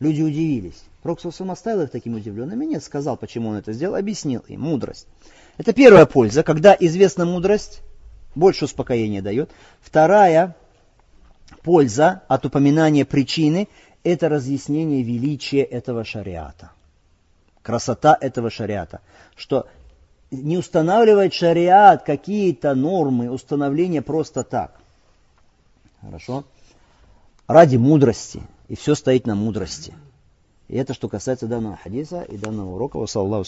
Люди 0.00 0.22
удивились. 0.22 0.82
Пророк 1.02 1.20
сам 1.20 1.50
оставил 1.50 1.82
их 1.82 1.90
такими 1.90 2.16
удивленными? 2.16 2.64
Нет, 2.64 2.84
сказал, 2.84 3.16
почему 3.16 3.50
он 3.50 3.56
это 3.56 3.72
сделал, 3.72 3.96
объяснил 3.96 4.44
им 4.48 4.62
мудрость. 4.62 5.06
Это 5.56 5.72
первая 5.72 6.06
польза, 6.06 6.42
когда 6.42 6.76
известна 6.78 7.24
мудрость, 7.24 7.80
больше 8.34 8.66
успокоения 8.66 9.22
дает. 9.22 9.50
Вторая 9.80 10.56
польза 11.62 12.22
от 12.28 12.46
упоминания 12.46 13.04
причины– 13.04 13.68
это 14.04 14.28
разъяснение 14.28 15.02
величия 15.02 15.62
этого 15.62 16.04
шариата. 16.04 16.70
Красота 17.68 18.16
этого 18.18 18.48
шариата. 18.48 19.02
Что 19.36 19.66
не 20.30 20.56
устанавливает 20.56 21.34
шариат 21.34 22.02
какие-то 22.02 22.74
нормы, 22.74 23.30
установления 23.30 24.00
просто 24.00 24.42
так. 24.42 24.80
Хорошо? 26.00 26.44
Ради 27.46 27.76
мудрости. 27.76 28.40
И 28.68 28.74
все 28.74 28.94
стоит 28.94 29.26
на 29.26 29.34
мудрости. 29.34 29.92
И 30.68 30.78
это 30.78 30.94
что 30.94 31.10
касается 31.10 31.46
данного 31.46 31.76
хадиса 31.76 32.22
и 32.22 32.38
данного 32.38 32.74
урока. 32.74 32.96
Вассалаллаху 32.96 33.44